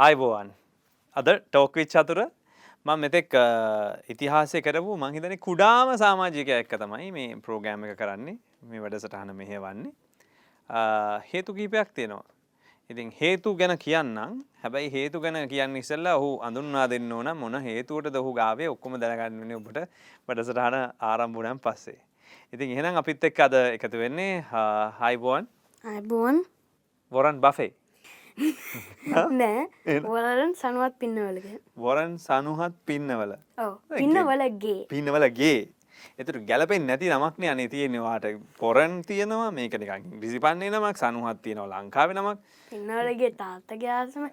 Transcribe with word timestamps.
හයිබෝවන් 0.00 0.50
අද 1.16 1.26
ටෝක්විච් 1.28 1.94
අතුර 1.94 2.18
මං 2.86 3.00
මෙතෙක් 3.00 3.34
ඉතිහාසය 4.08 4.60
කරපු 4.60 4.92
මංහිතන 4.96 5.34
කුඩාම 5.38 5.90
සාමාජිකය 5.94 6.52
එක්ක 6.54 6.72
තමයි 6.74 7.08
මේ 7.12 7.34
ප්‍රෝගෑම 7.38 7.82
එක 7.84 7.98
කරන්නේ 7.98 8.36
මේ 8.62 8.80
වැඩසටහන 8.80 9.32
මෙහෙ 9.34 9.58
වන්නේ 9.58 9.92
හේතු 11.32 11.52
කීපයක් 11.52 11.90
තියෙනවා. 11.92 12.24
ඉතින් 12.90 13.12
හේතු 13.12 13.52
ගැන 13.54 13.76
කියන්නම්. 13.76 14.40
හැබැයි 14.62 14.90
හේතු 14.90 15.20
ගැන 15.20 15.36
කියන්න 15.48 15.76
ඉස්සල්ලා 15.76 16.16
ඔහු 16.16 16.30
අඳුන්වා 16.40 16.86
දෙන්න 16.88 17.12
ඕන 17.12 17.28
මොන 17.36 17.60
හේතුවට 17.60 18.08
දහු 18.08 18.32
ගාවේ 18.32 18.68
ඔක්කොම 18.68 18.96
දැනගන්නන 18.96 19.52
ඔබට 19.52 19.82
වැඩසටහන 20.28 20.78
ආරම්භුණයන් 21.02 21.60
පස්සේ. 21.60 22.00
ඉතින් 22.52 22.72
එහෙනම් 22.72 22.96
අපිත් 22.96 23.24
එක් 23.24 23.40
අද 23.40 23.58
එකතු 23.58 23.98
වෙන්නේ 23.98 24.32
හයිබෝන් 25.00 25.52
අයිබෝන් 25.84 26.40
වොරන් 27.12 27.40
බෆේ 27.40 27.70
නෑ. 29.40 29.66
වලරන් 30.04 30.54
සනුවත් 30.54 30.96
පින්නවලක 30.98 31.50
වොරන් 31.76 32.16
සනුහත් 32.18 32.80
පින්නවල. 32.86 33.36
පින්නවලගේ 33.92 34.80
පින්නවලගේ 34.88 35.58
එතුට 36.18 36.44
ගැලපෙන් 36.46 36.86
නැති 36.86 37.08
නමක්න 37.08 37.44
අනේ 37.50 37.68
තියෙනවාට 37.68 38.26
පොරන් 38.58 39.02
තියෙනවා 39.02 39.50
මේක 39.50 39.74
නිකන් 39.74 40.20
විසිපන්නේ 40.20 40.70
නමක් 40.70 40.96
සනුහත් 40.96 41.42
තියෙනවා 41.42 41.80
ලංකාව 41.82 42.12
නමක්. 42.12 42.38
පින්නවලගේ 42.72 43.30
තාත්තගේ 43.32 43.90
ආසම. 43.90 44.26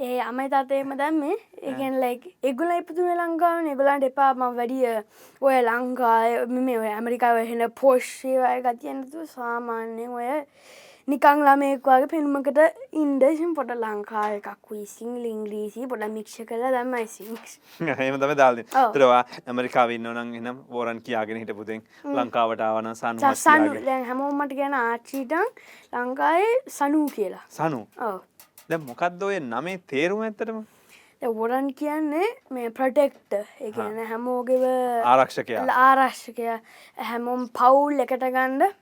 ඒ 0.00 0.20
අමයි 0.20 0.48
තාතයම 0.48 0.94
දැම්මේ 0.98 1.36
ඒගෙන් 1.62 2.00
ලයික් 2.00 2.30
එගුල 2.42 2.70
ඉපතුන 2.76 3.10
ලංකාව 3.16 3.66
එගුලන්ට 3.66 4.08
එපා 4.10 4.30
ම 4.34 4.46
වැඩිය 4.60 5.02
ඔය 5.42 5.58
ලංකාය 5.62 6.46
මේ 6.60 6.78
ඔය 6.78 6.90
ඇමරිකාව 6.92 7.42
හෙන 7.44 7.66
පෝෂ්ෂයය 7.82 8.62
ගතියනතු 8.62 9.26
සාමාන්‍යයෙන් 9.26 10.10
ඔය 10.12 10.30
නිකං 11.08 11.42
ළමයෙක් 11.44 11.84
වගේ 11.84 12.06
පෙනුමකට 12.10 12.58
ඉන්ඩසිම් 12.94 13.50
පොට 13.56 13.72
ලංකාව 13.74 14.36
එකක් 14.36 14.70
විසිං 14.70 15.16
ලිංග්‍රීසි 15.20 15.86
පොඩ 15.86 16.04
මික්ෂ 16.08 16.36
කළ 16.42 16.78
සිංක්ස් 17.06 17.56
හම 17.98 18.16
තම 18.16 18.32
දාල 18.34 18.60
ඔව්. 18.60 18.92
තරවා 18.94 19.18
ඇමරිකාවන්න 19.44 20.08
නම් 20.12 20.30
එනම් 20.40 20.62
ෝරන් 20.70 21.02
කියාගෙන 21.02 21.40
හිට 21.42 21.52
පුතෙන් 21.54 21.82
ලංකාවටාවන 22.10 22.88
සනු 22.94 23.74
දැන් 23.80 24.06
හැමෝමට 24.06 24.54
ගැන 24.54 24.76
ආච්චීටන් 24.76 25.50
ලංකායේ 25.94 26.54
සනූ 26.68 27.08
කියලා. 27.08 27.44
සනු? 27.50 27.82
දැ 28.68 28.78
මොකක්ද 28.80 29.22
ඔය 29.22 29.40
නමේ 29.42 29.82
තේරුම 29.86 30.22
ඇත්තටම? 30.22 30.62
වොරන් 31.32 31.68
කියන්නේ 31.74 32.30
මේ 32.50 32.70
ප්‍රටෙක්ට 32.70 33.36
එකන 33.60 34.00
හැමෝගෙව 34.06 34.64
ආරක්ෂකයා. 35.04 35.66
ආරශ්කය 35.80 36.48
හැමෝම් 37.10 37.44
පවුල් 37.50 38.00
එකට 38.06 38.26
ගණ්ඩ. 38.30 38.72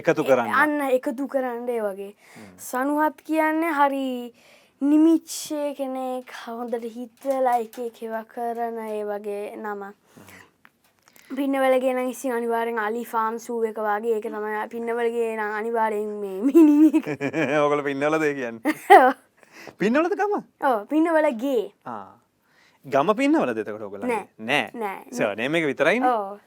එකතු 0.00 0.24
කරන්න. 0.24 0.54
අන්න 0.62 0.80
එකතු 0.90 1.28
කරන්නඩේ 1.28 1.80
වගේ. 1.86 2.14
සනුහත් 2.58 3.22
කියන්නේ 3.28 3.72
හරි 3.78 4.08
නිමිච්ෂය 4.80 5.74
කෙනෙක් 5.78 6.32
හොඳට 6.46 6.86
හිත්වලා 6.96 7.58
එක 7.64 7.76
කෙව 7.98 8.14
කරන 8.32 8.78
ඒ 8.86 9.04
වගේ 9.10 9.56
නම. 9.56 9.84
පින්නවලගෙන 11.36 11.98
ඉසි 12.08 12.30
අනිවාරෙන් 12.30 12.78
අලි 12.78 13.04
ෆාම් 13.04 13.38
සූ 13.38 13.62
එක 13.64 13.78
වගේ 13.86 14.16
ඒක 14.16 14.26
තමයි. 14.30 14.66
පින්නවලගේ 14.74 15.36
නම් 15.36 15.54
අනිවාරයෙන් 15.60 16.10
මේ 16.22 16.40
මිනි 16.48 16.90
ඕකල 17.60 17.82
පින්නවල 17.88 18.18
දේ 18.20 18.34
කියන්න? 18.40 18.60
පින්නවලද 19.78 20.16
ගම? 20.20 20.34
ඕ 20.70 20.78
පින්නවලගේ. 20.90 21.62
ගම 22.84 23.14
පින්නවල 23.16 23.54
දෙතකට 23.54 23.86
ඔකල 23.88 24.02
නෑ. 24.04 24.26
නෑ. 24.38 24.70
නෑ. 24.74 25.64
විතරයින? 25.66 26.04
ඕ 26.04 26.38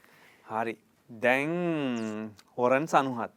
හරි 0.48 0.78
දැන් 1.10 2.34
හොරන් 2.56 2.88
සනුහත්. 2.88 3.32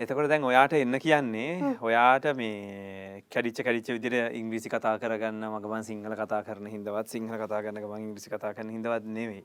එතකොට 0.00 0.28
දැන් 0.28 0.44
ඔයාට 0.44 0.72
එන්න 0.74 0.98
කියන්නේ 0.98 1.76
ඔයාට 1.80 2.26
මේ 2.36 3.22
කැඩිච්ච 3.28 3.60
කඩිච්ච 3.60 3.90
විදිර 3.90 4.14
ඉංග්‍රිසි 4.32 4.68
කතා 4.68 4.98
කරගන්න 4.98 5.48
මගමන් 5.48 5.84
සිංහල 5.84 6.14
කතා 6.14 6.42
කරන 6.42 6.66
හිදවත් 6.66 7.08
සිංහල 7.08 7.34
කතා 7.36 7.62
කරන්න 7.62 7.82
ගමන් 7.82 8.00
ඉංග්‍රිසි 8.00 8.30
කතා 8.30 8.54
කරන 8.54 8.70
හිදවත් 8.70 9.04
නෙවෙයි. 9.08 9.44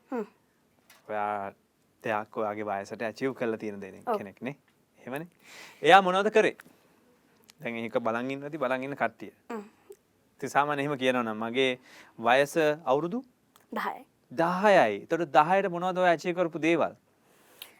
ඔයා 1.10 1.52
දෙයක් 2.04 2.38
ඔයාගේ 2.38 2.66
වයසට 2.66 3.02
ඇචිව් 3.02 3.34
කල්ල 3.34 3.58
තියෙන 3.58 3.82
දෙන. 3.82 4.04
කෙනෙක්නේ 4.08 4.56
හෙමන 5.06 5.28
එයා 5.82 6.02
මොනවද 6.02 6.32
කරේ? 6.32 6.58
දැන් 7.60 7.76
ඒක 7.78 7.98
බලගින් 8.00 8.44
ඇති 8.44 8.58
බලගන්න 8.58 8.96
කට්ටිය. 8.96 9.34
තිසාමන 10.42 10.80
එහෙම 10.80 10.98
කියනවනම් 10.98 11.34
මගේ 11.38 11.80
වයස 12.20 12.56
අවුරුදු? 12.86 13.26
දහයි 13.72 14.09
දහයයි. 14.32 15.06
තොට 15.10 15.32
දහයට 15.38 15.70
මොනවද 15.76 16.00
ඇචය 16.06 16.34
කරපු 16.34 16.62
දේවල්? 16.62 16.96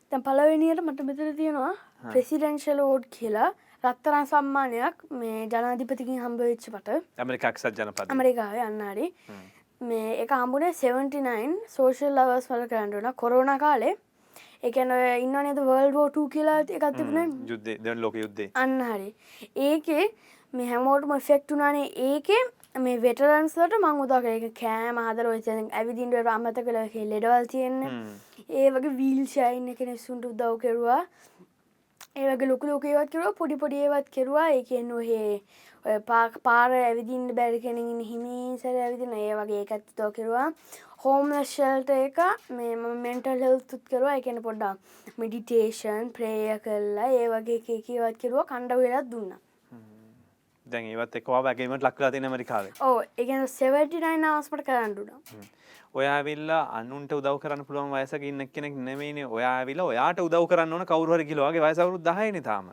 තැන් 0.10 0.24
පලවෙනියට 0.28 0.82
මට 0.84 1.06
මෙතර 1.10 1.34
තියෙනවා 1.40 1.74
ප්‍රෙසිඩෙන්ශල් 2.14 2.82
ෝඩ් 2.86 3.06
කියලා. 3.18 3.50
රත්තරන් 3.84 4.26
සම්මානයක් 4.32 5.04
මේ 5.20 5.48
ජනාධිපතිකින් 5.52 6.20
හම්බවෙච්ච 6.24 6.66
පට 6.74 6.98
ඇමරිකක්සත් 7.24 7.80
ජනපද 7.80 8.12
ඇමරිකාව 8.16 8.58
අන්නාරි 8.66 9.06
මේ 9.82 10.10
එක 10.24 10.34
හම්බුනේ 10.38 10.72
79 10.80 11.54
සෝෂල් 11.76 12.18
ලවස් 12.18 12.50
වල 12.52 12.66
කරන්නන 12.74 13.14
කොරෝණ 13.22 13.54
කාලේ. 13.62 13.94
එකන 14.68 14.92
ඉන්න 15.24 15.38
නද 15.44 15.62
වර්ල් 15.68 15.96
ෝටූ 16.02 16.26
කියලා 16.34 16.60
එකත් 16.78 16.98
තිබුණ? 16.98 17.32
යුද්ධ 17.52 17.70
දැන් 17.86 18.02
ලෝක 18.02 18.16
යුද්ධේ. 18.24 18.52
අන්න 18.64 18.82
හරි. 18.90 19.16
ඒකේ 19.68 20.06
මේ 20.54 20.68
හැමෝටම 20.72 21.14
ෆෙක්ටුනානේ 21.30 21.88
ඒකේ 22.10 22.42
මේ 22.76 23.00
වෙටරන්ස්ලට 23.04 23.74
මං 23.78 24.02
උදාක 24.02 24.26
එක 24.32 24.44
කෑම 24.58 25.00
හදර 25.02 25.30
ඔය 25.30 25.40
ඇවිදින්ට 25.80 26.28
අමත 26.34 26.60
කළ 26.68 27.08
ලෙඩවල් 27.14 27.48
තියෙන්න. 27.54 27.80
ඒ 28.50 28.68
වගේ 28.76 28.94
වීල්ෂයින්න 29.00 29.74
කෙන 29.80 29.98
සුන්ට 30.04 30.28
උදව් 30.30 30.60
කෙරවා. 30.62 31.00
ඒවගේ 32.16 32.50
ලොක 32.52 32.64
ලෝකේවත් 32.70 33.12
කෙරුව 33.16 33.36
පොඩි 33.42 33.58
පොඩියවත් 33.64 34.14
කෙරවා. 34.18 34.46
ඒකෙන් 34.60 34.88
නොහේ 34.94 35.42
ඔය 35.86 35.98
පාක් 36.12 36.38
පාර 36.44 36.70
ඇවිදින්ට 36.78 37.36
බැරි 37.42 37.60
කෙනෙගින් 37.66 38.00
හිමිසර 38.12 38.80
ඇවිදින 38.86 39.18
ඒ 39.18 39.34
වගේ 39.42 39.66
එකත් 39.66 39.92
තෝ 39.98 40.12
කෙරවා. 40.12 40.48
හෝම්ලශල්ට 41.04 41.94
එක 41.98 42.24
මේ 42.56 42.80
මෙන්ටල් 43.04 43.46
හෙල්තුත් 43.48 43.84
කෙරවා. 43.92 44.16
එකන 44.22 44.42
පොඩ්ඩා 44.48 44.74
මිඩිටේෂන් 45.20 46.16
ප්‍රේය 46.16 46.58
කරලා 46.66 47.12
ඒ 47.20 47.30
වගේ 47.36 47.62
එකකවත් 47.62 48.18
කෙරුව. 48.24 48.44
කණ්ඩ 48.46 48.82
වෙලත් 48.86 49.14
දුන්න 49.14 49.38
දැන් 50.74 50.90
ඒවත් 50.92 51.16
එකවා 51.22 51.46
වැගේීමට 51.48 51.88
ලක්ලා 51.88 52.12
තින 52.16 52.30
මරිකාවේ 52.34 52.74
ඕ 52.90 52.98
එකන 53.24 53.48
සෙවටිනයි 53.54 54.28
අවස්මට 54.32 54.66
කරන්නඩුන 54.68 55.48
ඔයාවිල්ල 55.94 56.52
අනුන්ට 56.80 57.14
උදව 57.18 57.40
කරන්න 57.44 57.66
පුළුවන් 57.68 57.96
වයසක 57.96 58.24
ඉන්න 58.32 58.46
කෙනෙක් 58.56 58.76
නෙමේනේ 58.90 59.26
ඔයාවිල 59.38 59.80
ඔයාට 59.86 60.20
උදව 60.26 60.46
කරන්න 60.52 60.76
ඕන 60.76 60.86
කවරුහර 60.92 61.24
කිලවාගේ 61.32 61.64
වයසවරු 61.66 61.98
දහයන 62.10 62.44
තාම. 62.44 62.70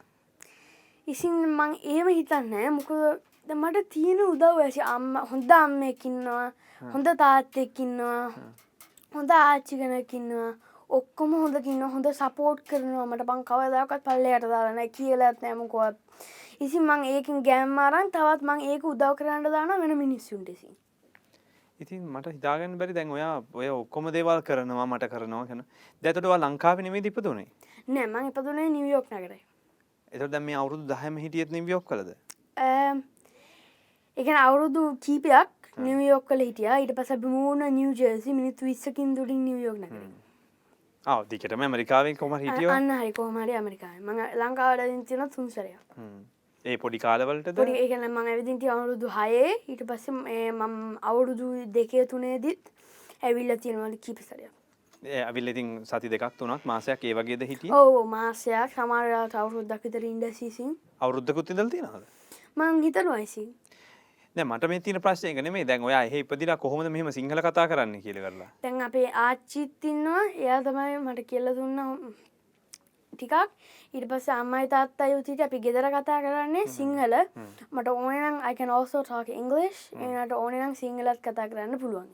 ඉසින් 1.06 1.34
මං 1.48 1.72
ඒම 1.94 2.08
හිතන්න 2.18 2.54
මොකද 2.76 2.92
මට 3.54 3.88
තියෙන 3.94 4.20
උදව් 4.26 4.60
ඇසි 4.66 4.80
අම්ම 4.92 5.16
හොඳ 5.32 5.50
අම්මයකින්නවා 5.58 6.46
හොඳ 6.94 7.08
තාත්තෙක්කින්නවා 7.22 8.22
හොඳ 9.14 9.30
ආච්චිගෙනකින්නවා 9.40 10.52
ඔක්කොම 10.90 11.32
හොඳකින්න 11.34 11.82
හොඳ 11.92 12.06
සපෝට් 12.12 12.60
කරනවා. 12.68 13.06
මට 13.06 13.26
බං 13.28 13.44
කවදකත් 13.44 14.02
පල්ලයට 14.04 14.44
දාලන 14.52 14.82
කියලත් 14.96 15.40
නෑමකොත් 15.42 15.96
ඉසි 16.61 16.81
මං 16.81 17.05
ඒකින් 17.05 17.43
ගෑම්මාරන් 17.49 18.11
තවත් 18.11 18.49
මං 18.49 18.61
ඒක 18.72 18.84
උදව් 18.93 19.15
කරන්න 19.19 19.49
දාන 19.56 19.72
වෙන 19.83 19.97
මිනිස්සුන්ටෙසි 19.99 20.69
ඉතින්. 21.81 22.03
මට 22.06 22.33
හිතාගන්න 22.37 22.78
බැරි 22.78 22.94
දැන් 22.94 23.11
ඔයා 23.11 23.34
ඔය 23.55 23.69
ඔක්කොම 23.72 24.12
දේවල් 24.12 24.41
කරනවා 24.43 24.87
මට 24.87 25.11
කරනවා 25.12 25.47
කන 25.50 25.64
දැතටවා 26.03 26.38
ලංකාව 26.38 26.85
නෙමේ 26.87 27.03
දිපතුනේ 27.03 27.49
නෑමං 27.88 28.31
එපදුනේ 28.31 28.69
නිවියෝක් 28.70 29.11
නකරේ 29.11 29.43
එත 30.12 30.31
දැම 30.31 30.49
මේ 30.50 30.56
අවුරුදු 30.62 30.88
දහම 30.93 31.20
හිටියත් 31.25 31.53
නිවියෝක් 31.53 31.85
කලද 31.91 32.17
එක 34.17 34.29
අවුරුදු 34.37 34.82
කීපයක් 34.99 35.50
නිවියෝක් 35.79 36.25
කල 36.29 36.41
හිටිය. 36.41 36.69
ඊට 36.73 36.94
පස 36.97 37.11
බිමූුණ 37.20 37.64
නිව 37.75 37.91
ජර්සි 37.94 38.32
මිනිත් 38.32 38.62
විස්සකින් 38.62 39.12
දුරින් 39.17 39.43
නිවියෝක් 39.44 39.79
නකර 39.79 40.06
ආව 41.06 41.26
දිකටම 41.31 41.67
ඇමරිකාවෙන් 41.67 42.17
කොම 42.17 42.32
හිටියෝ? 42.37 42.73
අන්න 42.73 42.91
හරි 42.91 43.12
කෝමරි 43.12 43.52
ඇමරිකායි 43.52 44.00
ම 44.00 44.09
ලංකාවට 44.41 45.06
තින 45.06 45.29
තුන්සරය 45.31 45.75
ඒ 46.66 46.76
පොඩි 46.82 46.98
කාලවලටද? 46.98 47.56
පොඩි 47.56 47.74
ඒකන 47.80 48.04
මං 48.08 48.28
ඇවිදින්ති 48.32 48.70
අවුරුදු 48.74 49.10
හයේ 49.16 49.50
ඊට 49.72 49.82
පස්ස 49.88 50.10
මම් 50.12 50.76
අවුරුදු 51.10 51.50
දෙකේ 51.76 52.06
තුනේදිත් 52.12 52.72
ඇවිල්ල 53.22 53.52
තියෙනවල 53.66 53.94
කීපසරය 54.06 54.48
ඒ 55.02 55.22
අවිල් 55.24 55.52
ඉතින් 55.52 55.68
සති 55.84 56.10
දෙකක් 56.14 56.34
තුනක් 56.38 56.66
මාසයක් 56.70 57.04
ඒ 57.04 57.14
වගේද 57.14 57.46
හිටිය? 57.50 57.70
ඕ 57.72 58.02
මාසයක්. 58.06 58.74
සමාරයාට 58.74 59.38
අවුරුද්දක් 59.44 59.86
විතර 59.86 60.04
ඉන්ඩ 60.10 60.26
සිසින්. 60.32 60.74
අවුද්ධකුත් 61.00 61.54
ඉදල් 61.54 61.70
තියෙනද 61.70 62.04
මං 62.56 62.82
හිතන 62.82 63.12
වයිසි 63.12 63.46
මට 64.36 64.68
මේ 64.68 64.80
තින 64.80 65.00
ප්‍රශ්යක 65.00 65.38
නෙමේ 65.42 65.64
දැන් 65.64 65.84
ඔයා 65.84 66.02
එහි 66.04 66.24
ඉපදිලා 66.24 66.56
කොහොමද 66.58 66.88
මෙහම 66.90 67.12
සිංහල 67.12 67.40
කතා 67.40 67.68
කරන්න 67.68 68.00
කියල 68.02 68.18
කරලා? 68.24 68.50
තැන් 68.62 68.82
අපේ 68.82 69.08
ආච්චිත්තින්නවා 69.26 70.24
එයා 70.36 70.62
තමයි 70.62 70.98
මට 70.98 71.28
කියල්ල 71.30 71.54
දුන්න 71.56 72.14
ටිකක්. 73.16 73.34
ඉට 73.94 74.06
පස්ස 74.10 74.28
අම්මයි 74.34 74.68
තාත්තා 74.74 75.08
යුතිට 75.08 75.42
අපි 75.46 75.60
ගෙදර 75.60 75.88
කතා 75.94 76.20
කරන්නේ 76.20 76.66
සිංහල. 76.76 77.16
මට 77.72 77.88
ඕනනම් 77.88 78.38
අයිකන 78.42 78.76
ඕසෝ 78.76 79.02
ටාක 79.02 79.32
ඉංගලිෂ් 79.40 79.90
එනට 79.94 80.32
ඕනනම් 80.34 80.78
සිංහලත් 80.82 81.20
කතා 81.22 81.48
කරන්න 81.48 81.78
පුළුවන්. 81.78 82.08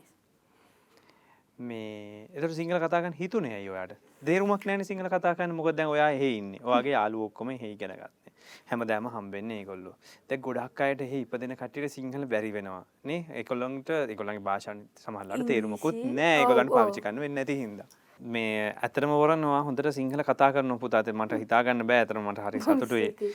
මේ 1.58 2.26
එතට 2.34 2.56
සිංහල 2.56 2.80
කතාගන්න 2.80 3.14
හිතුනේ 3.14 3.54
අයෝයාට 3.54 3.94
දේරුමක් 4.22 4.66
නෑන 4.66 4.84
සිංහල 4.84 5.08
කතාකන්න 5.12 5.54
මොකද 5.54 5.76
දැන් 5.76 5.94
ඔයා 5.94 6.10
හෙඉන්න 6.22 6.50
ඔයාගේ 6.62 6.94
යාලු 6.94 7.24
ඔක්කොම 7.26 7.52
හෙයි 7.54 7.76
ගැනගත්න 7.76 8.22
හැම 8.70 8.84
දෑම 8.90 9.08
හම්බෙන්නේ 9.14 9.58
ඒකොල්ලු 9.62 9.92
දැ 10.28 10.38
ගොඩක් 10.46 10.82
අයට 10.86 11.04
එහ 11.06 11.12
ඉපදෙන 11.20 11.56
කටියට 11.56 11.94
සිංහල 11.96 12.26
බැරි 12.26 12.52
වෙනවා. 12.56 12.84
නේ? 13.04 13.20
එකොල්ලොන්ට 13.42 13.92
එකොළගේ 14.14 14.44
භාෂණ 14.48 14.80
සමහල්ලට 15.04 15.46
තේරුමකුත්. 15.46 16.00
නෑ. 16.20 16.46
ඔව්. 16.46 16.62
පාවිචිකන්න 16.76 17.22
වෙන්න 17.24 17.42
ඇති 17.44 17.58
හිද 17.60 17.82
මේ 18.24 18.74
ඇතරම 18.78 19.10
වරනවා 19.12 19.62
හොඳට 19.62 19.88
සිංහල 19.92 20.22
කතා 20.22 20.52
කරන 20.52 20.78
පුතාත 20.78 21.08
මට 21.12 21.38
හිතාගන්න 21.40 21.86
බෑ 21.86 22.02
ඇතර 22.02 22.20
මට 22.20 22.44
හරි 22.44 22.60
සතුටුවේ 22.60 23.32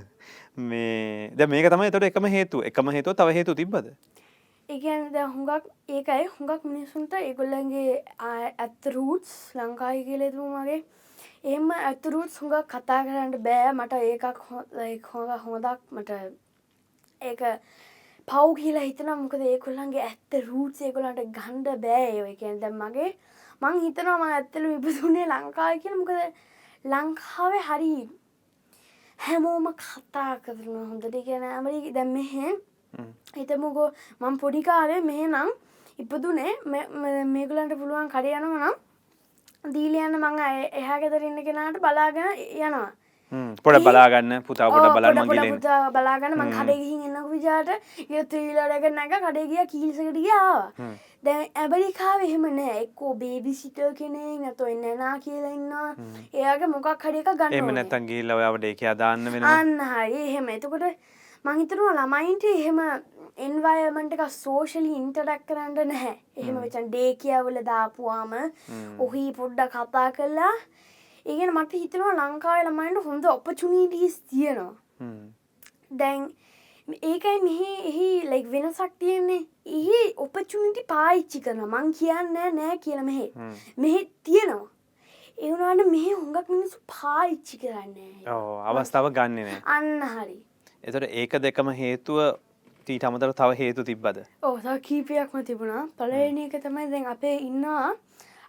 මේ 0.70 1.30
ද 1.32 1.46
මේක 1.46 1.68
තමයි 1.68 1.90
තොට 1.90 2.08
එකම 2.08 2.28
හේතු 2.28 2.62
එකම 2.62 2.90
හේතුව 2.90 3.14
තව 3.14 3.34
හේතු 3.34 3.54
තිබ්බද? 3.54 3.92
ඒකන් 4.68 5.04
ද 5.12 5.26
හුඟක් 5.26 5.68
ඒකයි. 5.90 6.28
හුඟක් 6.34 6.64
මිනිසුන්ට 6.64 7.12
ඒගොල්ලන්ගේ 7.14 8.02
ඇත්ත 8.20 8.90
රූටස් 8.94 9.32
ලංකායි 9.54 10.04
කියලෙතුමගේ 10.04 10.80
එම 11.46 11.70
ඇතුරුත් 11.72 12.32
හුඟක් 12.34 12.68
කතා 12.68 13.04
කරන්න 13.04 13.36
බෑ. 13.42 13.72
මට 13.74 13.92
ඒකක් 14.02 14.40
හොඟ 15.10 15.34
හොඳක් 15.44 15.80
මට 15.90 16.10
ඒක 17.20 17.42
පව් 18.28 18.54
කියලා 18.56 18.86
හිතන 18.86 19.12
මොකද 19.18 19.44
ඒකොල්ලන්ගේ 19.44 20.06
ඇත්ත 20.06 20.40
රූට් 20.48 20.80
ඒකොලන්ට 20.80 21.22
ගණ්ඩ 21.36 21.84
බෑ. 21.84 22.08
ඒකෙන් 22.24 22.60
දැම් 22.60 22.80
මගේ 22.80 23.12
මං 23.62 23.80
හිතනවා 23.84 24.18
ම 24.18 24.24
ඇත්තල 24.28 24.66
ඉපදුනේ 24.68 25.26
ලංකායි 25.32 25.82
කියල. 25.82 25.96
මොකද 26.00 26.20
ලංකාවේ 26.84 27.62
හරි 27.68 27.94
හැමෝම 29.18 29.66
කතා 29.80 30.32
කරන 30.44 30.78
හොඳට. 30.90 31.16
කියන 31.26 31.44
ඇමරි 31.48 31.92
දැම් 31.96 32.14
මෙහෙ 32.16 32.46
හිතමුකෝ 33.36 33.88
මං 34.20 34.40
පොඩිකාරය 34.42 34.96
මෙහ 35.10 35.20
නම් 35.26 35.50
ඉපදුනේ. 35.98 36.52
මේගලන්ට 37.34 37.78
පුළුවන් 37.80 38.08
කඩයනව 38.14 38.54
නම් 38.54 38.74
දීලියන්න 39.74 40.18
මං 40.18 40.40
එහා 40.80 40.98
ගෙදරන්න 41.02 41.38
කෙනාට 41.46 41.76
බලාගෙන 41.84 42.30
යනවා 42.58 42.88
පොඩ 43.64 43.78
බලාගන්න 43.84 44.42
පුතා 44.48 44.68
පොඩ 44.72 44.88
බලන්න 44.96 45.54
පුතා 45.54 45.78
බලාගන්න. 45.94 46.34
මං 46.40 46.50
කඩගිහින් 46.56 47.06
එන්න 47.08 47.30
විජාට 47.30 47.70
ය 48.08 48.24
ත්‍රීලඩක 48.32 48.84
නැක 48.98 49.14
කඩගිය 49.24 49.64
කීල්සකටියාව 49.72 50.90
දැ 51.28 51.38
ඇබරිකාව 51.62 52.26
එහෙම 52.26 52.44
නෑ 52.58 52.74
එක්කෝ 52.82 53.14
බේබි 53.22 53.54
සිට 53.60 53.80
කෙනෙ 54.00 54.22
නැතො 54.42 54.68
එන්න 54.74 54.84
නා 54.98 55.14
කියලා 55.24 55.54
ඉන්නවා. 55.58 55.90
එයාගේ 56.34 56.72
මොකක් 56.74 57.06
එම 57.12 57.22
ගන්න 57.38 57.74
නැත්තන් 57.78 58.10
ගිල්ල 58.10 58.36
ඔයාවට 58.36 58.68
ඒක 58.72 58.84
අදාන්න 58.92 59.32
වෙන 59.32 59.48
අන්න 59.54 59.72
හරි. 59.92 60.20
එහෙම. 60.28 60.52
එතකොට 60.56 60.84
මහිතනවා 61.44 61.94
ළමයින්ට 62.00 62.44
එහෙම 62.52 62.80
එන්වයමට 63.46 64.12
එක 64.18 64.24
සෝෂලි 64.34 64.92
ඉන්ටඩක් 65.00 65.48
කරන්න 65.48 65.88
නැහැ. 65.92 66.14
එහෙම 66.36 66.60
වෙචන් 66.64 66.92
ඩේ 66.92 67.10
කියවල 67.22 67.58
දාපුවාම 67.70 68.34
ඔහි 69.06 69.24
පොඩ්ඩ 69.38 69.70
කතා 69.76 70.08
කල්ලා 70.18 70.54
ඒගෙන 71.26 71.54
මට 71.54 71.72
හිතනවා 71.82 72.12
ලංකාව 72.18 72.66
ළමයින්ට 72.68 73.04
හොඳ 73.08 73.24
ඔපචුනීටස් 73.32 74.20
තියෙනවා. 74.30 74.74
දැන් 76.00 76.28
ඒකයි 77.12 77.38
මෙහි 77.46 77.70
එහි 77.90 78.10
ලෙක් 78.32 78.46
වෙනසක් 78.52 78.92
තියෙන්නේ. 78.98 79.40
එහි 79.78 80.02
ඔපචුනිටි 80.26 80.86
පායිච්චි 80.94 81.40
කරන 81.48 81.64
මං 81.66 81.92
කියන්න 81.98 82.38
නෑ 82.60 82.78
කියල 82.86 83.02
මෙහෙ. 83.10 83.26
මෙහෙ 83.76 84.00
තියෙනවා. 84.28 84.68
ඒවනාට 85.38 85.90
මෙහෙ 85.90 86.14
හොඟක් 86.14 86.48
මිනිසු 86.54 86.78
පායිච්චි 86.94 87.58
කරන්නේ 87.64 88.38
අවස්ථාව 88.70 89.12
ගන්න 89.18 89.38
නෑ 89.48 89.60
අන්න 89.76 90.08
හරි. 90.14 90.38
එතට 90.84 91.06
ඒක 91.22 91.38
දෙකම 91.46 91.70
හේතුව 91.82 92.18
තීට 92.86 93.04
අමතර 93.08 93.32
තව 93.40 93.56
හේතු 93.58 93.84
තිබ්බද? 93.88 94.18
ඕ 94.42 94.56
කීපයක්ම 94.86 95.44
තිබුණා. 95.48 95.84
පලවෙනි 95.98 96.48
එක 96.48 96.56
තමයි 96.64 96.90
දැන් 96.94 97.06
අපේ 97.14 97.36
ඉන්නවා 97.48 97.90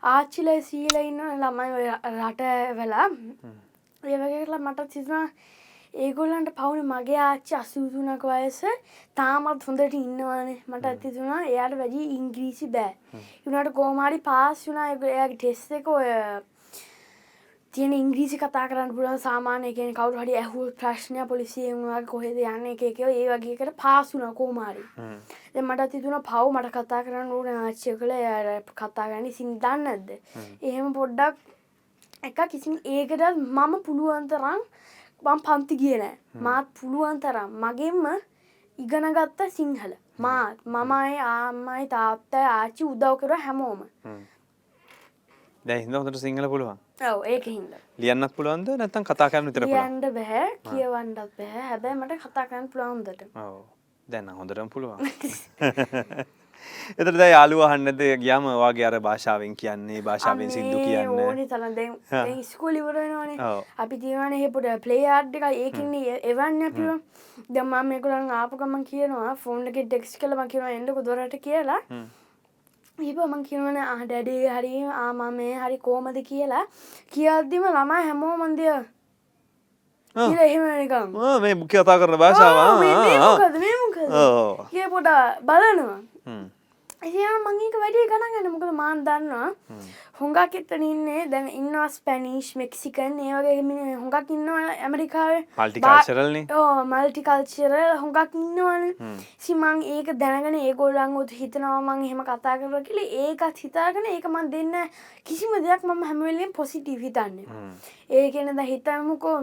ආච්චිල 0.04 0.50
සීල 0.62 0.96
ඉන්න 1.00 1.20
ළමයි 1.42 1.92
රට 2.12 2.48
වෙලා 2.78 3.10
ඒවගේලා 4.04 4.60
මට 4.60 4.88
තිතුනා 4.94 5.28
ඒගොල්ලන්ට 5.96 6.50
පවුන 6.58 6.82
මගේ 6.86 7.20
ආච්චි 7.26 7.56
අසූතුනක 7.56 8.24
වයස 8.26 8.60
තාමත් 9.18 9.68
හොඳට 9.68 9.96
ඉන්නවානේ 9.96 10.58
මට 10.68 10.92
ඇතිතුනා 10.92 11.42
එයාට 11.44 11.78
වැඩි 11.82 12.08
ඉංග්‍රීසි 12.18 12.68
බෑ. 12.76 12.96
යුනට 13.46 13.72
කෝමාරි 13.78 14.20
පාස් 14.28 14.66
වුනා 14.68 14.88
එයාගේ 14.90 15.38
ටෙස් 15.38 15.64
එක 15.80 15.88
ඔය 15.90 16.10
තියෙන 17.74 17.94
ඉංග්‍රීසි 17.94 18.38
කතා 18.38 18.68
කරන්න 18.70 18.92
පුළන් 18.96 19.20
සාමානය 19.20 19.70
කියෙන 19.74 19.96
කවරු 19.98 20.20
හඩි 20.22 20.36
ඇහුල් 20.40 20.68
ප්‍රශ්නය 20.74 21.24
පොලිසියවාගේ 21.28 22.10
කොහෙද 22.12 22.42
යන්න 22.42 22.68
එකක 22.72 23.00
ඒ 23.04 23.24
වගේකට 23.32 23.72
පාසුන 23.78 24.26
කෝමාරි 24.40 24.84
මට 25.62 25.88
තිතුන 25.94 26.18
පව් 26.28 26.52
මට 26.52 26.72
කතා 26.76 27.00
කරන්න 27.08 27.32
ඕන 27.32 27.50
ආච්චය 27.54 27.96
කළ 27.98 28.14
ය 28.18 28.60
කතා 28.74 29.08
ගනි 29.12 29.32
සින් 29.34 29.56
දන්නද 29.64 30.14
එහෙම 30.62 30.92
පොඩ්ඩක් 30.94 31.42
එක 32.24 32.44
කිසින් 32.52 32.78
ඒකට 32.98 33.26
මම 33.38 33.74
පුළුවන්තරම් 33.88 34.62
බම් 35.24 35.42
පන්ති 35.42 35.78
කියන 35.78 36.06
මාත් 36.42 36.70
පුළුවන්තරම් 36.78 37.58
මගෙන්ම 37.60 38.06
ඉගනගත්ත 38.80 39.42
සිංහල. 39.50 39.98
මාත් 40.20 40.58
මමයි 40.68 41.18
ආමයි 41.26 41.90
තාත්තයි 41.90 42.46
ආච්චි 42.52 42.84
උදව් 42.86 43.18
කර 43.20 43.36
හැමෝම. 43.46 43.84
දැ 45.66 45.80
හිද 45.82 45.96
හොඳට 45.96 46.22
සිංහල 46.22 46.48
පුළුවන් 46.48 46.80
ඔව 47.06 47.26
ඒක 47.28 47.46
හින්ද. 47.46 47.74
ලියන්නත් 47.98 48.36
පුළුවන්ද? 48.36 48.70
නැත්තන් 48.76 49.06
කතා 49.06 49.30
කරන්න 49.30 49.50
විතර 49.50 49.66
පුළුවන් 49.66 49.82
ලියන්ඩ 49.82 50.06
බැහැ 50.16 50.46
කියවන්නත් 50.70 51.20
බැහැ 51.38 51.66
හැබැයි 51.70 51.98
මට 51.98 52.22
කතා 52.22 52.46
කරන්න 52.46 52.70
පුළවන්දට 52.70 53.28
ඔව්. 53.38 53.60
දැන්න 54.08 54.32
හොඳටම 54.38 54.70
පුළුවන්. 54.70 55.00
එතට 56.96 57.18
දැ 57.18 57.30
යාලුවහන්නද 57.30 58.02
ගියම 58.22 58.48
වගේ 58.62 58.88
අර 58.90 58.98
භාෂාවෙන් 59.08 59.56
කියන්නේ 59.56 60.02
භාෂාවෙන් 60.02 60.52
සිින්දු 60.52 60.80
කියන්න? 60.80 61.14
ඕනි 61.20 61.48
තරන් 61.48 62.42
ස්කෝලිවරනවානේ. 62.44 63.52
අපි 63.78 64.02
තිවන 64.04 64.36
හෙපුට 64.40 64.70
ප්ලේ 64.84 65.06
ආඩ්ික 65.18 65.48
ඒකන්නේ 65.52 66.20
එවන්න 66.32 66.68
අපිව. 66.70 66.90
දම්මා 67.50 67.84
මේකුලන් 67.84 68.34
ආපුකම 68.34 68.76
කියනවා 68.90 69.32
ෆෝන්ඩක 69.38 69.80
ටෙක්ස් 69.84 70.18
කලම 70.18 70.44
කියව 70.48 70.68
එඩක 70.72 71.00
දොරට 71.06 71.40
කියලා 71.42 71.80
හ්ම්. 72.98 73.04
ඒප 73.04 73.20
මං 73.26 73.44
කියවන 73.44 73.78
අඩඩේ 73.78 74.50
හරි 74.56 74.74
ආම 75.04 75.20
මේ 75.38 75.54
හරි 75.62 75.78
කෝමද 75.78 76.18
කියලා. 76.30 76.66
කියද්දිම 77.14 77.64
ළමා 77.76 78.02
හැමෝ 78.08 78.36
මන්දය 78.38 78.68
එහෙම 80.16 80.64
නිකම් 80.82 81.08
මේ 81.44 81.56
මුඛ්‍ය 81.62 81.78
කතා 81.82 81.98
කරන 82.00 82.18
භාෂාව. 82.22 82.58
කිය 84.72 84.88
පොඩ 84.94 85.08
බලනවා 85.48 86.02
හ්ම්. 87.04 87.10
එයා 87.12 87.36
මංක 87.44 87.76
වැඩි 87.84 88.04
ගණගන්න 88.12 88.52
මොකද 88.54 88.74
මාන් 88.80 89.04
දන්නවා 89.08 89.50
හොඟක් 90.20 90.56
එත්තන 90.60 90.84
ඉන්නේ 90.88 91.24
දැන් 91.32 91.48
ඉන්නවා 91.50 91.88
ස්පැනිෂ් 91.96 92.50
මෙක්සිකන් 92.62 93.18
ඒවගේ 93.20 93.56
හොඟක් 94.02 94.30
ඉන්නවා 94.36 94.76
ඇමරිකාව 94.88 95.34
Multiculturalනේ. 95.58 96.46
ඕ 96.60 96.84
මල්ටිකල්චර 96.92 97.74
හොඟක් 98.04 98.36
ඉන්නවන 98.36 98.86
හ්ම්. 99.00 99.18
සිමං 99.40 99.82
ඒක 99.96 100.14
දැනගෙන 100.22 100.56
ඒගොල්ලන් 100.60 101.18
උත් 101.22 101.34
හිතනවාමං 101.40 102.06
එහෙම 102.06 102.24
කතා 102.30 102.56
කර 102.62 102.84
කියල 102.88 103.02
ඒකත් 103.24 103.64
හිතාගෙන 103.66 104.06
ඒක 104.14 104.30
මන් 104.30 104.52
දෙන්න 104.54 104.74
කිසිම 105.24 105.58
දෙයක් 105.66 105.84
මම 105.84 106.04
හැමවෙලෙන් 106.12 106.54
පොසිටීව 106.54 107.02
හිතන්න 107.08 107.44
හ්ම්. 107.44 107.74
ඒකෙන 108.10 108.56
ද 108.56 108.70
හිතමුකෝ 108.72 109.38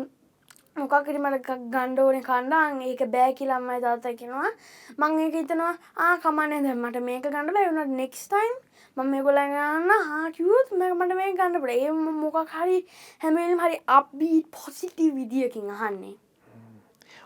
මොකක්කරි 0.81 1.19
මට 1.19 1.59
ගණ්ඩෝන 1.69 2.23
කණ්ඩාන් 2.23 2.81
ඒක 2.87 3.05
බෑ 3.15 3.37
කියලම්මයි 3.39 3.81
තාතකිනවා 3.85 4.51
මං 4.99 5.21
ඒක 5.27 5.39
හිතනවා 5.39 5.75
ආ 5.99 6.17
කමන්නේ 6.25 6.61
ද 6.63 6.75
මට 6.77 7.07
මේක 7.09 7.29
ගන්න 7.29 7.55
බැවුණට 7.57 7.97
නෙක්ස්ටයිම් 8.01 8.57
මම 8.97 9.11
මේ 9.11 9.23
ගොලගන්න 9.23 9.93
හාකියුත් 10.07 10.73
මෙ 10.79 10.89
මට 10.95 11.19
මේ 11.19 11.35
ගන්නට 11.35 11.71
ඒ 11.75 11.93
මොකක් 12.17 12.57
හරි 12.57 12.81
හැමේම් 13.21 13.61
හරි 13.61 13.79
අප්බීත් 13.99 14.51
පොසිටි 14.53 15.07
විදිියකින් 15.15 15.71
අහන්නේ. 15.71 16.17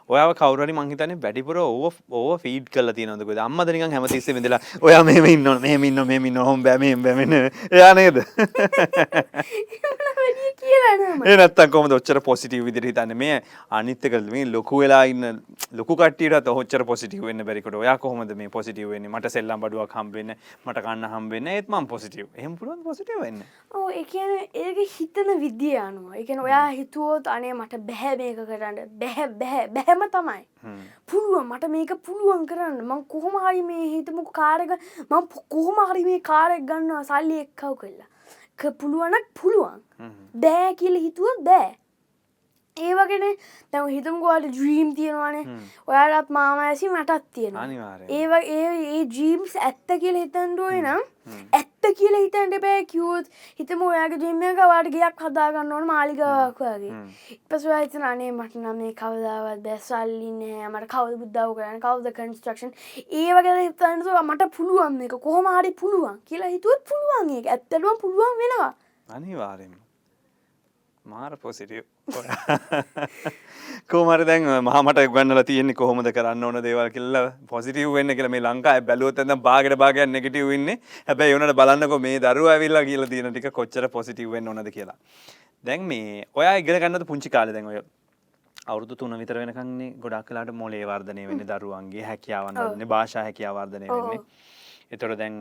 ඔයාව 0.08 0.34
කවරනි 0.36 0.74
මංහිතන 0.76 1.14
වැඩිපුර 1.20 1.58
ඕ 1.58 1.90
ඕ 2.12 2.36
ෆීඩ් 2.38 2.66
කල 2.68 2.92
තියනොදක 2.92 3.30
අම්මදනික 3.40 3.84
හැමතිස්ස 3.88 4.28
විදලා 4.38 4.60
ඔයා 4.82 5.02
මෙම 5.02 5.26
ඉන්න 5.26 5.48
මෙමින්න 5.62 6.06
මෙමින්න 6.06 6.42
හොම් 6.48 6.62
බැම 6.62 7.02
බැමෙන 7.02 7.34
යානේද 7.72 8.20
වැඩිය 10.24 10.52
කියලනම 10.62 11.26
ඒනත්තන් 11.32 11.70
කොම 11.76 11.90
ොච්චර 11.98 12.20
පොසිටව 12.28 12.64
විදිරි 12.68 12.92
තන්න 12.98 13.16
මේ 13.22 13.36
අනිත්තකල් 13.78 14.30
මේ 14.34 14.44
ලොකු 14.56 14.80
වෙලා 14.82 15.04
ඉන්න 15.12 15.42
ලොකු 15.80 15.96
කටට 16.00 16.52
හොච්චර 16.58 16.84
පොසිටව 16.90 17.24
වන්න 17.26 17.44
බැරිකට 17.48 17.78
ඔයා 17.82 17.96
කොහොමද 17.98 18.34
මේ 18.40 18.48
පොසිටව 18.56 18.88
වෙන්න? 18.94 19.08
මට 19.10 19.32
සෙල්ලම් 19.36 19.60
බඩුවක් 19.64 19.94
හම්බෙන්න 19.98 20.34
මට 20.66 20.84
කන්න 20.86 21.08
හම්බෙන්න 21.14 21.50
ඒත්මම් 21.54 21.88
පොසිටව 21.92 22.40
එහම 22.42 22.56
පුරුවන් 22.60 22.82
පොසිටව 22.88 23.20
වෙන්න? 23.24 23.42
ඕ 23.74 23.88
එකන 24.02 24.34
ඒක 24.64 24.80
හිතන 24.96 25.34
විද්‍ය 25.44 25.74
අනුව. 25.86 26.14
එකන 26.22 26.44
ඔයා 26.46 26.66
හිතුවෝත් 26.78 27.26
අනේ 27.36 27.54
මට 27.54 27.82
බැහැ 27.90 28.16
මේක 28.22 28.40
කරන්න. 28.52 28.80
බැහැ 29.02 29.28
බැහැ 29.42 29.68
බැහැම 29.76 30.06
තමයි. 30.16 30.42
පුළුවන් 31.10 31.52
මට 31.52 31.70
මේක 31.76 31.94
පුළුවන් 32.08 32.46
කරන්න. 32.46 32.80
මං 32.88 33.04
කොහොම 33.14 33.38
හරි 33.44 33.62
මේ 33.70 33.92
හිතමුක 33.94 34.32
කාරක 34.40 34.74
මං 35.10 35.30
කොහොම 35.56 35.84
හරි 35.92 36.04
මේ 36.10 36.20
කාරෙක් 36.32 36.66
ගන්නවා 36.72 37.04
සල්ලි 37.12 37.40
එක්කව 37.44 37.78
කරලා. 37.84 38.08
ක 38.08 38.13
පුළුවනක් 38.80 39.26
පුළුවන්. 39.40 39.80
බෑ 40.34 40.74
කියල 40.74 40.96
හිතුවත් 40.96 41.40
බෑ 41.42 41.72
ඒවගෙන 42.76 43.36
තැම 43.72 43.88
හිතමකවාට 43.88 44.46
ද්‍රීම් 44.54 44.94
තියෙනවානේ. 44.96 45.58
ඔයාලත් 45.88 46.30
මාම 46.36 46.58
ඇසි 46.58 46.88
මටත් 46.88 47.26
තියෙන 47.32 47.54
ඒව 48.10 48.32
ඒ 48.36 48.64
ඒ 48.94 49.02
ජීම්ස් 49.16 49.54
ඇත්ත 49.66 49.94
කියල 50.02 50.18
හිතන්ඩුවයි 50.18 50.80
නම් 50.82 51.02
ඇත්ත 51.58 51.88
කියල 52.00 52.16
හිත 52.18 52.34
හිතන්ට 52.36 52.58
බෑ 52.64 52.82
කිවූත් 52.92 53.30
හිතම 53.60 53.84
ඔයාගේ 53.90 54.18
ජිම්මක 54.24 54.62
වාට 54.72 54.90
ගයක් 54.96 55.22
හදාගන්න 55.26 55.72
ඕන 55.76 55.86
මාලිගාවක් 55.92 56.60
වගේ. 56.60 56.98
ඉපස 57.36 57.68
හිතන 57.70 58.08
අනේ 58.10 58.32
මට 58.32 58.58
නම් 58.62 58.82
මේ 58.82 58.92
කවදාවත් 59.02 59.62
බැස්සල්ලින්නේ 59.68 60.68
මට 60.72 60.90
කවද 60.96 61.22
බුද්ධාව 61.22 61.56
කරන්න 61.56 61.80
කවද 61.86 62.14
කන්ස්ට්‍රක්ෂන් 62.18 62.74
ඒ 63.22 63.30
වගේ 63.38 63.56
හිතන්නතු 63.62 64.20
මට 64.24 64.50
පුළුවන් 64.58 65.00
එක 65.08 65.18
කොහොම 65.28 65.50
හරි 65.54 65.74
පුළුවන්. 65.82 66.20
කියලා 66.28 66.52
හිතුවත් 66.56 66.86
පුළුවන් 66.90 67.34
ඒක. 67.38 67.46
ඇත්තටම 67.46 67.90
පුළුවන් 68.04 68.38
වෙනවා. 68.42 68.70
අනිවාරෙන්ම 69.08 69.82
මාර 71.04 71.36
පොසිටිය් 71.38 71.84
කෝමර 73.90 74.24
දැන් 74.28 74.44
මහමට 74.60 75.00
ගන්නල 75.08 75.40
තියන්නේ 75.42 75.74
කොහොමද 75.74 76.08
කරන්න 76.10 76.44
ඕන 76.44 76.58
දේවල් 76.62 76.90
කියල්ල 76.90 77.16
පොසිටිව් 77.48 77.92
වෙන්න 77.96 78.12
කියල. 78.12 78.28
මේ 78.28 78.40
ලංකා 78.40 78.80
බැලුවොත් 78.82 79.18
ඇඳ 79.18 79.36
බාගට 79.42 79.76
බාගයක් 79.76 80.08
නෙගටව 80.08 80.48
වෙන්න. 80.50 80.68
හැබැයි 81.08 81.36
යනට 81.38 81.56
බලන්නක 81.56 81.96
මේ 82.00 82.20
දරුව 82.20 82.50
ඇවිල්ලා 82.52 82.84
කියලා 82.84 83.08
තියෙන 83.08 83.32
ටික 83.32 83.48
කොච්චර 83.52 83.88
පොසිටිව් 83.88 84.30
වෙන්න 84.30 84.48
ඕනද 84.48 84.70
කියලා. 84.70 84.96
දැන් 85.64 85.82
මේ 85.82 86.24
ඔයා 86.34 86.56
ඉගෙන 86.56 86.80
ගන්නද 86.80 87.06
පුංචි 87.06 87.30
කාලෙ 87.30 87.52
දැන් 87.52 87.66
ඔය? 87.66 87.80
අවුරුදු 88.66 88.96
තුන 88.96 89.16
විතර 89.18 89.40
වෙනකන්නේ 89.40 89.90
ගොඩක් 89.98 90.28
කලාට 90.28 90.52
මොලේ 90.54 90.84
වර්ධනය 90.84 91.24
වෙන්න 91.30 91.46
දරුවන්ගේ 91.46 92.04
හැකියාවන් 92.10 92.60
වන්නේ 92.60 92.86
භාෂා 92.86 93.24
හැකියා 93.28 93.54
වර්ධනය 93.54 93.88
වෙන්නේ. 93.88 94.20
එතොට 94.92 95.18
දැන් 95.18 95.40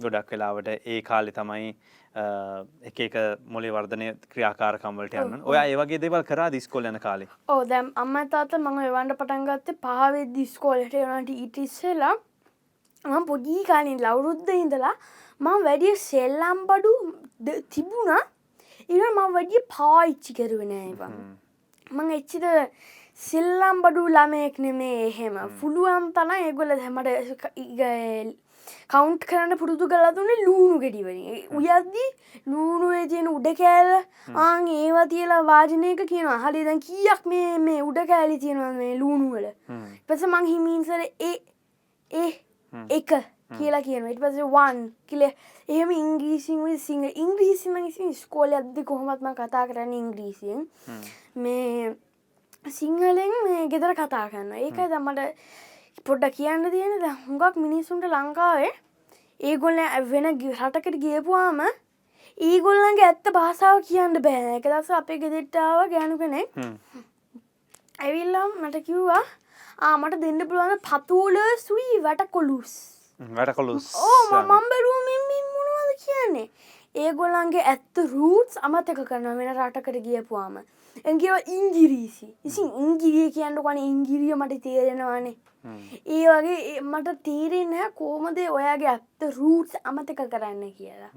ගොඩක් 0.00 0.30
වෙලාවට 0.32 0.68
ඒ 0.86 1.02
කාලෙ 1.02 1.34
තමයි 1.34 1.74
එක 2.16 3.00
එක 3.06 3.16
මොලේ 3.54 3.72
වර්ධනය 3.74 4.06
ක්‍රියාකාරකම්වලට 4.32 5.16
යන්න. 5.22 5.42
ඔය 5.44 5.56
ඒවගේ 5.62 6.00
දෙවල් 6.00 6.24
කර 6.30 6.42
දිස්කොල් 6.54 6.88
යන 6.90 6.98
කාලේ? 7.06 7.28
ඕ 7.52 7.64
දැම් 7.72 7.92
අම්ම 8.02 8.16
තාත 8.34 8.56
මඟ 8.58 8.86
එවන්ට 8.88 9.18
පටන්ගත්ත 9.20 9.76
පහවෙත් 9.84 10.32
දිස්කෝලට 10.38 10.96
යනට 11.02 11.30
ඉටිස්සෙලා 11.34 12.14
මම 13.04 13.26
පොඩී 13.30 13.64
කාලින් 13.70 14.00
ලවුරුද්ධ 14.04 14.52
ඉඳලා 14.54 14.94
මං 15.40 15.66
වැඩිය 15.68 15.96
සෙල්ලම් 16.08 16.64
බඩු 16.70 16.92
තිබුණා. 17.74 18.22
ඉර 18.88 19.02
මං 19.12 19.34
වැඩිය 19.36 19.66
පායිච්චි 19.76 20.38
කරුවෙන 20.38 20.72
ඒවා. 20.78 21.12
මං 21.90 22.14
එච්චිත 22.18 22.46
සිල්ලම් 23.18 23.78
බඩු 23.84 24.08
ළමයෙක් 24.16 24.58
නෙමේ 24.64 24.96
එහෙම. 25.10 25.36
පුළුවන් 25.60 26.10
තන 26.16 26.32
ඒගොල 26.38 26.72
හැමට 26.80 27.08
කවුන්් 28.88 29.18
කරන්න 29.24 29.58
පුරුදු 29.62 29.88
කලා 29.88 30.12
දුන්නේ 30.12 30.38
ලූුණු 30.42 30.80
ගෙඩිවනි 30.80 31.44
උයද්දී 31.60 32.08
ලූුණුවේ 32.46 33.04
තියෙන 33.12 33.30
උඩ 33.34 33.50
කෑල 33.60 33.92
ආං 34.46 34.72
ඒවා 34.78 35.06
තියලා 35.12 35.42
වාජනයක 35.44 36.02
කියන 36.08 36.32
හලි 36.44 36.64
දැන් 36.64 36.82
කියක් 36.88 37.30
මේ 37.34 37.52
මේ 37.60 37.78
උඩ 37.82 38.02
කෑලි 38.08 38.42
තියෙනවා 38.44 38.72
මේ 38.80 38.92
ලූුණුවල 38.98 39.48
පස 40.08 40.26
මං 40.32 40.52
හිමීන්සර 40.52 41.06
ඒ 41.22 41.36
ඒ 42.10 42.32
එක 42.90 43.18
කියලා 43.50 43.82
කියන 43.82 44.06
ඉට 44.10 44.20
පස 44.20 44.38
වන් 44.52 44.80
කියල. 45.06 45.22
එහෙම 45.68 45.90
ඉංග්‍රීසිං 45.92 46.78
සිංහ 46.78 47.04
ඉංග්‍රීසිම 47.14 47.78
ස්කෝල 48.14 48.52
අද 48.52 48.82
කොහොමත්ම 48.84 49.30
කතා 49.34 49.66
කරන්න 49.66 49.92
ඉංග්‍රීසියෙන්. 49.92 50.66
මේ 51.36 51.94
සිංහලෙන් 52.70 53.70
ගෙදර 53.70 53.94
කතා 53.94 54.26
කරන්න 54.30 54.52
ඒකයි 54.58 54.90
දම්මට 54.90 55.30
පොඩ්ඩ 56.06 56.34
කියන්න 56.36 56.64
තියෙන 56.72 56.92
ද 57.02 57.08
හුඟක් 57.22 57.56
මිනිස්සුන්ට 57.62 58.04
ලංකාවේ 58.08 58.72
ඒගොල්ල 59.40 59.78
වෙන 60.10 60.26
රටකට 60.32 60.96
ගියපුවාම 61.04 61.62
ඒගොල්ලන්ගේ 62.38 63.06
ඇත්ත 63.06 63.30
භාසාාව 63.36 63.80
කියන්න 63.88 64.14
බෑ. 64.26 64.52
එක 64.58 64.68
දස 64.72 64.90
අපේ 64.98 65.18
ගෙදෙට්ටාව 65.22 65.80
ගෑනු 65.92 66.18
කෙනෙක් 66.20 66.60
ඇවිල්ලම් 67.98 68.52
මට 68.62 68.82
කිව්වා 68.88 69.24
ආමට 69.88 70.18
දෙන්න 70.24 70.46
පුළුවන් 70.50 70.84
පතුූල 70.86 71.38
සුයි 71.64 71.98
වැට 72.04 72.22
කොලුස් 72.36 72.76
වැටකොලුස් 73.20 73.88
ඕ 74.02 74.42
මම්බරුවමින් 74.42 75.50
මොනවද 75.54 75.90
කියන්නේ? 76.04 76.46
ඒගොල්ලන්ගේ 76.94 77.66
ඇත්ත 77.72 78.02
රූටස් 78.12 78.62
අමතක 78.62 79.02
කරන 79.10 79.26
වෙන 79.40 79.50
රටකට 79.56 79.98
ගියපුවාම. 80.06 80.62
එගේව 81.04 81.50
ඉංගිරීසි. 81.56 82.30
ඉසින් 82.44 82.70
ඉංගිරිය 82.84 83.28
කියන්න 83.32 83.60
කන 83.64 83.82
ඉංගිරිය 83.88 84.34
මට 84.36 84.62
තේරෙනවානේ 84.68 85.36
ඒ 86.16 86.24
වගේ 86.30 86.80
මට 86.82 87.16
තේරෙන්න 87.28 87.92
කෝමද 88.00 88.38
ඔයාගේ 88.50 88.90
ඇත්ත 88.94 89.28
රූටස් 89.36 89.76
අමතක 89.84 90.24
කරන්න 90.32 90.72
කියලා. 90.78 91.12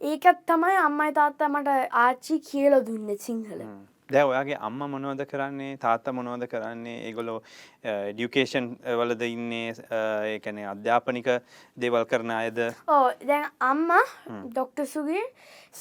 ඒකත් 0.00 0.42
තමයි 0.46 0.76
අම්මයි 0.86 1.12
තාත්තා 1.20 1.48
මට 1.48 1.78
ආච්චි 2.02 2.40
කියල 2.50 2.80
දුන්න 2.86 3.16
සිංහල 3.26 3.62
දැ 4.10 4.24
ඔයාගේ 4.24 4.58
අම්ම 4.68 4.78
මොනවද 4.92 5.22
කරන්නේ? 5.30 5.76
තාත්ත 5.84 6.06
මොනවද 6.18 6.46
කරන්නේ? 6.52 6.96
ඒගොලෝ 7.08 7.38
ඩියුකේෂන් 7.84 8.68
වලද 9.00 9.22
ඉන්නේ? 9.28 9.74
ඒකැනෙ 10.32 10.64
අධ්‍යාපනික 10.72 11.28
දේවල් 11.76 12.06
කරන 12.12 12.32
අයද? 12.38 12.60
ඕ 12.88 13.06
දැන් 13.30 13.46
අම්ම 13.70 13.92
ඩොක්ටසුගේ 14.48 15.24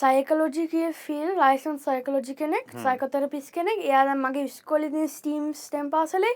සයිකලෝජිකය 0.02 0.84
ෆිල් 1.04 1.34
ලයිසන් 1.42 1.80
සයිකලෝජි 1.88 2.36
කෙනෙක් 2.36 2.76
සයිකතර 2.86 3.30
පිස් 3.32 3.50
කෙනෙක්. 3.52 3.80
එයාද 3.90 4.14
මගේ 4.26 4.48
ස්කොලිදි 4.58 5.08
ස්ටීම් 5.16 5.50
ස්ටම් 5.64 5.90
පාසලේ 5.96 6.36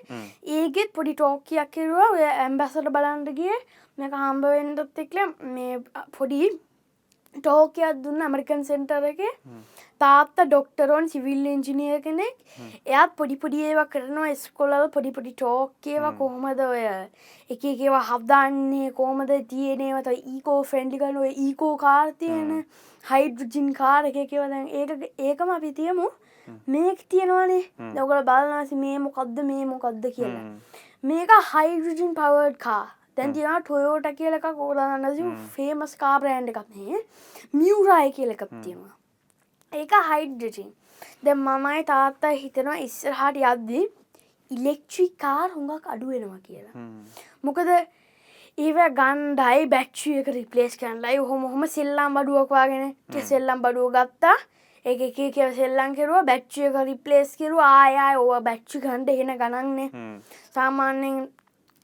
ඒගෙත් 0.58 0.94
පොඩි 0.94 1.14
ටෝකයක් 1.16 1.72
කෙරවා. 1.78 2.10
ඔය 2.16 2.26
ඇම්බැසට 2.32 2.92
බලන්ටගේ 2.98 3.62
මේක 3.98 4.14
හම්බවෙන්ඩත් 4.24 5.02
එක්ල 5.06 5.24
මේ 5.56 5.80
පොඩි 6.18 6.46
ටෝකයක් 7.36 8.02
දුන්න 8.04 8.22
ඇමරිකන් 8.22 8.64
සෙන්ටර 8.70 9.06
එක. 9.10 9.22
තාත්ත 10.02 10.42
ඩොක්ටරෝන් 10.42 11.10
සිවිල් 11.14 11.46
එංජිනිය 11.54 12.00
කෙනෙක්. 12.06 12.36
එයත් 12.86 13.16
පොඩිපොඩි 13.20 13.64
ඒවා 13.68 13.88
කරනවා 13.94 14.34
ස්කොලල් 14.44 14.88
පොඩිපොඩි 14.96 15.34
ටෝක්කේවා 15.34 16.14
කොහොමද 16.20 16.64
ඔය 16.68 16.84
එක 17.56 17.64
ඒවා 17.72 18.04
හබ්දාන්නේ 18.12 18.92
කෝමද 19.00 19.34
තියනේවත 19.54 20.12
ඒකෝ 20.14 20.60
ෆ්‍රෙන්ඩිකන 20.72 21.22
ඔය 21.24 21.32
ඒකෝ 21.46 21.74
කාර්තියන 21.86 22.52
හයිඩජින් 23.04 23.74
කාර 23.82 24.04
එක 24.12 24.22
කියවද 24.32 24.58
ඒක 24.82 25.12
ඒකම 25.30 25.56
අපි 25.58 25.74
තියමු. 25.82 26.08
මේක 26.68 27.04
තියෙනවානේ. 27.10 27.66
දවකල 27.80 28.24
බලනසි 28.30 28.82
මේ 28.86 28.98
මොකක්ද 29.06 29.44
මේ 29.52 29.66
මොකක්ද 29.66 30.10
කියලා. 30.18 30.48
මේක 31.04 31.38
හයිඩජින් 31.54 32.18
පවර්ඩ් 32.18 32.58
කා 32.66 32.84
දැන් 33.18 33.34
තින 33.38 33.64
ටොයෝට 33.68 34.10
කියලක 34.20 34.46
කෝදාන්නසි 34.60 35.30
ෆේමස් 35.56 35.96
කාබ්‍රෑන්් 36.04 36.52
එකක් 36.52 36.62
මේ 36.76 37.00
මියවරාය 37.62 38.12
කියලකක් 38.18 38.44
තියෙනවා. 38.64 38.94
ඒක 39.74 39.98
හයිඩ්ජින් 40.12 40.70
ද 41.26 41.36
මමයි 41.48 41.88
තාත්තා 41.94 42.36
හිතනවා 42.44 42.78
ඉස්සරහට 42.86 43.42
යද්දී 43.54 43.84
ඉලෙක්ට්‍රිකාර් 44.52 45.50
හුඟක් 45.56 45.92
අඩුවෙනවා 45.96 46.40
කියලා. 46.48 46.86
මොකද 47.44 47.70
ඒව 48.58 48.80
ගන්ඩයි 49.02 49.68
බැච්චියක 49.74 50.32
රිපලේස් 50.38 50.74
කරන්නලයි. 50.80 51.20
හොම 51.30 51.44
හොම 51.52 51.68
සෙල්ලම් 51.76 52.18
බඩුවක්වාගෙන 52.18 52.96
සෙල්ලම් 53.34 53.62
බඩුව 53.66 53.94
ගත්තා. 53.98 54.38
ඒ 54.86 54.96
එක 55.08 55.34
කියව 55.36 55.54
සෙල්ලන් 55.60 55.96
කෙරුව. 56.00 56.26
බැච්චියක 56.32 56.76
රිපලේස් 56.90 57.36
කෙරු 57.42 57.60
ආයයි 57.68 58.18
ඕව 58.24 58.44
බැච්චි 58.50 58.84
ගන්ඩ 58.86 59.16
හෙන 59.20 59.38
ගණන්නේ 59.42 59.90
සාමාන්‍යෙන් 60.56 61.22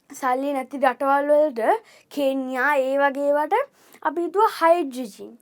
සල්ලි 0.10 0.54
නැති 0.54 0.80
රටවල්වලට 0.80 1.60
කෙන්යා 2.12 2.72
ඒ 2.80 2.96
වගේවට 3.00 3.56
අපි 4.02 4.24
හිතුව 4.26 4.56
හයිඩජින් 4.60 5.34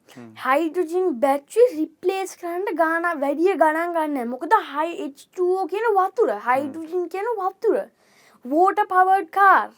හයිඩජින් 0.43 1.07
බැච්චි 1.21 1.65
රිප්ලේස් 1.71 2.35
කරන්න 2.37 2.79
ගාන 2.81 3.07
වැඩිය 3.21 3.55
ගණන් 3.55 3.95
ගන්න. 3.97 4.29
මොකද 4.29 4.55
හයිෝ 4.69 5.65
කියන 5.67 5.89
වතුර 5.97 6.31
හයිඩජින් 6.47 7.09
කියන 7.09 7.29
වතුර. 7.39 7.81
Water 8.45 8.81
powered 8.89 9.29
car 9.31 9.69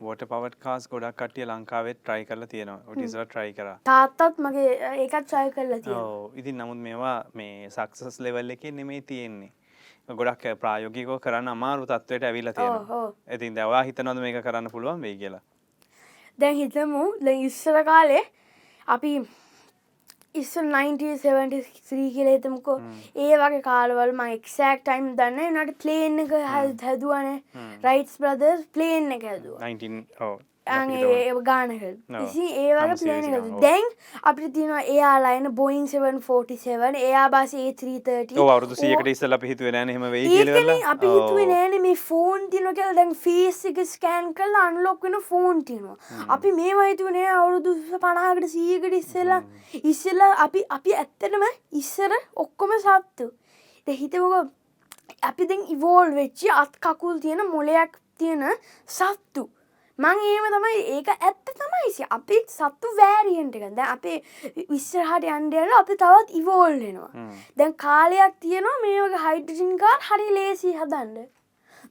water 0.00 0.24
power 0.24 0.58
cars 0.60 0.88
ගොඩක් 0.88 1.20
කටිය 1.20 1.46
ලංකාවෙත් 1.46 2.00
ට්‍රයි 2.00 2.24
කරලා 2.24 2.48
තියෙනවා. 2.48 2.80
ඔටිසල 2.86 3.24
ට්‍රයි 3.24 3.52
කර. 3.52 3.70
තාත්තත් 3.84 4.42
මගේ 4.46 4.74
ඒකත් 4.96 5.24
ට්‍රයි 5.24 5.54
කරලා 5.54 5.80
ඉතින් 6.34 6.60
නමුත් 6.62 6.82
මේවා 6.88 7.16
මේ 7.34 7.70
සක්සස් 7.70 8.20
ලෙවල් 8.20 8.56
එක 8.56 8.68
නෙමේ 8.72 9.00
තියෙන්නේ 9.02 9.52
ගොඩක් 10.10 10.44
ප්‍රායෝගිකෝ 10.60 11.18
කරන්න 11.18 11.48
අමාරු 11.48 11.86
තත්වයට 11.86 12.24
ඇවිල්ල 12.24 12.52
තියෙන 12.52 13.12
ඉතින් 13.34 13.54
දවා 13.54 13.82
හිතනොද 13.82 14.20
මේක 14.24 14.40
කරන්න 14.42 14.70
පුළුවන් 14.72 15.02
වේ 15.02 15.16
කියලා? 15.16 15.42
දැන් 16.38 16.56
හිතමු 16.56 17.04
ද 17.20 17.36
ඉස්සර 17.48 17.84
කාලේ 17.84 18.24
අපි 18.88 19.12
ඉස්ස 20.34 20.54
1973 20.56 22.10
කියල 22.14 22.28
හිතමුකෝ. 22.32 22.78
ඒ 23.16 23.36
වගේ 23.42 23.62
කාලවල් 23.62 24.12
ම 24.12 24.22
එක්සෑක් 24.34 24.84
ටයිම් 24.84 25.08
දන්න 25.18 25.58
නට 25.62 25.78
ප්ලේන් 25.82 26.18
එක 26.24 26.32
හැදුවන 26.82 27.32
රයිටස් 27.86 28.18
බ්‍රදර් 28.18 28.62
ප්ලේන් 28.74 29.12
එක 29.16 29.26
හැදුව. 29.30 29.56
ඒ 29.60 30.38
ගානක. 31.48 31.82
ඒ 31.82 32.72
වගේ 32.78 32.96
ප්ලේන 33.02 33.60
දැන් 33.64 33.86
අපි 34.30 34.50
තින 34.56 34.72
එයාලායින 34.76 35.48
බොයින් 35.60 35.86
747 35.88 37.00
එයා 37.02 37.26
බාස 37.34 37.54
ඒ330 37.54 38.38
අවරුදු 38.46 38.78
සියකට 38.82 39.10
ඉස්සල 39.14 39.38
පිහිතුව 39.44 39.72
නෑනම 39.76 40.06
වේ 40.16 40.24
අපි 40.94 41.12
නෑන 41.52 41.78
මේ 41.86 41.96
ෆෝන් 42.04 42.48
තින 42.54 42.70
කියල 42.80 42.94
දැන් 43.00 43.14
ෆේස් 43.24 43.60
එක 43.72 43.82
ස්කෑන් 43.94 44.32
කල් 44.34 44.60
අන්ලොක් 44.62 45.08
වෙන 45.08 45.18
ෆෝන් 45.30 45.64
තිනවා 45.64 45.96
අපි 46.36 46.54
මේ 46.60 46.76
වයිතුනේ 46.82 47.26
අවුරුදු 47.38 47.74
පනාකට 48.04 48.48
සීකට 48.56 48.98
ඉස්සෙල්ලා. 49.02 49.42
ඉස්සෙල්ලා 49.84 50.32
අපි 50.44 50.64
අපි 50.70 50.94
ඇත්තටම 50.94 51.44
ඉස්සර 51.82 52.12
ඔක්කොම 52.36 52.72
සත්තු. 52.84 53.32
හිතවක 53.86 54.48
අපි 55.22 55.48
දැන් 55.50 55.62
ඉවෝල් 55.74 56.10
වෙච්චි 56.14 56.50
අත් 56.54 56.74
කකුල් 56.80 57.20
තියෙන 57.20 57.40
මොලයක් 57.50 57.96
තියෙන 58.18 58.44
සත්තු 58.88 59.48
මං 59.98 60.20
ඒම 60.24 60.44
තමයි 60.54 60.82
ඒක 60.94 61.08
ඇත්ත 61.12 61.48
තමයිසි 61.60 62.04
අපිත් 62.16 62.52
සත්තු 62.52 62.90
වෑරියෙන්ට 62.98 63.56
එක 63.58 63.72
දැ 63.78 63.88
අපේ 63.94 64.18
විස්සරහට 64.68 65.24
අන්ඩයල 65.36 65.72
අපි 65.78 65.96
තවත් 66.02 66.36
ඉවෝල්ලෙනවා 66.40 67.24
දැන් 67.56 67.74
කාලයක් 67.84 68.36
තියෙනවා 68.44 68.76
මේ 68.84 69.00
වගේ 69.00 69.24
හයිඩජින්කාර් 69.24 69.98
හරි 70.08 70.28
ලේසි 70.36 70.76
හදන්ඩ 70.76 71.26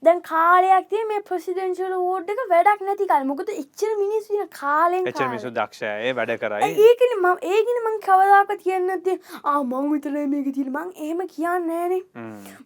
දැන් 0.04 0.22
කාලයක් 0.22 0.88
තිය 0.90 1.04
මේ 1.10 1.22
ප්‍රසිඩෙන්ශල 1.28 1.94
ෝඩ් 1.98 2.32
එක 2.34 2.42
වැඩක් 2.52 2.84
නැතිකල් 2.88 3.28
මොකද 3.30 3.52
එච්චර 3.54 3.92
මිනිස් 4.02 4.30
වෙන 4.34 4.50
කාලෙන් 4.60 5.08
එච්ච 5.12 5.22
මිසු 5.34 5.52
දක්ෂය. 5.58 5.92
වැඩ 6.20 6.34
කරයි. 6.44 6.70
ඒකන 6.88 7.16
ම 7.22 7.28
ඒගෙන 7.54 7.80
මං 7.84 8.00
කවදාක 8.08 8.52
කියන්නති 8.66 9.16
ආ 9.44 9.58
මං 9.64 9.92
විතර 9.94 10.16
මේක 10.34 10.50
තිල් 10.58 10.70
මං 10.74 10.92
එහෙම 11.06 11.24
කියන්න 11.36 11.70
නෑනේ 11.72 12.02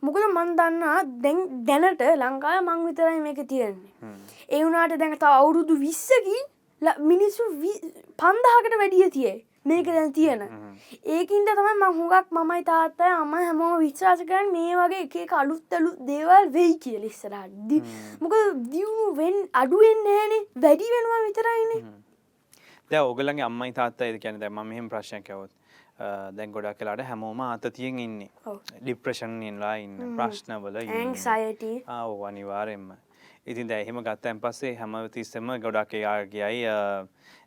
මොකද 0.01 0.23
මන් 0.29 0.55
දන්නා 0.61 0.97
දැන් 1.27 1.39
දැනට 1.69 2.03
ලංකාය 2.23 2.59
මං 2.63 2.88
විතරයි 2.88 3.21
මේක 3.27 3.45
තියෙන්නේ. 3.53 4.15
ඒ 4.50 4.63
වුනාට 4.65 4.97
දැඟත 5.03 5.29
අවුරුදු 5.29 5.79
විස්සකින් 5.85 6.43
මිනිස්සු 7.11 7.47
පන්දහකට 8.21 8.77
වැඩිය 8.81 9.09
තියේ 9.15 9.38
මේක 9.65 9.86
දැන් 9.86 10.13
තියෙන. 10.13 10.41
ඒකින්ද 11.06 11.50
තමයි 11.50 11.74
මං 11.77 11.96
හුඟක් 11.98 12.32
මමයි 12.38 12.63
තාත්තයි 12.70 13.12
අම 13.15 13.34
හැමෝම 13.34 13.80
විශ්වාස 13.80 14.22
කරන්න 14.30 14.51
මේ 14.53 14.75
වගේ 14.80 15.24
එක 15.24 15.34
අලුත්තලු 15.41 15.91
දේවල් 16.08 16.50
වෙයි 16.53 16.77
කියල 16.84 17.03
ඉස්සරහදදි 17.10 17.82
මොක 18.22 18.34
දියුණු 18.72 19.08
වෙන් 19.20 19.38
අඩුවෙන් 19.53 20.03
නෑනේ 20.08 20.41
වැඩි 20.65 20.91
වෙනවා 20.96 21.20
විතරයිනේ 21.27 21.82
දැ 22.91 23.01
ඔගලගේ 23.12 23.46
අම්මයි 23.50 23.74
තාත්තයිද 23.74 24.20
කියන 24.24 24.39
දැම 24.39 24.63
මෙහෙම 24.72 24.89
ප්‍රශ්නයකවොත් 24.89 25.51
දැන් 26.36 26.51
ගොඩක් 26.51 26.77
කලාට 26.80 27.06
හැමෝම 27.06 27.41
අතතියෙන් 27.41 28.00
ඉන්නේ. 28.00 28.30
ඩිප්‍රෂන්ලා 28.82 29.75
ඉන්න 29.86 30.18
ප්‍රශ්නවල 30.18 30.82
ඇන්සයට 30.82 31.63
ආව 31.88 32.24
අනිවාරෙන්ම 32.30 32.91
ඉතින් 33.46 33.70
දැහෙම 33.70 34.01
ගත්තැන් 34.03 34.41
පස්සේ 34.41 34.75
හැම 34.75 34.98
තිස්සම 35.12 35.53
ගොඩක් 35.62 35.94
එයා 35.94 36.18
කියයි 36.25 36.65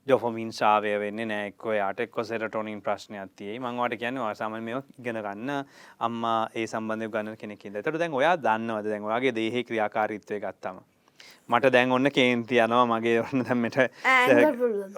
ඩොෆොමින් 0.06 0.50
ශාවය 0.52 0.90
වෙන්න 1.00 1.20
නෑක්කො 1.28 1.72
යාට 1.72 2.00
එක්කො 2.04 2.24
සෙරටොනින් 2.24 2.80
ප්‍රශ්නයක් 2.82 3.30
තියේ 3.36 3.58
මංවාට 3.58 3.94
කියන්න 3.96 4.18
සාමන් 4.36 4.64
මේ 4.64 4.80
ඉගෙන 5.00 5.18
ගන්න 5.18 5.52
අම්මා 6.00 6.40
ඒ 6.54 6.66
සම්බන්ධය 6.66 7.08
ගන්න 7.08 7.36
කෙනෙකින් 7.36 7.72
තට 7.74 8.00
දැන් 8.02 8.16
ඔයා 8.18 8.34
දන්නවද? 8.38 8.86
දැන් 8.86 9.06
ඔයාගේ 9.08 9.32
දේහි 9.34 9.62
ක්‍රියාකාරිත්වය 9.64 10.40
ගත්තම. 10.40 10.82
මට 11.48 11.70
දැන් 11.72 11.92
ඔන්න 11.92 12.08
කේන්ති 12.10 12.58
යනවා 12.58 12.84
මගේ 12.88 13.18
ඔන්න 13.20 13.42
දැම්මට 13.44 13.76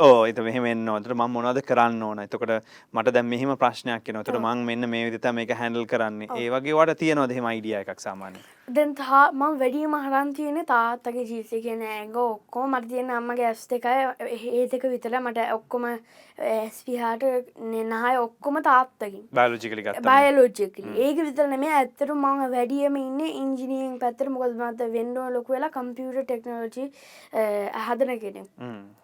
ඕ 0.01 0.27
එත 0.27 0.39
මෙහම 0.41 0.89
ොට 0.91 1.09
ම 1.11 1.23
මොනද 1.29 1.61
කරන්න 1.63 2.03
ඕන? 2.03 2.21
එතකොට 2.21 2.53
මට 2.95 3.15
දැම් 3.15 3.27
මෙහම 3.27 3.57
ප්‍රශ්නයක් 3.57 4.05
කියෙන 4.05 4.23
තොට 4.23 4.39
මං 4.39 4.63
මෙන්න 4.65 4.89
මේ 4.89 5.11
විත 5.11 5.27
මේක 5.33 5.51
හැඩල් 5.53 5.87
කරන්නේ. 5.87 6.29
ඒ 6.33 6.47
වගේ 6.49 6.77
වට 6.77 6.99
තියනොද 6.99 7.35
හෙම 7.35 7.51
ඉඩිය 7.51 7.81
එකක් 7.81 7.99
සාමාන්‍ය 8.01 8.39
දැන් 8.69 8.95
තා 8.95 9.25
මං 9.33 9.59
වැඩීම 9.59 9.93
හරන් 9.97 10.31
තියෙන 10.35 10.65
තාත්තගේ 10.67 11.25
ජීසය 11.25 11.61
කියන 11.63 11.83
ඇග 11.89 12.17
ඔක්කෝ 12.19 12.65
මට 12.67 12.89
තියෙන 12.89 13.11
අම්මගේ 13.13 13.47
ඇස් 13.49 13.67
එකයි 13.73 14.39
හේතක 14.45 14.87
විතර 14.87 15.19
මට 15.21 15.45
ඔක්කොම 15.55 15.87
ඇස්පිහාට 15.89 17.27
නනහය 17.65 18.17
ඔක්කොම 18.23 18.59
තාත්තකින් 18.63 19.23
බයලෝජිකලි 19.33 19.87
බයලෝජිකලි 20.09 20.97
ඒක 21.05 21.23
විතර 21.23 21.47
නෙම 21.53 21.67
ඇත්තරු 21.73 22.17
මං 22.17 22.43
වැඩියම 22.55 22.99
ඉන්න 22.99 23.23
ඉංජිනියෙන් 23.27 23.95
පැත්තර 24.01 24.31
මොකද 24.31 24.59
මත 24.61 24.91
වෙන්ඩෝ 24.97 25.29
ලොක 25.31 25.49
වෙලා 25.49 25.71
කම්පියුට 25.71 26.36
ටෙක්නෝජි 26.37 26.85
හදන 27.83 28.13
කෙනෙ 28.19 28.45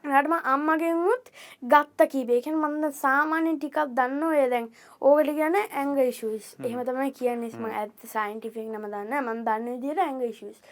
නටම 0.04 0.36
අම්මගෙන්මුත් 0.46 1.32
ගත්ත 1.66 2.08
කීබේකෙන් 2.12 2.58
මන්න 2.58 2.94
සාමාන්‍යෙන් 2.94 3.58
ටිකක් 3.58 3.80
දන්න 3.92 4.24
ඔය 4.24 4.46
දැන් 4.50 4.70
ඕකට 5.02 5.34
ගැන 5.36 5.58
ඇංග 5.58 5.98
ශස් 6.02 6.54
එහෙම 6.60 6.84
තමයි 6.84 7.10
කියන්නෙස්ම 7.14 7.68
ඇත් 7.72 8.06
සයින්ටිෆික් 8.06 8.68
නම 8.68 8.88
දන්න 8.88 9.18
මන් 9.22 9.44
දන්න 9.44 9.82
දිට 9.82 10.00
ඇංග 10.00 10.22
ශස් 10.30 10.62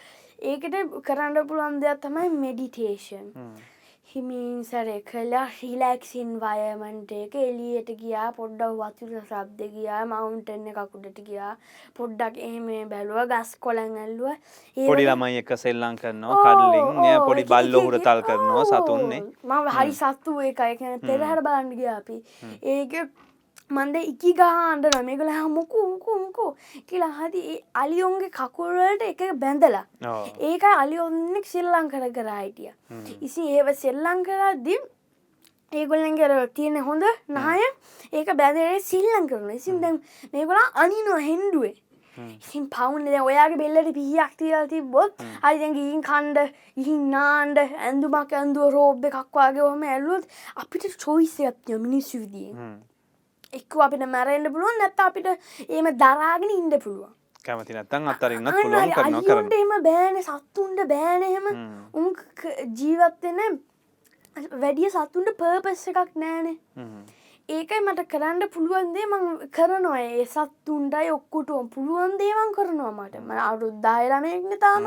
ඒකට 0.43 1.03
කරන්න 1.03 1.43
පුළුවන් 1.43 1.81
දෙයක් 1.81 2.01
තමයි 2.01 2.29
මෙඩිටේෂන් 2.37 3.27
හිමින් 4.11 4.63
සැර 4.67 4.87
කලා 5.09 5.41
රිලක්සින් 5.57 6.31
වයමන්ට 6.41 7.11
එක 7.17 7.35
එලියට 7.41 7.91
ගියා. 8.01 8.25
පොඩ්ඩක් 8.39 8.73
වතුර 8.79 9.13
සබ්ද 9.21 9.69
ගියා. 9.75 10.01
මවුන්ටෙන්න 10.11 10.67
එකකුඩට 10.71 11.21
ගියා. 11.27 11.53
පොඩ්ඩක් 11.99 12.41
එහෙම 12.47 12.67
බැලුව. 12.91 13.21
ගස් 13.31 13.55
කොලන් 13.65 13.95
ඇල්ලුව. 14.03 14.35
පොඩි 14.89 15.07
ළමයි 15.07 15.41
එක 15.43 15.55
සෙල්ලං 15.63 15.95
කරනවා 16.03 16.43
කඩලින්. 16.43 17.01
පොඩි 17.29 17.47
බල්ල 17.55 17.79
හුර 17.79 17.99
තල් 18.07 18.23
කරනවා 18.27 18.67
සතුන්නේ. 18.71 19.23
ම 19.47 19.73
හරි 19.79 19.99
සත්තු 20.03 20.39
එකයි 20.51 20.79
කියන 20.83 20.99
පෙරහර 21.07 21.43
බලන්ඩ 21.47 21.77
ගිය 21.79 21.91
අපි. 21.95 22.21
ඒක 22.75 22.97
මන්ද 23.71 23.95
ඉකි 24.03 24.31
ගහන්ඩ 24.39 24.95
නමෙකල 24.97 25.29
හමුකු 25.31 25.83
උකුම්කෝ 25.89 26.49
කියලා 26.87 27.11
හදි 27.19 27.41
අලියොන්ගේ 27.81 28.31
කකුල්වලට 28.37 29.03
එක 29.09 29.21
බැඳලා 29.43 29.85
ඒක 30.49 30.63
අලි 30.71 30.99
ඔන්නෙක් 30.99 31.45
සෙල්ලං 31.53 31.91
කර 31.93 32.07
කර 32.17 32.31
හිටිය. 32.31 32.73
ඉසි 33.21 33.47
ඒව 33.57 33.71
සෙල්ලං 33.83 34.25
කරද්දි 34.27 34.75
ඒගොල්ලන් 35.71 36.17
කර 36.17 36.33
තියෙන 36.57 36.81
හොඳ 36.89 37.07
නාය 37.29 37.61
ඒක 38.11 38.33
බැදරේ 38.41 38.81
සිල්ලං 38.89 39.31
කරන 39.31 39.55
ඉසින් 39.55 39.79
දැම් 39.83 40.01
මේගොලා 40.33 40.67
අනිනවා 40.83 41.23
හෙන්ඩුවේ. 41.29 41.73
ඉසින් 42.17 42.67
පවුන්ද 42.69 43.07
ඔයාගේ 43.21 43.59
බෙල්ලට 43.61 43.93
පිහියක් 43.97 44.33
තියල් 44.39 44.67
තිබොත් 44.71 45.25
අයිදැ 45.49 45.71
ගීන් 45.77 46.01
කණ්ඩ 46.03 46.51
ඉහින් 46.83 47.09
නාන්ඩ 47.15 47.61
ඇඳුමක් 47.63 48.33
ඇන්දුව 48.39 48.71
රෝබ්බ 48.75 49.11
එකක්වාගේ 49.11 49.67
හොම 49.67 49.83
ඇල්ලුවත් 49.91 50.39
අපිට 50.63 50.87
චොයිසයක්තිය 51.05 51.83
මිනිස්සු 51.87 52.23
විදිිය 52.23 52.51
එක්ක 53.59 53.79
අපිට 53.85 54.05
මැරෙන්න්න 54.15 54.53
පුළුවන් 54.53 54.77
නැත්ත 54.81 55.01
අපිට 55.07 55.27
ඒම 55.69 55.87
දරාගෙන 56.03 56.51
ඉන්ඩ 56.59 56.75
පුළුවන්. 56.83 57.11
කැමති 57.45 57.73
නැත්තන් 57.77 58.11
අත්තරන්න 58.11 58.51
පුළුවන් 58.57 58.93
කරන 58.97 59.17
කරන 59.29 59.53
එම 59.61 59.73
බෑන 59.87 60.17
සත්තුන්ට 60.27 60.83
බෑනහෙම 60.93 61.47
උන් 62.01 62.11
ජීවත්වෙන 62.81 63.39
වැඩිය 64.61 64.89
සත්තුන්ට 64.97 65.33
පර්පස්ස 65.39 65.87
එකක් 65.91 66.13
නෑනේ. 66.23 66.57
ඒකයි 67.49 67.81
මට 67.85 68.07
කරන්න 68.11 68.43
පුළුවන්දේ 68.53 69.07
මං 69.11 69.25
කරනවා. 69.57 70.03
ඒ 70.17 70.25
සත්තුන්ටයි 70.35 71.09
ඔක්කුටුවම් 71.17 71.67
පුළුවන්දේවන් 71.75 72.53
කරනවා 72.57 72.93
මට. 72.99 73.15
ම 73.27 73.31
අරුද්ධායලමයක්න 73.49 74.53
තාම 74.65 74.85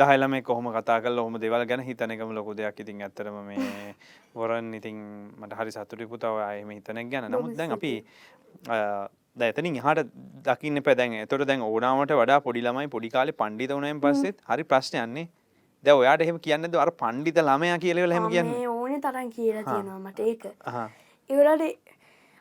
දහලම 0.00 0.34
කොහොම 0.48 0.66
කතා 0.76 0.98
කල 1.04 1.18
හොම 1.24 1.38
දෙවල් 1.44 1.64
ගැන 1.70 1.82
හිතනකම 1.88 2.32
ලොකු 2.38 2.54
දෙයක්. 2.58 2.80
ඉතින් 2.84 3.02
ඇතරම 3.06 3.38
මේ 3.48 3.94
වොරන් 4.34 4.74
ඉතින් 4.80 4.98
මට 5.40 5.58
හරි 5.60 5.72
සතුටිකු 5.76 6.18
තව 6.24 6.44
අයම 6.50 6.70
හිතනෙක් 6.76 7.10
ගැන. 7.14 7.30
නමුත් 7.32 7.56
දැන් 7.60 7.72
අපි 7.78 7.92
දැතනින් 9.40 9.76
හට 9.86 10.06
දකින්න 10.46 10.82
පැදැන් 10.86 11.18
තොට 11.32 11.46
දැන් 11.50 11.66
ඕනාමට 11.66 12.14
වඩා 12.20 12.38
පොඩි 12.46 12.62
ළමයි 12.66 12.88
පොඩි 12.94 13.10
කාලේ 13.16 13.36
පණ්ඩිත 13.42 13.74
වනයෙන් 13.76 14.00
පස්සෙත් 14.04 14.40
හරි 14.52 14.64
ප්‍රශ්නයන්නේ 14.72 15.28
ද 15.84 15.94
ඔයාට 16.00 16.24
එහෙම 16.24 16.38
කියන්න 16.46 16.80
අර 16.84 16.90
පණ්ඩිත 17.02 17.38
ළමයා 17.48 17.78
කියලවල 17.84 18.14
හෙම 18.16 18.26
කියන්න. 18.32 18.50
ඕන 18.66 19.00
තරන් 19.04 19.28
කියලා 19.36 19.62
තියෙනවා 19.68 20.00
මට 20.06 20.20
ඒක. 20.30 20.42
ඒවලට 21.30 21.87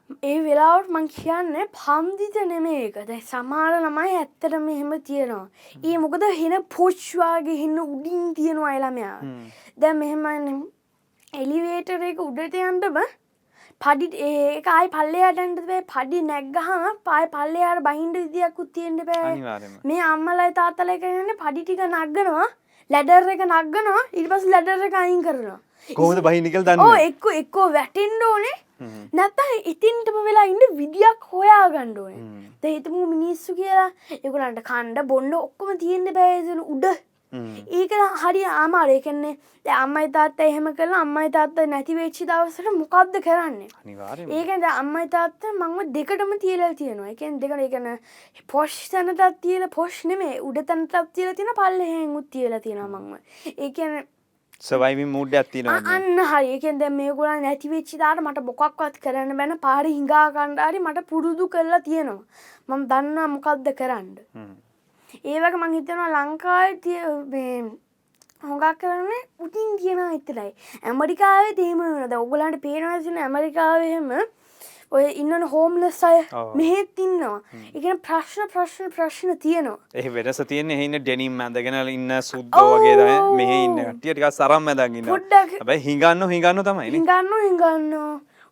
ඒ 0.09 0.35
වෙලාවට 0.43 0.89
මං 0.89 1.07
කියන්න 1.13 1.55
පන්දිත 1.77 2.35
නෙමේ 2.49 2.83
එක 2.87 2.97
දැ 3.07 3.19
සමාර 3.29 3.73
ළමයි 3.75 4.17
ඇත්තට 4.19 4.53
මෙහෙම 4.65 4.91
තියෙනවා. 5.07 5.47
ඒ 5.83 5.97
මොකද 6.03 6.23
හෙන 6.39 6.55
පොච්්වාගේ 6.75 7.55
හෙන්න 7.61 7.79
උඩින් 7.83 8.33
තියෙනවා 8.37 8.69
අයළමයා 8.73 9.17
දැ 9.77 9.93
මෙහෙම 9.93 10.27
එලිවේටර 11.33 12.05
එක 12.09 12.21
උඩට 12.25 12.55
යන්ටම 12.61 12.99
පඩි 13.81 14.07
ඒකයි 14.27 14.87
පල්ලයාටන්ටේ 14.93 15.81
පඩි 15.93 16.21
නැක්ගහම 16.29 16.85
පයි 17.09 17.25
පල්ලයාට 17.33 17.81
බහින්ඩ 17.87 18.19
විදියක් 18.21 18.61
උත්තියෙන්ට 18.63 19.03
පෑ 19.09 19.59
මේ 19.91 20.05
අම්මලයි 20.11 20.53
තාත්තල 20.61 20.93
කරන්න 21.03 21.33
පඩිටික 21.41 21.83
නක්ගනවා 21.87 22.47
ලැඩර් 22.89 23.27
එක 23.35 23.43
නක්ගනවා 23.49 24.05
ඉල්පස් 24.21 24.47
ලැඩර 24.53 24.87
එක 24.87 24.95
අයින් 25.01 25.19
කරනවා. 25.27 25.59
කොහද 25.99 26.23
බහිනිකල් 26.29 26.65
දන්න 26.71 27.03
එක්ක 27.09 27.29
එක්කෝ 27.41 27.67
වැටෙන්ඩ 27.75 28.25
ඕනේ 28.29 28.55
නැත්ත 29.13 29.43
ඉතින්ටම 29.73 30.17
වෙලා 30.29 30.47
ඉන්න 30.53 30.77
විදියක් 30.79 31.29
හොයා 31.33 31.65
ගණ්ඩුවන 31.75 32.47
හිතමු 32.67 33.05
මිනිස්සු 33.11 33.55
කියලා 33.59 33.89
එකුලන්ට 34.23 34.63
කණ්ඩ 34.71 35.05
බොන්්ඩ 35.11 35.37
ඔක්කොම 35.43 35.77
තියෙන්ට 35.83 36.13
බෑසන 36.17 36.65
උඩ. 36.73 36.87
ඒක 37.77 37.93
හරි 38.21 38.41
ආමාරයකෙන්නේ 38.49 39.37
අම්මයි 39.77 40.11
තාත්ත 40.17 40.39
එහෙම 40.45 40.67
කළ 40.77 40.93
අම්මයි 40.99 41.31
තාත්ත 41.35 41.57
නැතිවෙච්චි 41.73 42.27
දවසට 42.29 42.73
මොකක්ද 42.75 43.17
කරන්නේ? 43.25 43.67
ඒකද 44.37 44.67
අම්මයි 44.71 45.09
තාත්ත 45.15 45.49
මංව 45.51 45.87
දෙකටම 45.97 46.31
තියලා 46.43 46.73
තියෙනවා. 46.81 47.09
එකෙන් 47.15 47.39
දෙකට 47.41 47.65
එකන 47.67 47.89
පොෂ් 48.53 48.77
තැනටත් 48.93 49.41
තියල 49.47 49.67
පොෂ් 49.77 50.03
නෙමේ 50.11 50.37
උඩ 50.49 50.61
තැනටත් 50.69 51.11
තියල 51.13 51.33
තින 51.39 51.51
පල්ලහෙන් 51.59 52.15
උත් 52.21 52.29
තියලා 52.37 52.61
තියෙන 52.67 52.85
මංව 52.87 53.19
ඒකන 53.57 53.99
සවයිවි 54.63 55.05
මුඩ් 55.15 55.33
ඇතිනවා 55.39 55.79
අන්න 55.95 56.21
හරිකෙන් 56.29 56.79
දැ 56.81 56.89
මේ 56.99 57.11
ගොලන් 57.17 57.43
නැතිවෙච්චිදාට 57.45 58.21
මට 58.21 58.45
බොකක්වත් 58.47 58.95
කරන්න 59.03 59.33
බැන 59.39 59.57
පාරි 59.65 59.91
හිඟා 59.97 60.27
කණ්ඩාරි 60.37 60.79
මට 60.79 61.03
පුරුදු 61.11 61.47
කරලා 61.55 61.81
තියෙනවා. 61.87 62.23
මම 62.69 62.87
දන්නා 62.91 63.27
මොකක්ද 63.33 63.67
කරන්න. 63.81 64.09
ඒවක 65.33 65.59
මං 65.59 65.75
හිතනවා 65.77 66.09
ලංකායි 66.15 66.79
තිය 66.85 66.97
හොඟක් 68.43 68.81
කරන්න 68.81 69.13
උටින් 69.45 69.69
කියන 69.83 70.01
එතරයි 70.17 70.51
ඇමරිකාවේ 70.83 71.53
තේම 71.59 71.79
වනද 71.83 72.19
ඔගලන්ට 72.23 72.59
පේනවසින 72.65 73.21
ඇමරිකාවහෙම 73.27 74.11
ඔය 74.91 75.05
ඉන්නන 75.21 75.43
හෝම්ලස් 75.51 76.03
අය. 76.09 76.19
මෙහෙත් 76.55 76.99
ඉන්නවා. 77.05 77.41
එකන 77.75 77.99
ප්‍රශ්න 78.07 78.47
ප්‍රශ්න 78.53 78.93
ප්‍රශ්න 78.95 79.35
තියනවා. 79.43 79.77
එහි 79.93 80.13
වෙනස 80.15 80.39
තියෙන 80.51 80.71
එහින්න 80.75 80.99
ඩෙනිම් 81.01 81.41
ඇඳගෙන 81.45 81.79
ඉන්න 81.95 82.15
සුද්දෝ 82.29 82.69
වගේ 82.77 82.95
තමයි. 83.01 83.17
මෙහ 83.39 83.51
ඉන්න 83.57 83.77
කටිය 83.89 84.13
ටිකක් 84.13 84.31
සරම් 84.39 84.71
පොඩ්ඩක් 85.11 85.59
හැබැයි 85.59 85.85
හිඟන්න 85.89 86.29
හිඟන්න 86.33 86.63
තමයි 86.69 86.89
හිඟන්න 86.95 87.35
හිඟන්න. 87.43 87.93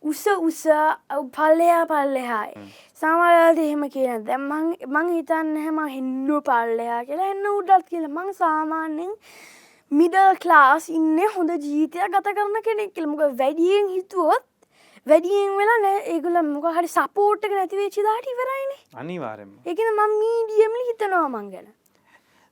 උස 0.03 0.23
උස 0.49 0.61
පල්ලයා 1.35 1.83
පල්ලෙහායි. 1.91 2.69
සමරයාද 3.01 3.57
එහෙම 3.63 3.89
කියන 3.93 4.25
දැ 4.27 4.37
මං 4.37 5.09
හිතන්න 5.15 5.57
හැම 5.65 5.79
හෙන්නු 5.97 6.41
පල්ලයා 6.49 7.03
කියලා 7.09 7.29
එන්න 7.33 7.51
උඩත් 7.57 7.87
කියල. 7.89 8.07
මං 8.07 8.33
සාමාන්‍යෙන් 8.41 9.13
මිඩල් 9.91 10.35
ක්ලාස් 10.43 10.89
ඉන්න 10.97 11.17
හොඳ 11.37 11.55
ජීතයක් 11.69 12.11
ගත 12.13 12.35
කරන 12.37 12.61
කෙනෙක් 12.67 12.93
කියලමක 12.93 13.23
වැඩියෙන් 13.41 13.89
හිතුවොත් 13.95 14.43
වැඩියෙන් 15.09 15.51
වෙලා 15.57 15.79
නෑ. 15.85 15.97
ඒගුල 16.11 16.37
මොක 16.51 16.67
හරි 16.75 16.87
සපෝට්ක 16.97 17.51
නැතිවේ 17.57 17.89
චිදාට 17.95 18.27
ඉවරයිනේ. 18.33 18.77
අනිවාරෙන්ම 19.01 19.51
එකන 19.71 19.89
මං 19.93 20.13
මීඩියම්ලි 20.21 20.85
හිතනවා 20.89 21.27
මං 21.29 21.49
ගැන. 21.53 21.67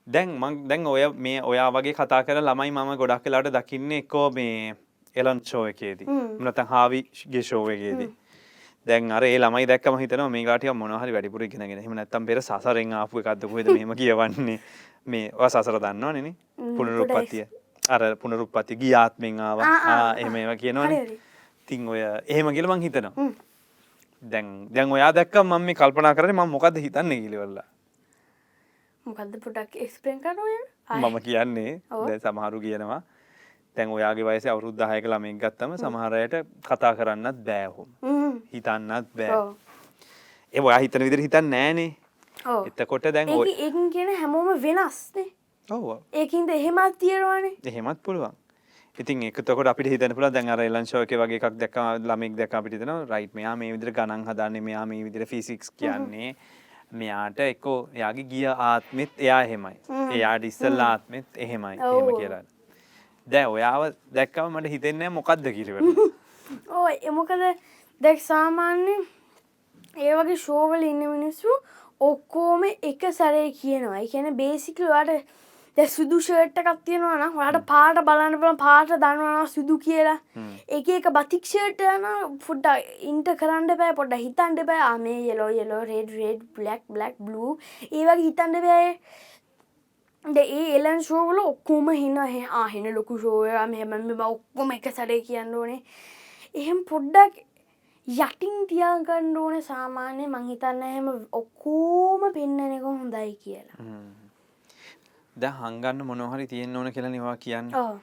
දැන් 0.08 0.36
මං 0.42 0.60
දැන් 0.72 0.88
ඔය 0.92 1.06
මේ 1.28 1.40
ඔයා 1.52 1.70
වගේ 1.78 1.94
කතා 2.00 2.24
කර 2.28 2.42
ළමයි 2.42 2.72
මම 2.76 2.92
ගොඩක් 3.02 3.24
කලාට 3.26 3.50
දකින්න 3.58 3.96
එක්කෝ 4.00 4.28
මේ 4.38 4.76
එලන් 5.16 5.42
ෂෝ 5.42 5.66
එකේදී. 5.72 6.08
මනතන් 6.40 6.70
හාවිගේ 6.76 7.44
ෂෝවගේදී 7.50 8.10
දැන් 8.86 9.12
අර 9.18 9.24
ඒ 9.32 9.42
ළමයි 9.42 9.66
දැක්කම 9.74 10.00
හිතන 10.04 10.26
මේ 10.38 10.46
ගාටිය 10.52 10.74
මොනහරි 10.84 11.18
වැඩිපුර 11.18 11.50
ඉගෙනගෙන. 11.50 11.82
එහෙම 11.82 11.98
නැත්තම් 12.04 12.32
පෙර 12.32 12.42
සසරෙන් 12.46 12.94
ආපු 13.02 13.26
එකක්ද 13.26 13.50
කොහෙද 13.50 13.74
මෙහෙම 13.74 13.98
කියවන්නේ. 14.04 14.60
මේ 15.06 15.50
සසර 15.50 15.82
දන්නවනේ 15.82 16.36
පුනරුත්පත්තිය. 16.78 17.46
අර 17.90 18.02
පුනරුත්පත්ති 18.16 18.82
ගිය 18.82 18.98
ආත්මෙන් 19.04 19.46
ආවා. 19.52 19.76
එහෙම 20.18 20.36
ඒවා 20.36 20.60
කියනවනේ. 20.66 21.06
ඉතින් 21.64 21.88
ඔය 21.88 22.00
එහෙම 22.28 22.48
කියලා 22.54 22.76
මං 22.76 22.82
හිතනවා. 22.84 23.14
හ්ම්. 23.16 23.34
දැන් 24.24 24.68
දැන් 24.76 24.92
ඔයා 24.92 25.12
දැක්කම 25.16 25.48
මම 25.48 25.66
මේ 25.68 25.76
කල්පනා 25.76 26.16
කරන්නේ 26.16 26.36
මම 26.36 26.52
මොකද්ද 26.52 26.78
හිතන්නේ 26.84 27.20
කියලා 27.24 27.64
මොකක්ද 29.06 29.40
පොටක් 29.44 29.76
එක්ස්පෙන් 29.76 30.20
කරනය 30.20 30.58
මම 31.00 31.20
කියන්නේ. 31.24 31.82
දැන් 31.90 32.20
සමහරු 32.20 32.60
කියනවා 32.60 33.02
දැන් 33.76 33.90
ඔයාගේ 33.90 34.26
වයසේ 34.26 34.52
අවුරුදු 34.52 34.84
10ක 34.84 35.08
ළමෙක් 35.08 35.40
ගත්තම 35.40 35.78
සමහර 35.80 36.14
අයට 36.20 36.36
කතා 36.68 36.94
කරන්නත් 37.00 37.40
බෑ 37.48 37.68
ඔහොම. 37.68 37.90
හිතන්නත් 38.54 39.08
බෑ. 39.16 39.56
ඒ 40.54 40.62
ඔයා 40.62 40.84
හිතන 40.84 41.08
විදිහට 41.08 41.26
හිතන්නේ 41.28 41.50
නෑනේ. 41.50 41.92
එතකොට 42.68 43.08
දැන් 43.14 43.30
ඒ 43.30 43.72
කියන 43.72 44.16
හැමෝම 44.20 44.54
වෙනස්නේ. 44.62 45.32
ඔව්. 45.68 46.00
ඒකින්ද 46.12 46.50
එහෙමත් 46.50 46.98
තියෙනවානේ. 47.00 47.56
එහෙමත් 47.64 48.04
පුළුවන් 48.04 48.43
ඉතින් 48.98 49.24
ඒකතකොට 49.26 49.68
අපිට 49.68 49.88
හිතන්න 49.90 50.14
පුළුවන් 50.14 50.34
දැන් 50.34 50.50
අර 50.50 50.62
එකේ 50.62 51.18
වගේ 51.18 51.38
එකක් 51.38 51.56
දැක්කම 51.58 52.04
ළමෙක් 52.04 52.36
දැක්කම 52.38 52.58
අපිට 52.58 52.74
හිතෙනවා 52.76 53.08
රයිට් 53.12 53.34
මෙයා 53.34 53.56
මේ 53.56 53.72
විදිහට 53.74 53.96
ගණන් 53.96 54.26
හදන්නේ 54.28 54.62
මෙයා 54.62 54.86
මේ 54.86 55.04
විදිහට 55.04 55.30
ෆිසික්ස් 55.30 55.72
කියන්නේ. 55.72 56.36
මෙයාට 56.94 57.40
එක්කෝ 57.40 57.90
එයාගේ 57.94 58.26
ගිය 58.26 58.46
ආත්මෙත් 58.48 59.18
එයා 59.18 59.42
එහෙමයි. 59.42 59.76
එයාට 60.12 60.44
ඉස්සෙල්ලා 60.44 60.92
ආත්මෙත් 60.92 61.26
එහෙමයි. 61.38 61.78
එහෙම. 61.80 62.14
කියලා. 62.18 62.42
දැන් 63.28 63.50
ඔයාව 63.50 63.90
දැක්කම 64.14 64.54
මට 64.54 64.70
හිතෙන්නේ 64.70 65.10
මොකද්ද 65.10 65.52
කියලා. 65.58 65.82
ඕ 66.78 66.88
එමොකද 67.02 67.46
දැක් 68.02 68.22
සාමාන්‍ය 68.22 68.98
ඒ 69.98 70.16
වගේ 70.16 70.38
ශෝවල 70.38 70.86
ඉන්න 70.86 71.08
මිනිස්සු 71.10 71.62
ඔක්කෝම 72.02 72.70
එක 72.70 73.10
සැරේ 73.12 73.50
කියනවා. 73.54 74.06
කියන 74.12 74.36
බේසිකලවාට 74.38 75.42
දැ 75.78 75.86
සුදු 75.94 76.18
ෂර්ට් 76.22 76.60
එකක් 76.62 76.82
තියෙනවා 76.88 77.18
නම් 77.18 77.38
හට 77.42 77.62
පාට 77.72 78.00
බලන්න 78.08 78.38
බලන 78.42 78.58
පාට 78.64 78.92
දන්නවා 79.04 79.46
සුදු 79.54 79.78
කියලා. 79.86 80.18
එක 80.78 80.90
එක 80.98 81.08
බතික්ෂයට 81.18 81.84
යන 81.92 82.08
පුඩ්ඩ 82.46 82.68
ඉන්ට 83.12 83.32
කරන්න 83.42 83.70
බෑ 83.82 83.96
පොඩ්ඩ 84.00 84.24
හිතන්ට 84.26 84.64
බෑ. 84.70 84.82
ආමේ 84.90 85.20
yellow 85.30 85.50
yellow 85.60 85.84
red 85.92 86.12
red 86.20 86.42
black 86.58 86.84
black 86.98 87.16
blue 87.28 87.52
ඒවගේ 87.92 88.18
හිතන්ට 88.26 88.60
බෑ. 88.68 88.90
ඒ 90.26 90.68
එලන් 90.76 91.02
ශෝවල 91.10 91.40
ඔක්කෝම 91.46 91.90
හින්න 92.02 92.20
හ 92.26 92.58
ආහෙන 92.64 92.92
ලොකු 92.98 93.18
ශෝයම 93.24 93.74
හෙම 93.80 93.98
ඔක්කොම 94.30 94.78
එක 94.78 94.94
සැරේ 95.00 95.22
කියන්න 95.30 95.58
ඕනේ. 95.62 95.82
එහෙම 96.56 96.86
පොඩ්ඩක් 96.92 97.42
යටින් 98.08 98.68
තියාගන්න 98.70 99.38
ඕන 99.38 99.62
සාමාන්‍ය 99.62 100.28
මංහිතන්න 100.28 100.84
එහෙම 100.90 101.08
ඔක්කෝම 101.40 102.28
පෙන්නනෙක 102.36 102.84
හොඳයි 102.84 103.32
කියලා 103.44 104.23
දැන් 105.38 105.56
හංගන්න 105.62 106.06
මොනවහරි 106.10 106.48
තියෙන්න 106.54 106.76
ඕන 106.78 106.92
කියලා 106.96 107.14
නිවා 107.16 107.38
කියන්න. 107.46 107.74
ඕ 107.76 107.94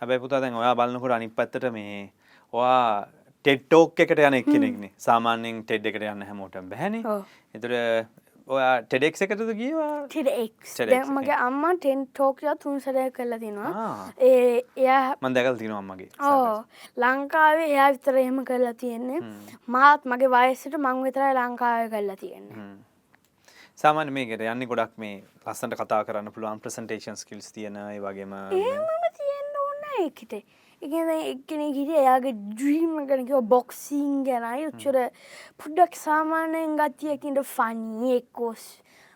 හැබැයි 0.00 0.24
පුතා 0.24 0.40
දැන් 0.40 0.60
ඔයා 0.62 0.74
බලනකොට 0.80 1.16
අනිත් 1.18 1.34
පැත්තට 1.38 1.70
මේ 1.76 2.10
ඔයා 2.52 3.06
ටෙඩ් 3.44 3.64
ටෝක් 3.68 4.00
එකට 4.04 4.20
යන 4.26 4.40
එක්කෙනෙක්නේ 4.40 4.92
සාමාන්‍යයෙන් 5.06 5.62
ටෙඩ් 5.64 5.88
එකට 5.90 6.04
යන්න 6.10 6.28
හැමෝටම 6.28 6.68
බැහැනේ 6.74 7.02
ඔව්. 7.14 7.24
එතකොට 7.54 8.22
ඔයා 8.48 8.72
ටෙඩෙක්ස් 8.84 9.24
එකටද 9.24 9.50
ගියවා? 9.58 9.92
TEDx, 10.14 10.74
මගේ 11.16 11.36
අම්මා 11.46 11.74
ටෙන් 11.76 12.06
ටෝකයා 12.06 12.56
තුන් 12.62 12.80
සරය 12.86 13.04
කරලා 13.18 13.38
තිනවා. 13.44 13.70
ඒ 14.30 14.62
එයා 14.76 15.16
මම 15.20 15.36
දැකලා 15.36 15.60
තියෙනවා 15.60 15.82
අම්මගේ 15.84 16.08
ඕ 16.30 16.64
ලංකාවේ 17.04 17.68
එයා 17.68 17.92
විතර 17.94 18.18
එහෙම 18.24 18.42
කරලා 18.50 18.74
තියෙන්නේ. 18.82 19.20
මාත් 19.76 20.04
මගේ 20.04 20.32
වයසට 20.34 20.76
මං 20.80 21.06
විතරයි 21.06 21.38
ලංකාව 21.38 21.88
කරලා 21.94 22.18
තියෙන්නේ. 22.24 22.66
සාමාන්‍ය 23.78 24.10
මේකට 24.10 24.42
යන්නේ 24.42 24.66
ගොඩක් 24.66 24.92
මේ 24.96 25.14
ලස්සනට 25.44 25.74
කතා 25.76 26.04
කරන්න 26.06 26.30
පුළුවන් 26.30 26.60
ප්‍රසන්ටේෂන් 26.62 27.16
ස්කිල්ස් 27.16 27.48
තියෙන 27.52 27.78
ඒ 27.78 27.96
වගේම 28.00 28.34
ඒමම 28.34 29.08
තියෙන්න්න 29.16 29.56
ඕන්න 29.62 29.88
එකට 29.96 30.36
එකන 30.82 31.10
එක්කෙන 31.14 31.64
හිට 31.70 31.90
එයාගේ 31.94 32.34
ඩ්‍රීම් 32.36 32.92
ගනකව 33.02 33.40
බොක්සිං 33.48 34.22
ගැනයි 34.24 34.68
උච්චර 34.68 35.00
පුඩ්ඩක් 35.58 35.98
සාමානයෙන් 35.98 36.78
ගතියකින්ට 36.78 37.42
ෆනී 37.48 38.14
එක්කෝස් 38.18 38.68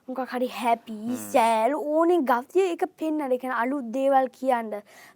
මොක 0.09 0.21
හරි 0.33 0.47
හැපි 0.49 1.17
සෑල් 1.23 1.75
ඕනේ 1.77 2.21
ගතිය 2.29 2.71
එක 2.75 2.85
පෙන්න්න 3.01 3.35
එකන 3.37 3.53
අලුත් 3.55 3.91
දේවල් 3.97 4.29
කියන්න 4.37 4.71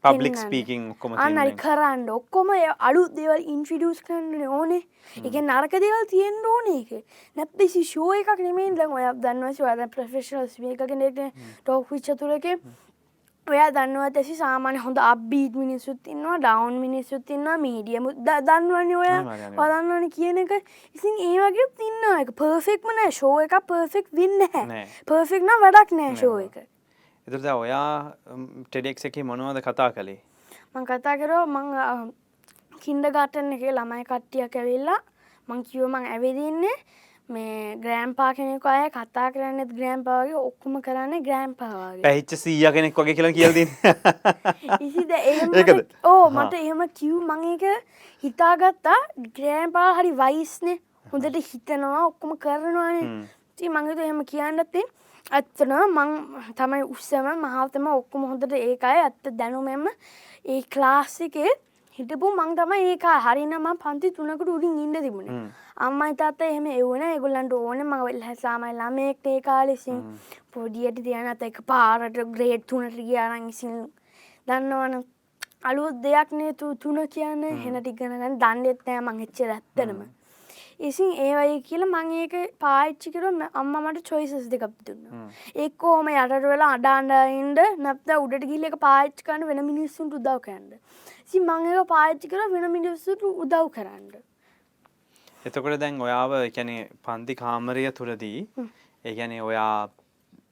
පබ්ලික්. 0.04 0.36
ස්පීකින් 0.36 0.90
ඔක්කොම 0.92 1.16
අන්නරි 1.16 1.54
කරන්න. 1.62 2.04
ඔක්කොම 2.12 2.52
අලුත් 2.90 3.14
දේවල් 3.16 3.46
ඉන්ෆිඩියස් 3.54 4.02
කරන්න 4.04 4.44
ඕනේ. 4.58 4.82
එක 5.24 5.40
නරක 5.40 5.80
දේවල් 5.86 6.06
තියෙන් 6.12 6.36
ඕන 6.52 6.70
එක 6.74 6.92
නැප්පෙසි 7.36 7.84
ශෝ 7.92 8.12
එකක් 8.18 8.44
නෙමෙන් 8.44 8.76
දැන් 8.76 8.92
ඔය 8.92 9.08
දන්නවශ 9.24 9.64
වද 9.64 9.88
ප්‍රෆෙශනල් 9.96 10.52
මේකගෙනෙට 10.66 11.20
ටෝක් 11.64 11.88
විච්චතුරක 11.90 12.46
ඔයා 13.46 13.70
දන්නවත් 13.74 14.16
ඇසි 14.20 14.34
සාමාන්‍ය 14.38 14.78
හොඳ 14.84 14.98
අබ්බීත් 15.04 15.54
මිනිස්සුත් 15.60 16.08
ඉන්නවා 16.12 16.36
ඩවන් 16.44 16.76
මිනිස්සුත් 16.82 17.30
ඉන්නවා 17.36 17.56
මීඩියම 17.64 18.06
දන්නවනි 18.26 18.96
ඔය. 18.96 19.08
පදන්නවන 19.58 20.06
කියන 20.16 20.38
එක? 20.42 20.52
ඉසින් 20.94 21.18
ඒ 21.26 21.38
වගේ 21.42 21.66
ඉන්න 21.88 22.06
එක 22.20 22.30
පර්ෆෙක්ම 22.40 22.92
නෑ. 22.98 23.10
ශෝ 23.10 23.34
එක 23.44 23.56
පර්ෆෙක්් 23.66 24.06
වෙන්න 24.20 24.46
හැ. 24.54 24.84
පර්ෆෙක්් 25.06 25.42
නම් 25.42 25.64
වැඩක් 25.66 25.94
නෑ 25.98 26.16
ශෝ 26.22 26.38
එක. 26.38 26.56
එතුට 27.26 27.50
ඔයා 27.54 28.14
ටෙඩෙක්ස් 28.70 29.10
එක 29.10 29.18
මොනවද 29.24 29.62
කතා 29.66 29.90
කළේ? 29.92 30.20
මං 30.74 30.86
කතා 30.86 31.16
කරෝ 31.18 31.44
මං 31.46 32.12
කින්ඩ 32.80 33.10
ගටන්න 33.10 33.56
එක 33.58 33.64
ළමයි 33.70 34.04
කට්ටියක් 34.06 34.56
ඇවිල්ලා 34.56 35.00
මං 35.48 35.66
කිව 35.66 35.88
මං 35.90 36.06
ඇවිදින්නේ 36.14 36.76
මේ 37.28 37.76
ග්‍රෑම් 37.76 38.14
පා 38.14 38.30
කෙනෙක 38.34 38.64
අය 38.66 38.88
කතා 38.90 39.26
කරන්නෙත් 39.32 39.70
ග්‍රෑම් 39.72 40.02
පාවගේ 40.04 40.38
ඔක්කොම 40.38 40.74
කරන්නේ 40.82 41.20
ග්‍රෑම් 41.20 41.54
පාවාගේ 41.54 42.02
පැහිච්ච 42.02 42.34
සීය 42.36 42.72
කෙනෙක් 42.72 42.94
වගේ 42.94 43.14
කියලා 43.14 43.32
කියල්දී 43.32 43.66
ඒකද? 45.22 45.94
ඕ. 46.04 46.24
මට 46.30 46.54
එහෙම 46.54 46.82
කිව් 46.94 47.14
මං 47.20 47.44
එක 47.54 47.64
හිතාගත්තා. 48.24 48.98
ග්‍රෑම්පා 49.36 49.88
හරි 49.94 50.12
වයිස්නේ. 50.14 50.78
හොඳට 51.12 51.38
හිතනවා 51.46 52.06
ඔක්කොම 52.06 52.36
කරනවානේ. 52.38 53.06
ති 53.56 53.68
මංගත 53.68 53.98
එහෙම 54.00 54.22
කියන්නත්තේ 54.26 54.84
ඇත්තන 55.30 55.72
මං 55.88 56.10
තමයි 56.58 56.84
උත්සම 56.84 57.28
මහල්තම 57.38 57.86
ඔක්කොම 57.92 58.28
හොඳට 58.30 58.52
ඒකයි 58.52 59.02
ඇත්ත 59.02 59.32
දැනුමෙම. 59.38 59.86
ඒ 60.44 60.62
ක්ලාසිකේ 60.68 61.52
හිටපු 61.96 62.28
මං 62.36 62.52
තම 62.58 62.72
ඒක 62.74 63.02
හරිනම 63.24 63.66
පන්ති 63.80 64.10
තුනකට 64.18 64.50
උඩින් 64.52 64.78
ඉන්න 64.84 64.94
තිබුණේ. 65.06 65.40
අම්මයි 65.86 66.14
තාත්ත 66.20 66.44
එහෙම 66.46 66.66
එවන 66.74 67.02
එගුල්ලන්ට 67.08 67.52
ඕන 67.56 67.82
මං 67.84 68.04
වෙල් 68.06 68.22
හැසාමයි 68.28 68.72
ළමයෙක්ට 68.78 69.26
ඒ 69.32 69.40
කාලෙසින් 69.48 69.98
පොඩියට 70.54 71.02
තියනත 71.08 71.44
එක 71.48 71.60
පාරට 71.72 72.16
ග්‍රේඩ් 72.36 72.64
තුනට 72.72 72.96
ගියානන් 73.10 73.50
ඉසින් 73.52 73.76
දන්නවන 74.48 75.04
අලුත් 75.70 76.00
දෙයක් 76.06 76.32
නේ 76.40 76.56
තු 76.62 76.72
තුන 76.82 77.04
කියන්න. 77.14 77.44
හෙනටිගනගන්න 77.66 78.40
දන්නෙත් 78.42 78.82
නෑ 78.88 79.04
මං 79.04 79.22
එච්ච 79.26 79.44
ඇත්තනම 79.50 80.02
ඉසින් 80.88 81.10
ඒවයි 81.24 81.62
කියල 81.68 81.84
මං 81.86 82.12
ඒක 82.22 82.34
පාච්චි 82.64 83.12
කර 83.14 83.28
අම්ම 83.60 83.74
මට 83.82 84.08
චොයිසස් 84.08 84.48
දෙකක් 84.54 84.64
දුන්න. 84.86 85.28
එක්කෝම 85.66 86.08
යටට 86.14 86.48
වෙලා 86.52 86.72
අඩාන්ඩයින්ඩ 86.78 87.60
නැත්ත 87.86 88.18
උඩට 88.18 88.48
ගිල්ල 88.52 88.70
එක 88.70 88.80
පාච්චිකන්න 88.86 89.46
වෙන 89.50 89.66
මිනිස්සුන්ට 89.70 90.16
උදව් 90.20 90.40
කැන්ඩ 90.48 90.80
සි 91.32 91.40
මං 91.40 91.66
එක 91.72 91.88
පාච්චි 91.88 92.28
කර 92.30 92.44
වෙන 92.52 92.64
මිනිස්සුට 92.72 93.22
උදව් 93.24 93.68
කරන්න. 93.74 94.22
එතකොට 95.48 95.78
දැන් 95.82 96.00
ඔයාව 96.06 96.32
එකැනෙ 96.38 96.76
පන්ති 97.06 97.36
කාමරය 97.42 97.84
තුළදී 97.98 98.40
ඒගැන 99.04 99.32
ඔයා 99.48 99.88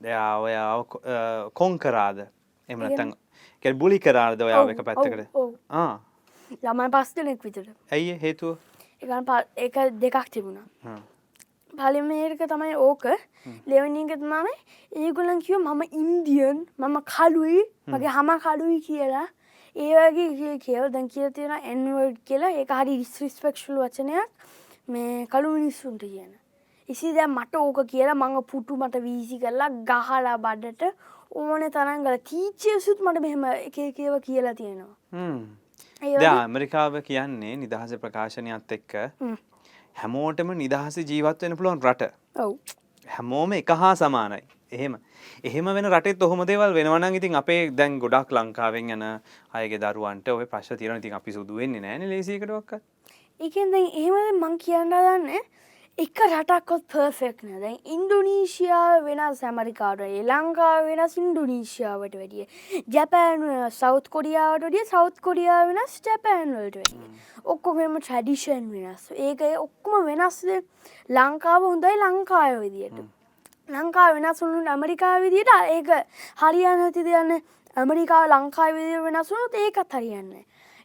එයා 0.05 0.31
ඔයාව 0.47 0.81
කොන් 1.61 1.79
කරාද? 1.85 2.23
එමනතන් 2.69 3.13
කැ 3.65 3.73
බුලි 3.83 3.99
කරාද 4.07 4.43
ඔයාව 4.49 4.73
එක 4.75 4.81
පැත්තකට? 4.89 5.37
ආ. 5.83 6.01
ළමයි 6.65 6.91
පස් 6.97 7.15
දෙනෙක් 7.19 7.45
විතර. 7.45 7.67
ඇයි 7.97 8.15
හේතුව? 8.23 8.57
එක 9.67 9.77
දෙකක් 10.05 10.31
තිබුණා. 10.37 10.97
පලිමේක 11.77 12.41
තමයි 12.55 12.79
ඕක. 12.87 13.05
ලෙවනික 13.67 14.15
තමයි 14.23 14.55
ඒගොලන් 15.03 15.45
කිව 15.45 15.61
මම 15.61 15.83
ඉන්දියන් 16.01 16.65
මම 16.79 16.97
කලුයි 17.13 17.61
මගේ 17.87 18.17
හම 18.17 18.33
කලුයි 18.47 18.81
කියලා 18.89 19.27
ඒවගේ 19.77 20.59
කියව. 20.59 20.93
දැන් 20.93 21.09
කියල 21.09 21.33
තියෙන 21.33 21.53
එන්වර්ඩ් 21.73 22.19
කියලා. 22.25 22.51
ඒ 22.51 22.67
හරි 22.71 22.97
රිස්රිස්පෙක්ෂල් 22.99 23.79
වචනයක්. 23.85 24.29
මේ 24.89 25.27
කළු 25.27 25.53
මිනිස්සුන්ට 25.57 26.01
කියන. 26.01 26.31
ඉසි 26.89 27.15
දැ 27.15 27.27
මට 27.27 27.55
ඕක 27.55 27.81
කියලා 27.87 28.15
මඟ 28.15 28.43
පුටු 28.53 28.77
මට 28.77 29.03
වීසි 29.03 29.39
කරලා 29.39 29.71
ගහලා 29.91 30.37
බඩට 30.39 30.83
ඕන 31.33 31.63
තරංගල 31.77 32.19
තීච්චයසුත් 32.31 33.01
මට 33.01 33.23
මෙහෙම 33.27 33.45
එක 33.53 33.79
කියව 33.99 34.21
කියලා 34.27 34.55
තියෙනවා. 34.55 34.95
ඇමරිකාව 36.33 37.03
කියන්නේ 37.11 37.57
නිදහස 37.65 37.95
ප්‍රකාශනයත් 38.05 38.73
එක්ක 38.79 38.97
හැමෝටම 40.03 40.55
නිදහස 40.63 40.99
ජීවත් 41.11 41.43
වෙන 41.43 41.57
පුළුවන් 41.57 41.85
රට. 41.91 42.11
ඔව්. 42.37 42.57
හැමෝම 43.07 43.53
එක 43.53 43.71
හා 43.83 43.95
සමානයි 44.03 44.43
එහෙම. 44.73 44.97
එහෙම 45.45 45.71
වෙන 45.75 45.91
රටෙත් 45.91 46.23
ඔහොම 46.23 46.45
දේවල් 46.47 46.75
වෙනවනම් 46.75 47.21
ඉතින් 47.21 47.39
අපේ 47.43 47.71
දැන් 47.71 47.99
ගොඩක් 47.99 48.35
ලංකාවෙන් 48.39 48.91
යන 48.97 49.07
අයගේ 49.53 49.83
දරුවන්ට 49.85 50.35
ඔය 50.35 50.47
ප්‍රශ්න 50.47 50.81
තියෙනවා 50.81 51.03
ඉතින් 51.03 51.21
අපි 51.21 51.37
සුදු 51.39 51.63
වෙන්නේ 51.63 51.81
නැහැ 51.81 52.03
නේ 52.03 52.13
ලේසියකටවත් 52.13 52.81
ඒකෙන් 53.41 53.73
දැන් 53.73 53.89
එහෙම 54.03 54.45
මං 54.45 54.61
කියන්න 54.67 54.93
දන්නේ 54.93 55.43
එක 55.99 56.21
රටක්කොත් 56.25 56.85
පර්ෆෙක්් 56.89 57.43
නෑ. 57.45 57.59
දැන් 57.61 57.79
ඉන්ඩොනීශයාව 57.95 59.05
වෙනස් 59.05 59.43
ඇමරිකාට 59.45 60.01
ඒ 60.07 60.23
ලංකාව 60.25 60.87
වෙනස් 60.89 61.17
ඉන්ඩොනීශයාවට 61.21 62.17
වැඩිය. 62.21 62.47
ජැපෑන් 62.95 63.45
සෞත් 63.79 64.09
කොඩියාවට 64.09 64.65
ඩිය 64.65 64.87
සෞත් 64.89 65.21
කොඩියා 65.21 65.61
වෙනස් 65.69 66.01
ජැපෑන්වලට 66.09 66.81
වැඩිය. 66.81 67.21
ඔක්කොම 67.45 67.99
ට්‍රඩිෂන් 67.99 68.73
වෙනස්. 68.73 69.11
ඒක 69.13 69.45
ඔක්කොම 69.61 70.09
වෙනස්ද? 70.09 70.49
ලංකාව 71.11 71.69
හොඳයි 71.69 71.97
ලංකාය 72.05 72.61
විදියට. 72.65 73.05
ලංකා 73.71 74.09
වෙනස්සුනුට 74.15 74.71
ඇමරිකා 74.75 75.15
විදියට 75.25 75.51
ඒක 75.77 75.91
හරියන්න 76.43 76.85
ඇති 76.87 77.05
දෙයන්න 77.09 77.41
ඇමරිකාව 77.77 78.31
ලංකා 78.35 78.69
විදිය 78.77 79.03
වෙනස්සුනුත් 79.07 79.59
ඒකත් 79.65 79.99
හරියන්න 79.99 80.31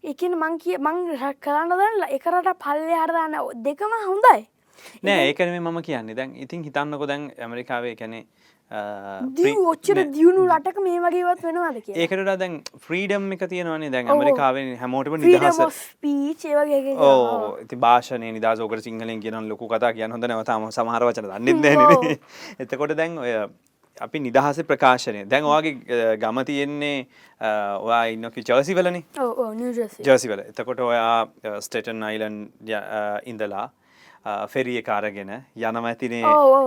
එකන 0.03 0.35
මං 0.37 0.57
කිය 0.61 0.77
මං 0.77 0.97
කරන්න 1.41 1.71
දන්න 1.71 2.03
එකරට 2.17 2.51
පල්ලෙ 2.63 2.97
හරදන්න 3.03 3.63
දෙකම 3.65 3.93
හොඳයි. 4.07 4.45
නෑ 5.03 5.29
ඒකන 5.29 5.53
මම 5.59 5.81
කියන්නේ. 5.81 6.15
දැන් 6.15 6.35
ඉතින් 6.35 6.63
හිතන්නකො 6.63 7.07
දැන් 7.07 7.31
ඇමරිකාවේ 7.39 7.95
කැනෙ 7.95 8.19
දිය 8.19 8.44
ඔච්චර 8.71 9.99
දියුණු 10.13 10.45
රටක 10.47 10.79
මේ 10.85 10.99
වගේවත් 11.03 11.43
වෙනවාද 11.47 11.77
ඒකට 12.05 12.31
දැන් 12.39 12.55
ෆ්‍රීඩම් 12.87 13.27
එක 13.35 13.45
තියෙනවනේ 13.51 13.91
දැන් 13.91 14.09
ඇමරිකාවෙන් 14.09 14.71
හැමෝටම 14.79 15.19
නිදහස. 15.21 15.59
පීචේවගේ 16.01 16.95
ඕ 16.97 17.57
ඉති 17.61 17.75
භාෂණය 17.75 18.31
නිදසෝකට 18.39 18.83
සිංහලෙන් 18.87 19.21
කියන 19.21 19.47
ලොකු 19.49 19.69
කතා 19.69 19.93
කියන්න 19.93 20.17
හොඳ 20.17 20.25
නවතාම 20.31 20.67
සමහර 20.71 21.05
වචන 21.09 21.29
දන්නෙත් 21.31 22.19
එතකොට 22.59 22.97
දැන් 22.97 23.17
ඔය 23.17 23.31
අපි 24.01 24.19
නිදහස 24.19 24.59
ප්‍රකාශනය. 24.67 25.23
දැන් 25.29 25.45
ඔයාගේ 25.45 26.17
ගම 26.17 26.43
තියෙන්නේ 26.49 27.07
ඔයා 27.85 28.03
ඉන්නකි 28.17 28.43
ජර්සිවලනි. 28.49 29.05
ජර්සිවල. 30.03 30.39
එතකොට 30.51 30.79
ඔයා 30.79 31.27
ස්ටේටන් 31.61 32.03
අයිලන් 32.03 32.37
ඉඳලා 33.25 33.69
ෆෙරිය 34.49 34.81
කාරගෙන 34.81 35.31
යනම 35.55 35.85
ඇතිනේ 35.91 36.23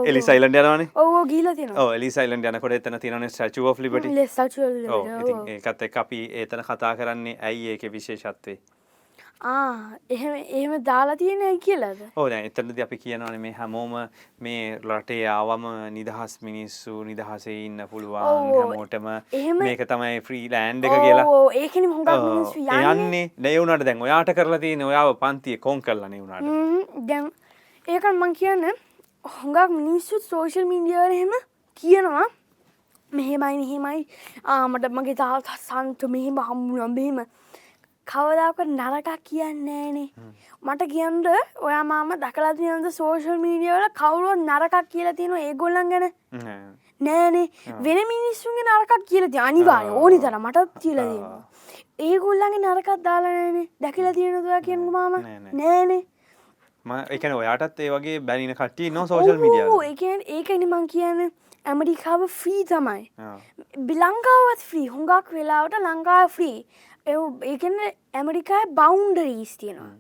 එලි 0.07 0.23
සයිලන්ඩ 0.23 0.59
යනවන. 0.63 0.89
ඕ 0.95 1.25
ගීල 1.27 1.53
එලි 1.99 2.11
සයිලන්ඩ 2.17 2.51
යනකොට 2.53 2.79
එතන 2.79 2.99
තින 3.03 3.29
ස්ටචුව 3.29 3.81
ලිබට 3.83 4.07
ඒකත් 5.59 5.87
එක් 5.91 5.97
අපි 6.07 6.25
ඒතන 6.43 6.63
කතා 6.73 6.97
කරන්නේ 6.97 7.39
ඇයි 7.51 7.71
ඒක 7.75 7.83
විශේෂත්වේ? 7.93 8.59
එහෙම 10.11 10.35
එහෙම 10.35 10.73
දාලා 10.85 11.17
තියෙන 11.17 11.59
කියලද? 11.65 12.01
ඕන 12.17 12.33
එතනද 12.37 12.79
අපි 12.85 12.97
කියනවන 13.03 13.41
මේ 13.41 13.53
හැමෝම 13.59 13.93
මේ 14.47 14.79
රටේ 14.79 15.27
ආවම 15.35 15.67
නිදහස් 15.97 16.39
මිනිස්සු 16.43 17.03
නිදහසේ 17.11 17.59
ඉන්න 17.67 17.85
පුළුවන් 17.91 18.23
හැමෝටම. 18.23 19.07
මේක 19.63 19.83
තමයි 19.95 20.21
ෆ්‍රී 20.31 20.47
ලෑන්් 20.55 20.85
එක 20.85 20.97
කියලා. 21.07 21.27
ඒකන 21.63 21.91
යන්නේ. 22.95 23.25
නැවුනට 23.47 23.85
දැන් 23.91 24.03
ඔයාට 24.09 24.35
කරලා 24.41 24.63
තියෙන 24.65 24.83
ඔයාව 24.93 25.15
පන්තිය 25.23 25.59
කොන් 25.69 25.83
කරලන 25.83 26.19
වුණට. 26.23 27.07
දැන් 27.13 27.31
ඒකන් 27.89 28.19
මං 28.21 28.33
කියන්න. 28.39 28.65
හොඟක් 29.25 29.71
මිනිස්සුත් 29.75 30.23
සෝෂල් 30.31 30.67
මීඩියවල 30.71 31.13
හෙම 31.19 31.31
කියනවා. 31.81 32.25
මෙහෙමයි 33.13 33.55
මෙහෙමයි. 33.61 34.03
ආමට 34.55 34.89
මගේ 34.97 35.15
තාල් 35.21 35.41
සන්ත 35.55 36.11
මෙහෙම 36.15 36.41
හම්මුුවම් 36.49 36.97
බෙහෙම 36.99 37.21
කවදාක 38.07 38.61
නරකක් 38.65 39.09
කියන්නේනේ 39.31 40.11
මට 40.63 40.89
කියන්ද 40.93 41.31
ඔයා 41.69 41.85
මාම 41.93 42.13
දකලාතියන්ද 42.25 42.91
සෝෂල් 42.99 43.41
මීඩියවල 43.47 43.89
කවුරුව 44.01 44.45
නරකක් 44.45 44.93
කියලා 44.93 45.17
තියෙන 45.23 45.39
ඒගොල්ලන් 45.47 45.95
ගැන? 45.95 46.07
නෑනේ 47.07 47.47
වෙන 47.89 48.03
මිනිස්සුන්ගේ 48.13 48.69
නරකක් 48.69 49.09
කියලති 49.15 49.43
අනිවාය 49.49 49.89
ඕනි 50.03 50.21
තර 50.27 50.39
මටත් 50.43 50.77
කියලදීම 50.85 51.25
ඒගොල්ලන්ගේ 52.11 52.63
නරකත් 52.67 53.03
දාලානෑනේ 53.09 53.67
දැකිලා 53.81 54.15
තියෙනතුවා 54.21 54.63
කියන්න 54.69 54.87
මාම? 54.99 55.21
නෑනේ 55.63 56.03
එකන 57.17 57.33
ඔයාටත් 57.41 57.81
ඒ 57.81 57.91
වගේ 57.91 58.21
බැනින 58.31 58.55
කට්ටිය 58.55 58.91
නො 58.91 59.07
සෝශල් 59.07 59.39
මිඩිය 59.45 59.63
ඒ 59.91 60.17
ඒකනි 60.39 60.67
මං 60.67 60.87
කියන්න 60.95 61.31
ඇමරිකාව 61.65 62.27
ෆ්‍රී 62.41 62.65
තමයි. 62.65 63.11
බිලංකාවත් 63.89 64.67
ෆ්‍රී 64.71 64.89
හුඟක් 64.95 65.33
වෙලාවට 65.39 65.81
ලංකා 65.87 66.29
ෆ්‍රී 66.37 66.59
ඒකන 67.53 67.79
ඇමරිකා 68.15 68.63
බෞන්්ඩරීස් 68.81 69.57
තියෙනවා. 69.57 69.95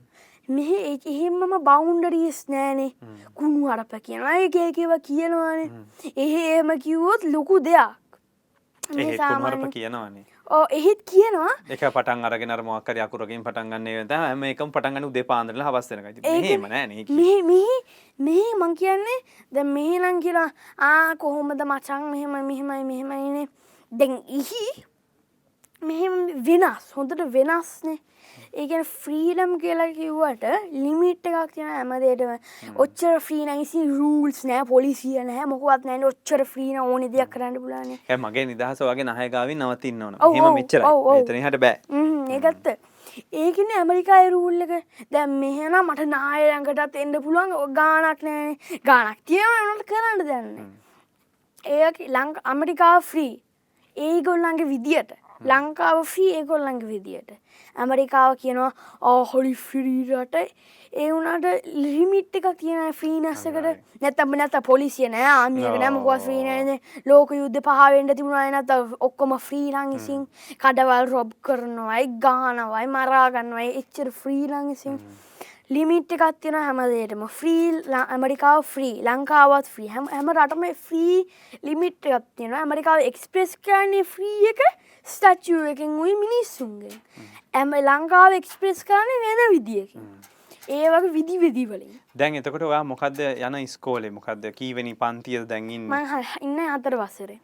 මෙහ 0.48 0.70
එහෙමම 1.12 1.54
බෞන්්ඩරීස් 1.70 2.40
නෑනේ 2.48 2.90
කුණු 3.34 3.70
හරප 3.70 4.02
කියනවා. 4.08 4.36
ඒකේකව 4.44 4.92
කියනවානේ. 5.08 5.70
එහෙ 6.16 6.58
එම 6.58 6.74
කිව්වොත් 6.86 7.24
ලොකු 7.34 7.60
දෙයක්. 7.64 7.96
කියනවානේ 9.76 10.24
එහෙත් 10.70 11.00
කියනවා 11.04 11.52
එක 11.68 11.82
පටන් 11.88 12.24
අරගෙන 12.24 12.52
මොක්කර 12.64 12.98
අකුරකින් 12.98 13.42
පටන්ගන්නේ 13.42 14.04
ත 14.04 14.12
හම 14.14 14.44
එකම 14.44 14.70
පටන්ගන්න 14.70 15.04
උදේ 15.04 15.24
පාන්දරල 15.24 15.62
හවස්සන 15.62 16.00
මේ 18.18 18.48
මං 18.54 18.74
කියන්නේ 18.74 19.18
ද 19.52 19.64
මේලං 19.66 20.20
කියලා 20.20 20.50
ආ 20.80 21.16
කොහොමද 21.16 21.60
මචන් 21.62 22.02
මෙහෙම 22.06 22.38
මෙහෙමයි 22.42 22.84
මෙහෙමයිනේ 22.84 23.48
දැන් 23.92 24.22
ඉහි 24.26 24.64
මෙහෙම 25.82 26.44
වෙනස් 26.44 26.92
හොඳට 26.96 27.20
වෙනස්නේ. 27.32 27.98
ඒකන 28.54 28.84
ෆ්‍රීඩම් 28.84 29.52
කියලා 29.62 29.88
කිව්වට 29.94 30.44
ලිමිට් 30.74 31.26
එකක් 31.30 31.54
තියෙන 31.54 31.70
ඇමදේටම 31.72 32.76
ඔච්චර 32.84 33.20
ෆ්‍රී 33.20 33.46
නයිසි 33.46 33.84
රූල්ස් 33.90 34.44
නෑ 34.50 34.64
පොලිසිය 34.70 35.24
නෑ 35.30 35.46
මොකවත් 35.52 35.86
නෑන 35.88 36.06
ඔච්චර 36.10 36.44
ෆ්‍රීන 36.52 36.78
ඕන 36.82 37.06
දෙයක් 37.12 37.30
කරන්න 37.34 37.58
පුලාන 37.62 37.94
මගේ 38.26 38.46
නිදහස 38.50 38.82
වගේ 38.82 39.08
නහයගාව 39.10 39.54
නවතින්න 39.56 40.02
ඕන. 40.02 40.16
හෙම 40.36 40.48
මෙච්චර 40.58 40.86
එතනහට 41.14 41.60
බෑ. 41.64 41.76
ඒකත්ත 42.36 42.66
ඒකන 43.44 43.74
ඇමරිකා 43.78 44.22
රූල් 44.30 44.66
එක. 44.66 44.74
දැම් 45.12 45.38
මෙහෙන 45.44 45.78
මට 45.82 46.08
නායයඟටත් 46.14 47.00
එන්න 47.04 47.22
පුළුවන් 47.22 47.74
ගානක් 47.74 48.26
නෑ 48.28 48.80
ගානක් 48.84 49.24
තියනට 49.24 49.86
කරන්න 49.92 50.26
දැන්න 50.26 50.50
ඒ 51.64 51.92
ලං 52.08 52.36
අමරිකා 52.44 52.96
ෆ්‍රී 53.02 53.32
ඒගොල්ලන්ගේ 53.96 54.68
විදියට 54.68 55.16
ලංකාව 55.42 56.04
ෆී 56.06 56.30
ඒගොල්ලන්ගේ 56.34 56.88
විදියට. 56.88 57.30
ඇමරිකාව 57.76 58.36
කියනවා 58.36 58.72
ආහොලි 59.02 59.54
ෆිරීරට 59.56 60.34
ඒ 60.92 61.08
වුණට 61.08 61.46
ලිමිට් 61.76 62.34
එකක් 62.34 62.48
තියෙන 62.56 62.94
ෆ්‍රීනස්සකට 62.94 63.68
නැතම 64.00 64.34
නැත 64.34 64.56
පොලිසිය 64.64 65.08
නෑ 65.08 65.28
ආමියක 65.28 65.76
නැමකුව 65.76 66.26
්‍රීනයද 66.26 66.70
ලෝක 67.06 67.30
යුද්ධ 67.32 67.60
පහවෙන්ට 67.60 68.14
තිබුණයි 68.14 68.50
නැත 68.50 68.74
ඔක්කොම 69.00 69.36
ෆ්‍රීලංගිසින් 69.40 70.26
කඩවල් 70.56 71.08
රොබ් 71.08 71.32
කරනවයි 71.42 72.10
ගානවයි 72.18 72.86
මරාගන්නවයි 72.88 73.70
එච්චර 73.74 74.12
ෆ්‍රීලංගිසින් 74.14 75.00
ලිමිට් 75.70 76.12
එකත් 76.12 76.40
තියෙන 76.40 76.58
හැමදේටම 76.60 77.26
ෆ්‍රීල් 77.30 77.96
ඇමරිකාව 77.96 78.62
ෆ්‍රී 78.64 78.94
ලංකාවත් 79.04 79.66
ෆ්‍රී 79.68 79.88
හැම 79.88 80.06
හැම 80.08 80.30
රටම 80.32 80.64
ෆ්‍රී 80.82 81.18
ලිමිට් 81.62 82.06
එකත් 82.08 82.28
තියෙන 82.36 82.54
ඇමරිකාව 82.56 83.04
එක්ස්ප්‍රෙස් 83.04 83.56
කරන්නේ 83.60 84.06
ෆ්‍රී 84.06 84.52
එක 84.52 84.62
ස්ටච්චුව 85.08 85.70
එකෙන් 85.72 85.98
උයි 86.04 86.16
මිනිස්සුන්ගේ 86.24 86.96
ඇම 87.54 87.72
ලංකාව 87.80 88.36
එක්ස්ප්‍රෙස් 88.40 88.84
කරන 88.88 89.14
වෙන 89.24 89.44
විදිියකින්. 89.54 90.08
ඒ 90.68 90.88
වගේ 90.92 91.12
විදි 91.12 91.40
වෙදිවලින් 91.40 91.98
දැන් 92.18 92.38
එතකොට 92.40 92.64
ඔයා 92.68 92.84
මොකක්ද 92.84 93.20
යන 93.24 93.58
ස්කෝලේ 93.74 94.12
මොකක්ද 94.12 94.48
කීවැනි 94.60 94.94
පන්තිය 95.02 95.44
දැඟින් 95.52 95.88
ඉන්න? 96.40 96.60
අතර 96.76 96.96
වසරේ. 97.00 97.38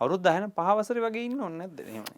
අවුරුත් 0.00 0.22
දහන 0.26 0.52
පහවසර 0.58 1.00
වගේ 1.06 1.24
ඉන්න 1.28 1.40
ඔන්න 1.40 1.62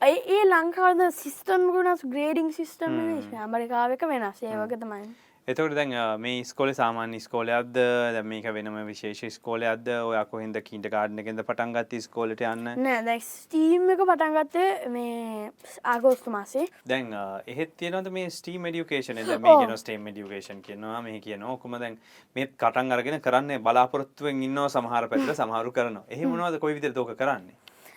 ඒ 0.09 0.45
ලංකාවද 0.45 1.07
සිිස්ටම් 1.23 1.67
ගුණස් 1.75 2.07
ග්‍රේඩිං 2.15 2.53
සිිස්ටම් 2.53 2.97
ඇමරිකාවක 3.45 4.07
වෙනස්. 4.13 4.43
ඒ 4.43 4.57
වගේ 4.57 4.81
තමයි 4.85 5.30
එතකට 5.49 5.73
දැන් 5.75 5.93
මේ 6.21 6.43
ස්කෝල 6.45 6.71
සාමාන්‍ය 6.77 7.19
ස්කෝලයක්ද 7.25 7.73
දැන් 7.75 8.27
මේක 8.29 8.45
වෙනම 8.55 8.75
විශේෂ 8.87 9.39
ස්කෝලයක්ද 9.39 9.89
ඔයා 9.95 10.25
කොහෙන්ද 10.29 10.59
කීන්ට 10.67 10.89
කාඩ්න 10.93 11.23
එකෙන්ද 11.23 11.43
පටන්ගත් 11.49 11.97
ස්කෝලට 12.05 12.43
යන්න? 12.45 12.69
නෑ 12.85 13.01
දැ 13.07 13.17
ස්ටීම් 13.25 13.89
එක 13.95 14.03
පටන්ගත්තේ 14.11 14.91
මේ 14.97 15.49
ආගෝස්තු 15.95 16.35
මාසේ. 16.35 16.67
දැන් 16.93 17.17
එහෙත් 17.47 17.73
තියෙනවද 17.83 18.13
මේ 18.19 18.29
ස්ටීම් 18.37 18.69
ඩියුකේෂන 18.69 19.23
ද 19.23 19.39
ඔව්. 19.39 19.41
මේ 19.47 19.57
කියන 19.65 19.75
ස්ටේම් 19.83 20.07
ඩියුකේෂන් 20.13 20.61
කියනවා 20.69 21.01
මේ 21.09 21.19
කියන 21.25 21.43
ඕකුම 21.55 21.79
දැන් 21.81 21.99
මේ 22.37 22.53
කටන් 22.53 22.93
අරගෙන 22.99 23.19
කරන්නේ 23.25 23.59
බලාපොරොත්තුවෙන් 23.65 24.45
ඉන්නවා 24.51 24.69
සමහර 24.77 25.09
පැත්ත 25.09 25.35
සමහරු 25.41 25.73
කරනවා. 25.73 26.05
එහි 26.09 26.31
මොනවද? 26.31 26.61
කොයි 26.61 26.79
විදිහට 26.79 27.01
ඕක 27.01 27.17
කරන්නේ? 27.17 27.57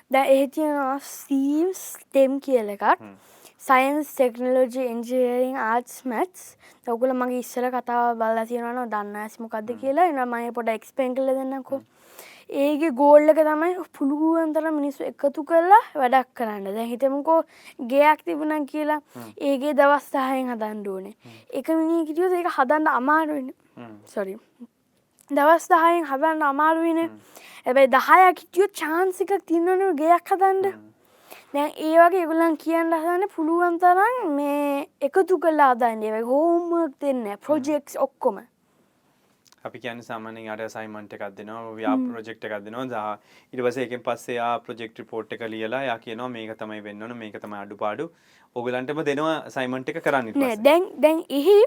දැ 0.10 0.26
එහ 0.40 0.50
තියෙනවා 0.50 0.98
සීම් 1.12 1.70
ස්ටෙම් 1.76 2.40
කියල 2.40 2.74
එකක්. 2.78 3.06
Science 3.66 4.10
technology 4.16 4.82
engineering 4.92 5.58
arts 5.66 6.00
maths 6.12 6.42
ඔකුල 6.94 7.12
මගේ 7.20 7.40
ඉස්සල 7.44 7.68
කතාව 7.76 8.18
බල්ල 8.22 8.40
තියෙනවන 8.50 8.90
දන්න 8.94 9.20
ඇස්මකක්ද 9.22 9.70
කියලා. 9.82 10.08
එන 10.12 10.20
මය 10.32 10.50
පොඩ 10.58 10.72
එක්ස්පෙන් 10.74 11.16
කල 11.18 11.30
දෙන්නකෝ. 11.38 11.80
ඒගේ 12.64 12.92
ගෝල්ලක 13.00 13.40
තමයි 13.50 13.88
පුළුවන්තර 13.98 14.68
මිනිස්සු 14.80 15.08
එකතු 15.12 15.46
කරලා 15.52 15.80
වැඩක් 16.02 16.30
කරන්න. 16.40 16.68
දැ 16.78 16.88
හිතමකෝ 16.92 17.40
ගේයක් 17.92 18.28
තිබුණන් 18.28 18.68
කියලා 18.74 19.02
ඒගේ 19.50 19.74
දවස් 19.80 20.12
සාහයෙන් 20.16 20.52
හදන්ඩුවනේ 20.54 21.16
එක 21.60 21.68
මිනි 21.78 22.06
කිටියෝ 22.08 22.34
ඒක 22.40 22.54
හදන්න 22.58 22.94
අමාරුවෙන. 23.00 23.50
සොරි 24.14 24.36
දවස් 25.32 25.70
දහයෙන් 25.72 26.10
හදන්න 26.12 26.50
අමාරුවෙන 26.54 27.00
ඇබැයි 27.66 27.94
දහයක් 27.96 28.44
හිටියෝ 28.44 28.74
චාන්සිකක් 28.82 29.38
තින්නනු 29.52 29.94
ගයක් 30.02 30.34
හදන්ඩ 30.34 30.76
දැන් 31.54 31.74
ඒ 31.78 31.98
වගේ 31.98 32.24
ගුලන් 32.30 32.56
කියන්න 32.62 32.94
හදන්න 32.94 33.30
පුළුවන් 33.34 33.76
තරන් 33.82 34.16
මේ 34.38 34.88
එකතු 35.08 35.36
කල්ලා 35.42 35.68
අදන්නේ 35.74 36.22
හෝමක් 36.30 36.96
දෙන්න 37.02 37.20
ප්‍රොජෙක්ස් 37.48 37.98
ඔක්කොම. 38.06 38.40
අපි 39.64 39.82
කියන්න 39.84 40.02
සාමානෙන් 40.08 40.48
අට 40.54 40.64
සයිමන්ට 40.76 41.14
එකක් 41.18 41.36
දෙනවා 41.38 41.76
ව්‍යා 41.76 41.94
ප්‍රජෙක්් 42.00 42.48
එකක් 42.50 42.66
දෙනවා. 42.66 42.88
දහ 42.88 43.54
ඉරිවස 43.54 43.78
එකෙන් 43.86 44.04
පස්සේ 44.08 44.40
යා 44.40 44.56
ප්‍රජෙක්ට් 44.66 45.04
පෝට් 45.12 45.38
එක 45.38 45.46
ලියලා 45.54 45.84
යා 45.84 46.00
කියනවා 46.00 46.32
මේක 46.38 46.58
තමයි 46.58 46.82
වෙන්නන 46.88 47.16
මේක 47.22 47.38
තම 47.40 47.56
අඩු 47.60 47.78
පාඩු 47.84 48.10
ඔගලන්ටම 48.56 49.06
දෙනවා 49.12 49.38
සයිමන්ට 49.50 49.94
එක 49.94 50.04
කරන්න 50.04 50.34
නෑ 50.36 50.60
දැන් 50.70 50.90
දැන් 51.06 51.24
එහි 51.42 51.58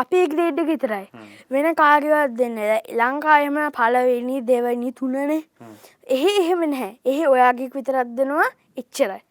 අපේ 0.00 0.24
ග්‍රේඩ් 0.32 0.58
එක 0.62 0.68
විතරයි. 0.72 1.06
වෙන 1.50 1.74
කාගවත් 1.82 2.36
දෙන්න 2.40 2.58
ලංකායම 3.00 3.56
පලවෙනි 3.78 4.42
දෙවනි 4.50 4.92
තුනනේ. 5.00 5.40
එහෙ 6.16 6.34
එහෙම 6.42 6.66
නැහැ. 6.70 6.92
එහෙ 7.04 7.24
ඔයාගෙක් 7.34 7.74
විතරත් 7.80 8.14
දෙනවා 8.18 8.50
එච්චරයි. 8.76 9.22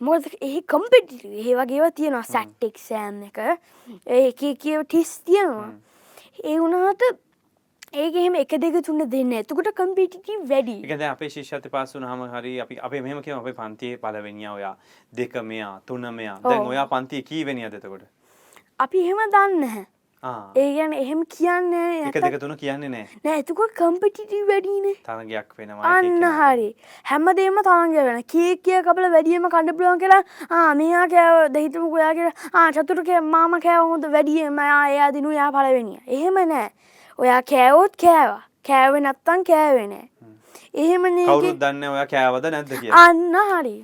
මොද 0.00 0.26
එහි 0.40 0.62
කම්පිටි 0.72 1.20
ඒ 1.42 1.54
වගේව 1.58 1.92
තියෙනවා 2.00 2.24
සැට්ටෙක් 2.32 2.78
සෑම් 2.78 3.22
එක. 3.28 3.38
ඒ 4.06 4.32
කියව 4.32 4.82
ටිස් 4.84 5.20
තියෙනවා. 5.20 5.70
ඒ 6.44 6.58
වුණාට 6.60 7.06
ඒක 7.96 8.16
එහෙම 8.20 8.34
එක 8.42 8.52
දෙක 8.60 8.76
තුන්න 8.84 9.06
දෙන්න 9.08 9.32
එතකොට 9.32 9.72
කම්පිටිටි 9.78 10.36
වැඩි. 10.50 10.76
එකද 10.84 11.02
අපේ 11.08 11.30
ශිෂ්‍යත 11.30 11.68
පස්සුන 11.72 12.04
හම 12.04 12.28
හරි 12.34 12.60
අපි 12.60 12.78
අපේ 12.88 13.00
මෙම 13.00 13.22
කිය 13.24 13.32
අපේ 13.38 13.56
පන්තියේ 13.60 14.00
පලවෙනිිය 14.02 14.52
ඔයා 14.52 14.76
දෙක 15.16 15.40
මෙයා 15.42 15.80
තුන 15.86 16.04
මෙයා 16.14 16.38
දැන්. 16.42 16.66
ඔයා 16.66 16.86
පන්තිය 16.86 17.22
කීවෙනිය 17.22 17.70
දෙතකොට 17.70 18.04
අපි 18.78 18.98
එහෙම 19.06 19.22
දන්න 19.32 19.86
ඒ 20.22 20.68
ගැන 20.76 20.92
එහෙම 20.92 21.24
කියන්න 21.34 21.74
එක 22.08 22.18
දෙක 22.24 22.38
තුන 22.40 22.56
කියන්නේ 22.62 22.88
නෑ. 22.94 23.06
නෑ 23.24 23.42
එතකොට 23.42 23.74
කම්පිටිටි 23.80 24.42
වැඩීනේ. 24.52 24.96
තරගයක් 25.08 25.58
වෙනවා 25.58 25.92
අන්න. 25.98 26.22
හරි. 26.38 26.68
හැමදේම 27.10 27.60
තරංග 27.68 27.94
වෙන 28.08 28.22
කේ 28.34 28.56
කිය 28.56 28.82
කබල 28.88 29.10
වැඩියම 29.18 29.48
කණඩ 29.52 29.76
පුළුවන් 29.76 30.00
කියලා 30.00 30.22
ආ 30.50 30.74
මෙයා 30.80 31.06
කෑව 31.14 31.52
දෙහිතම 31.58 31.86
කොයා 31.94 32.14
කියලා 32.14 32.34
ආ 32.54 32.72
චතුරක 32.72 33.14
මාම 33.36 33.60
කෑව 33.68 33.92
හොඳ 33.92 34.10
වැඩියම 34.16 34.58
එයා 34.66 35.12
දිනු 35.12 35.36
යා 35.38 35.52
පලවෙනිය 35.52 36.02
එහෙම 36.06 36.42
නෑ. 36.48 36.68
ඔයා 37.18 37.42
කෑවොත් 37.42 37.96
කෑවා. 37.96 38.42
කෑව 38.66 38.96
නත්තන් 39.00 39.42
කෑවෙනෑ 39.48 40.08
කවුරුත් 41.26 41.58
දන්න 41.60 41.84
ඔයා 41.90 42.06
කෑවද 42.12 42.48
නැද්ද 42.54 42.72
කිය 42.80 42.90
අන්න 43.02 43.36
හරි 43.50 43.74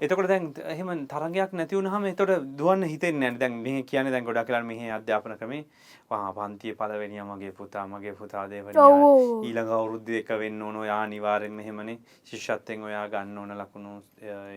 එතකොට 0.00 0.28
දැන් 0.28 0.44
එහෙම 0.72 0.90
තරගයක් 1.08 1.50
නැතිවුණහම 1.52 2.04
එතොට 2.10 2.44
දුවන්න 2.58 2.84
හිතෙන් 2.88 3.18
නැ 3.20 3.30
දැන් 3.40 3.56
මේ 3.64 3.82
කියන 3.90 4.06
දැන් 4.12 4.24
ගොඩක් 4.24 4.46
කලා 4.48 4.62
මෙහ 4.64 4.80
අධ්‍යාපන 4.96 5.34
ක්‍රමේ 5.40 5.64
වා 6.10 6.30
පන්තිය 6.36 6.72
පලවෙනිය 6.78 7.24
මගේ 7.30 7.52
පුතා 7.58 7.84
මගේ 7.86 8.14
පුතාදේව 8.20 8.70
ඔව්. 8.76 9.44
ඊළඟ 9.44 9.72
අවුරුද්ධ 9.78 10.12
එක 10.20 10.30
වෙන්න 10.42 10.62
ඕන. 10.62 10.78
යා 10.90 11.04
නිවාරෙන් 11.06 11.52
මෙහෙමනේ 11.52 11.98
ශිෂ්‍යත්තෙන් 12.24 12.86
ඔයා 12.88 13.06
ගන්න 13.12 13.38
ඕන 13.38 13.52
ලකුණු 13.60 13.92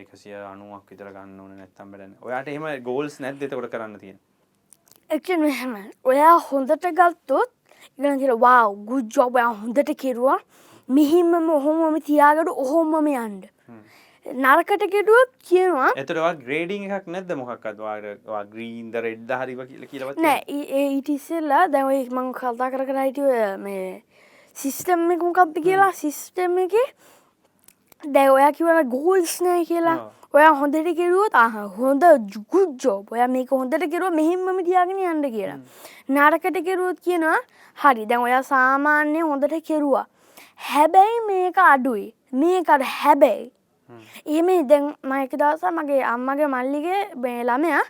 එකසිය 0.04 0.36
අනුවක් 0.54 0.86
විතර 0.92 1.12
ගන්න 1.12 1.40
ඕන 1.40 1.58
නැත්තම් 1.60 1.92
බැලන්න 1.92 2.16
ඔයාට 2.22 2.48
එහෙම 2.48 2.70
ගෝල්ස් 2.88 3.20
නැද්ද 3.20 3.44
එතකොට 3.44 3.72
කරන්න 3.74 4.00
තියෙන? 4.00 4.20
එක්ෂන් 5.10 5.44
මෙහම 5.48 5.76
ඔයා 6.04 6.36
හොඳට 6.52 6.92
ගත්තොත් 7.00 7.52
ඉගන 8.00 8.20
කියල 8.22 8.38
වාව් 8.46 8.78
ගුජ් 8.92 9.04
ජොබ 9.18 9.36
ඔයා 9.42 9.54
හොඳට 9.64 9.98
කෙරුවා. 10.06 10.40
මෙහිම්මම 10.90 11.50
ඔහොමම 11.58 12.00
තියාගට 12.08 12.50
ඔහොමම 12.64 13.12
යන්ඩ 13.12 13.52
නරකට 14.26 14.84
කෙටුවත් 14.92 15.32
කියනවා. 15.48 15.90
එතටවා 16.00 16.34
ග්‍රේඩිං 16.40 16.84
එකක් 16.88 17.08
නැද්ද 17.12 17.32
මොකක්ත් 17.36 17.78
වාට 17.78 18.50
ග්‍රීන්ද 18.52 18.94
රෙඩ්ද 19.06 19.32
හරිව 19.40 19.64
කියල 19.68 19.88
කියලවත් 19.92 20.22
නෑ 20.26 20.44
ඒ 20.48 20.84
ඉටිස්සෙල්ලා 20.98 21.64
දැවයි 21.74 22.06
මං 22.10 22.30
කල්තා 22.38 22.70
කර 22.72 22.86
කර 22.88 23.00
හිටිය 23.02 23.58
මේ 23.64 24.04
සිිස්ටම් 24.56 25.12
එකකුකක්ද 25.16 25.60
කියලා? 25.66 25.92
සිිස්ටම් 25.92 26.56
එක 26.64 26.76
දැ 28.16 28.30
ඔයා 28.32 28.52
කිවන 28.60 28.80
ගෝල්ස් 28.94 29.34
නෑ 29.48 29.66
කියලා. 29.72 29.98
ඔයා 30.34 30.54
හොඳට 30.60 30.88
කෙරුවොත් 31.00 31.36
අහ 31.40 31.58
හොඳ 31.80 32.06
ජුකුජ්ජෝ 32.36 32.96
ඔය 33.12 33.28
මේක 33.34 33.52
හොඳට 33.56 33.84
කෙරුව 33.96 34.16
මෙහෙම්ම 34.20 34.62
තියාගෙන 34.70 35.02
යන්න 35.10 35.28
කියලා. 35.36 35.58
නරකට 36.10 36.62
කෙරුවොත් 36.70 37.04
කියනවා 37.10 37.42
හරි 37.84 38.08
දැන් 38.14 38.24
ඔයා 38.30 38.40
සාමාන්‍ය 38.52 39.20
හොඳට 39.32 39.58
කෙරුවා. 39.68 40.06
හැබැයි 40.70 41.20
මේක 41.28 41.62
අඩුයි. 41.66 42.08
මේකට 42.32 42.88
හැබැයි 42.94 43.52
එහෙම 44.26 44.50
දැන් 44.72 44.90
මයක 45.12 45.36
දවස 45.42 45.76
මගේ 45.78 46.02
අම්මගේ 46.14 46.50
මල්ලිගේ 46.56 47.02
මේ 47.26 47.44
ළමයා 47.50 47.84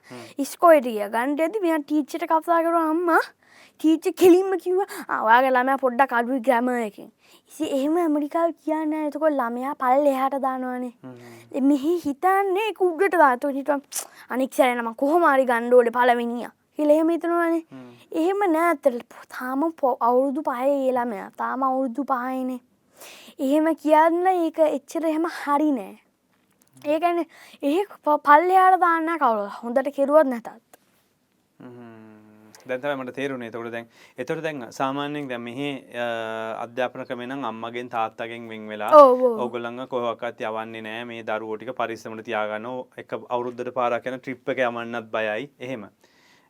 ඉස්කෝයිටිය 0.46 1.10
ගන්ට 1.16 1.48
ඇති 1.48 1.64
මෙ 1.66 1.80
ටීච්චට 1.82 2.28
කතා 2.32 2.60
කර 2.68 2.78
අම්මා. 2.82 3.24
ටීච්ච 3.80 4.16
කෙලින්ම 4.22 4.52
කිව්ව 4.64 4.80
ඔයාගේ 5.20 5.54
ළමයා 5.56 5.82
පොඩ්ඩක් 5.84 6.18
අඩුයි 6.20 6.42
ග්‍රම 6.48 6.70
එකින්. 6.74 7.10
ඉසි 7.52 7.66
එහෙම 7.78 7.96
ඇමරිකාව 8.02 8.52
කියන්න 8.66 8.94
එතකො 9.04 9.30
ළමයා 9.40 9.78
පල් 9.84 10.10
එහට 10.14 10.36
දානවානේ. 10.48 10.94
මෙහි 11.70 11.94
හිතන්නේ 12.06 12.68
කුඩ්ඩට 12.82 13.18
දාතු 13.24 13.54
හිටම් 13.58 13.82
අනික් 14.36 14.60
සැරනම 14.60 14.92
කොහොමාරි 15.02 15.50
ගණ්ඩෝඩ 15.52 15.92
පලවෙනිිය 15.98 16.52
හිලෙහෙම 16.80 17.10
හිතනවානේ. 17.14 17.64
එහෙම 18.20 18.40
නෑඇතට 18.54 19.18
තාම 19.36 19.66
පො 19.82 19.98
අවුරුදු 20.08 20.46
පහය 20.48 20.70
ඒලාමයා 20.70 21.28
තාම 21.42 21.66
අවුරුදු 21.70 22.06
පහයිනේ 22.12 22.62
එහෙම 23.40 23.68
කියන්න 23.76 24.28
ඒක 24.28 24.60
එච්චර 24.60 25.06
එහෙම 25.06 25.26
හරි 25.40 25.72
නෑ. 25.72 25.96
ඒකන 26.94 27.26
ඒ 27.64 27.82
පල්ලයාට 28.06 28.80
දාන්න 28.80 29.18
කවුල 29.20 29.50
හොඳට 29.62 29.90
කෙරුවත් 29.96 30.28
නැතත්. 30.28 30.62
දැතව 32.64 32.94
මට 32.96 33.14
තේරුණේ 33.16 33.52
තොට 33.52 33.72
දැන් 33.72 33.88
එතොට 34.18 34.44
දැන් 34.44 34.62
සාමාන්‍යෙන් 34.72 35.28
දැ 35.28 35.40
මෙහි 35.48 35.70
අධ්‍යාපන 36.66 37.06
කමෙන 37.10 37.44
අම්මගෙන් 37.52 37.90
තාත්තගෙන් 37.90 38.48
වෙන් 38.52 38.68
වෙලා. 38.68 38.92
ඔගොල්ලඟ 39.46 39.88
කොහක්කත් 39.88 40.40
යවන්නේ 40.50 40.82
නෑ. 40.88 41.04
මේ 41.10 41.24
දරුවෝටික 41.28 41.76
පරිස්සමට 41.76 42.26
තියාගන්න 42.30 42.70
එක 43.04 43.14
අවුරුද්ධට 43.18 43.74
පාරක් 43.80 44.08
යන 44.12 44.20
ට්‍රිප් 44.20 44.50
එක 44.56 44.64
යමන්නත් 44.70 45.12
බයයි. 45.12 45.50
එහෙම 45.60 45.90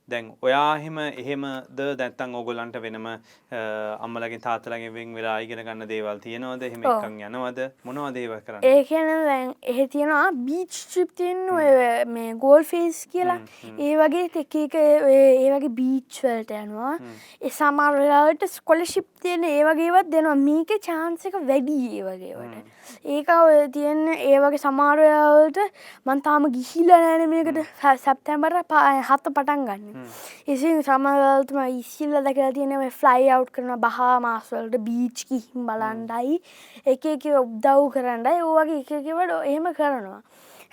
දැන් 0.10 0.34
ඔයාහෙම 0.42 0.98
එහෙමද? 1.04 1.80
දැත්තන් 2.00 2.36
ඔගොල්ලන්ට 2.36 2.76
වෙනම 2.84 3.06
අම්මලගේ 3.54 4.40
තාත්තලගේ 4.46 4.92
වෙන් 4.94 5.14
වෙලා 5.18 5.38
ඉගෙන 5.46 5.62
ගන්න 5.64 5.88
දේවල් 5.88 6.20
තියෙනවද? 6.26 6.66
එහෙම. 6.68 6.84
එකන් 6.84 7.20
යනවද? 7.28 7.62
මොනවා 7.88 8.12
දේව 8.18 8.36
කරන්න? 8.48 8.68
ඒ 8.72 8.84
කියන 8.90 9.12
දැන් 9.30 9.54
එහෙ 9.74 9.88
තියෙනවා 9.96 10.32
බීච් 10.50 10.80
්‍රිප්තියෙන් 10.96 11.42
ඔය 11.58 11.70
මේ 12.18 12.34
ගෝල් 12.46 12.68
ෆේස් 12.72 13.06
කියලා. 13.14 13.40
ඒ 13.78 13.96
වගේ 14.02 14.26
එක 14.44 14.56
එක 14.66 14.78
ඒ 14.82 15.50
වගේ 15.56 15.74
බීච්වලට 15.80 16.52
යනවා. 16.60 16.94
ඒ 17.42 17.54
සමරලාට 17.60 18.48
ස්කොලශිප් 18.58 19.08
තියෙන 19.24 19.48
ඒ 19.48 19.64
වගේවත් 19.70 20.12
දෙනවා. 20.12 20.36
මේක 20.36 20.76
චාන්සක 20.90 21.40
වැඩි 21.50 21.80
ඒ 22.00 22.04
වගේවට 22.10 22.83
ඒක 23.06 23.30
ඔය 23.36 23.58
තියෙන 23.76 24.02
ඒ 24.14 24.38
වගේ 24.44 24.62
සමාරයාවලට 24.64 25.60
මන්තාම 26.06 26.48
ගිහිල 26.56 26.92
නෑන 26.92 27.26
මේකට 27.34 27.60
සැප්තැම්බර 28.06 28.58
හත්ත 28.60 29.34
පටන් 29.38 29.66
ගන්න. 29.70 30.08
එසි 30.48 30.76
සමල්තම 30.84 31.60
ඉස්සිල්ල 31.80 32.20
දැකලා 32.20 32.52
තියෙනව 32.60 32.88
ෆ්ලයි 33.02 33.34
අව් 33.38 33.50
කරන 33.58 33.76
බහා 33.88 34.14
මාස්වලට 34.28 34.80
බීච් 34.88 35.26
කිහිම් 35.28 35.68
බලන්ඩයි. 35.70 36.40
එක 36.86 37.12
එක 37.16 37.28
ඔබ්දව් 37.44 37.92
කරන්නයි 37.98 38.48
ඕවගේ 38.48 38.80
එකකවට 38.82 39.38
එහෙම 39.42 39.70
කරනවා. 39.74 40.22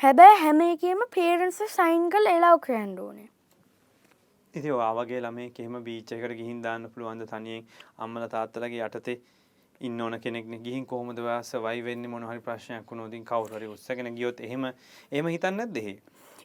හැබැයි 0.01 0.41
හැම 0.43 0.61
එකම 0.67 1.05
පේරන්ස 1.15 1.61
සයින් 1.73 2.09
කල් 2.13 2.31
එලාව් 2.31 2.59
කරන්න 2.67 2.95
ඕනේ. 3.07 3.29
ඉති 4.55 4.71
ආවගේ 4.85 5.21
ළමේ 5.25 5.51
කෙම 5.57 5.75
බීච්චකට 5.89 6.33
ගිහින් 6.39 6.63
දාන්න 6.63 6.87
පුළුවන්ද? 6.95 7.27
තනියෙන් 7.33 7.67
අම්මල 7.99 8.25
තාත්තලගේ 8.33 8.87
යටතේ 8.87 9.21
ඉන්න 9.81 10.01
ඕන 10.01 10.15
කෙනෙක්න 10.21 10.57
ගිහින් 10.63 10.87
කොහොමද 10.87 11.21
වාස 11.25 11.53
වයි 11.57 11.85
වෙන්න? 11.85 12.03
මොනහරි 12.07 12.41
ප්‍රශ්නයක් 12.41 12.91
වුණෝදින් 12.91 13.23
කවුරරි 13.25 13.69
උත්සගෙන 13.75 14.11
ගියොත් 14.17 14.41
එහෙම 14.41 14.67
එහම 15.13 15.29
හිතන්න 15.35 15.63
දෙහි 15.77 15.95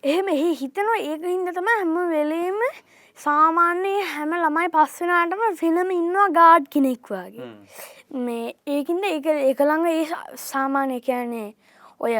එහෙම 0.03 0.29
එහි 0.29 0.53
හිතනවා. 0.61 1.01
ඒක 1.01 1.25
හින්ද 1.25 1.51
තම 1.57 1.67
හැම 1.71 1.97
වෙලේම 2.11 2.61
සාමාන්‍යයේ 3.17 4.05
හැම 4.13 4.37
ළමයි 4.37 4.71
පස්සනාටම 4.75 5.43
වෙනම 5.61 5.91
ඉන්නවා 5.97 6.29
ගාඩ් 6.37 6.71
කෙනෙක් 6.75 7.11
වගේ. 7.11 7.49
මේ 8.21 8.55
ඒකින්ද 8.67 9.09
ඒක 9.09 9.27
එකළඟ 9.33 9.91
ඒ 9.91 10.07
සාමාන්‍ය 10.45 11.01
කියන්නේ 11.09 11.49
ඔය 11.99 12.15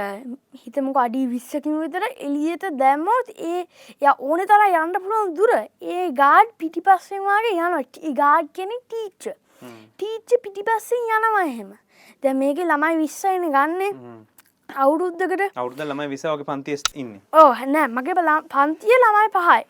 හිතමක 0.65 1.01
අඩි 1.05 1.23
විස්සකින් 1.31 1.79
විතර 1.85 2.09
එලියට 2.09 2.67
දැම්මෝත් 2.81 3.31
ඒ 3.53 3.63
ය 4.01 4.11
ඕන 4.17 4.45
තර 4.51 4.67
යන්න 4.67 4.99
පුළුවන් 4.99 5.33
දුර 5.39 5.55
ඒ 5.55 6.11
ගාඩ් 6.21 6.53
පිටි 6.59 6.85
පස්සෙන් 6.91 7.25
වගේ 7.27 7.57
යනොට 7.63 8.03
ගාඩ් 8.21 8.53
කෙනෙක් 8.59 8.85
ටීච්ච 8.85 9.33
ටීච්ච 9.97 10.37
පිටි 10.43 10.63
පස්සෙන් 10.69 11.11
යනවා 11.17 11.43
එහෙම. 11.49 11.73
දැ 12.23 12.33
මේක 12.43 12.63
ළමයි 12.69 12.95
විස්සයින 13.03 13.45
ගන්න 13.57 13.99
අවුරුද්ධකට 14.69 15.59
අවුද 15.63 15.83
ළමයි 15.89 16.07
විසාවගේ 16.13 16.49
පන්තිස් 16.51 16.87
ඉන්න. 17.01 17.11
ඕ 17.41 17.51
නෑ 17.73 17.87
මගේ 17.97 18.17
බලා 18.21 18.39
පන්තිය 18.55 18.97
ළමයි 19.03 19.29
පහයි. 19.35 19.61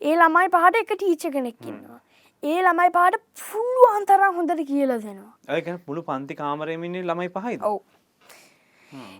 ඒ 0.00 0.14
ළමයි 0.20 0.52
පහට 0.56 0.84
එක 0.84 0.92
ටීච 0.94 1.32
කෙනෙක්කින්නවා 1.36 2.00
ඒ 2.42 2.58
ළමයි 2.64 2.90
පාට 2.96 3.16
පුල්ලු 3.44 3.86
අන්තරම් 3.94 4.36
හොඳට 4.40 4.60
කියලා 4.66 4.98
දෙනවා. 5.04 5.32
ඇයක 5.54 5.70
මුළු 5.86 6.02
පන්ති 6.10 6.34
කාමරයමින්නේ 6.42 7.06
ළමයි 7.10 7.30
පහයි 7.38 7.56
ඔව්. 7.70 7.80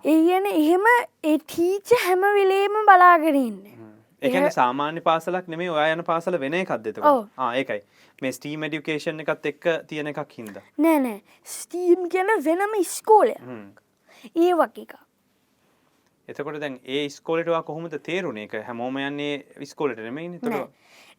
ඒ 0.05 0.19
කියන 0.27 0.47
එහෙම 0.51 0.87
ඒ 1.31 1.39
ටීච 1.39 1.91
හැම 2.05 2.23
වෙලේම 2.37 2.79
බලාගෙනන්න 2.91 3.57
එකන 4.23 4.51
සාමාන්‍ය 4.51 5.01
පාසලක් 5.01 5.49
නෙමේ 5.49 5.71
ඔයා 5.71 5.93
යන 5.95 6.05
පාසල 6.05 6.39
වෙන 6.41 6.55
එකක්දෙත 6.61 6.99
ඔව්. 7.01 7.27
ඒකයි. 7.39 7.83
මේ 8.23 8.33
ස්ටීම් 8.33 8.65
ඩිකේෂන් 8.69 9.21
එකත් 9.25 9.51
එක්ක 9.53 9.69
තියෙන 9.89 10.15
එකක් 10.15 10.39
හින්ද. 10.39 10.63
නෑ 10.79 10.99
නෑ. 11.01 11.21
ස්ටීම් 11.45 12.09
කියන 12.09 12.33
වෙනම 12.47 12.81
ඉස්කෝලය 12.81 13.37
ඒ 14.37 14.55
වගේ 14.55 14.83
එක 14.83 14.99
එතකොට 16.29 16.61
දැන් 16.61 16.81
ඒ 16.85 17.07
ස්කෝලටවා 17.09 17.63
කොහොමද 17.63 17.95
තේරුණ 18.03 18.39
එක 18.45 18.59
හැමෝම 18.67 18.99
යන්නේ 19.01 19.45
විස්කෝලට 19.61 20.03
නෙමයි 20.05 20.41
තුර 20.43 20.57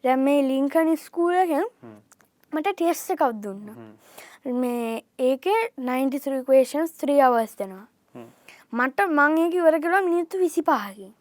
දැම් 0.04 0.24
මේ 0.24 0.42
ලිංකන 0.46 0.92
ස්කූලකෙන් 0.96 1.66
මට 2.52 2.74
ටෙස්ස 2.74 3.14
එකක් 3.14 3.24
දුන්න. 3.42 3.72
මේ 4.44 5.02
ඒක 5.18 5.46
93කේෂන්ස් 5.78 6.94
ත්‍රී 7.00 7.20
අවස් 7.22 7.56
දෙනවා. 7.58 7.86
මට 8.72 9.08
මං 9.08 9.38
ඒක 9.38 9.82
කලා 9.82 10.02
මිනිත්තු 10.02 10.38
විසි 10.38 10.62
පහකින් 10.62 11.12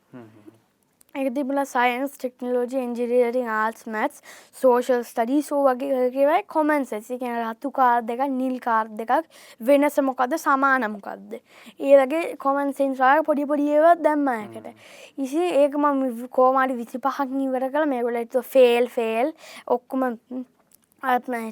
එක 1.15 1.29
තිබල 1.33 1.57
science 1.65 2.11
technology 2.13 2.77
engineering 2.79 3.47
arts 3.49 3.87
maths 3.87 4.21
social 4.59 5.01
study 5.03 5.41
so 5.41 5.61
වගේ 5.65 6.09
කියවයි 6.13 6.43
කොමන්ස් 6.47 6.93
ඇසි. 6.93 7.17
කියන 7.17 7.39
රත්තු 7.41 7.71
කාර් 7.71 8.03
දෙක 8.03 8.21
නිල් 8.31 8.59
කාර් 8.59 8.85
දෙකක් 8.91 9.25
වෙනස 9.61 9.97
මොකද 10.01 10.35
සමානමොකක්ද 10.37 11.33
ඒ 11.79 11.95
වගේ 12.01 12.37
කොමන් 12.37 12.73
සෙන්ස්වාය 12.73 13.23
පොඩි 13.23 13.47
පොඩියවත් 13.51 14.05
දැම්මයකට 14.05 14.69
ඉසි 15.17 15.49
ඒක 15.63 15.73
ම 15.75 16.29
කෝමාඩි 16.29 16.77
විසි 16.77 16.97
පහක් 16.99 17.27
නිවර 17.33 17.67
කළ. 17.67 17.89
මේගොලට 17.89 18.39
ෆේල් 18.53 18.87
ෆේල් 18.89 19.33
ඔක්කොම 19.67 20.07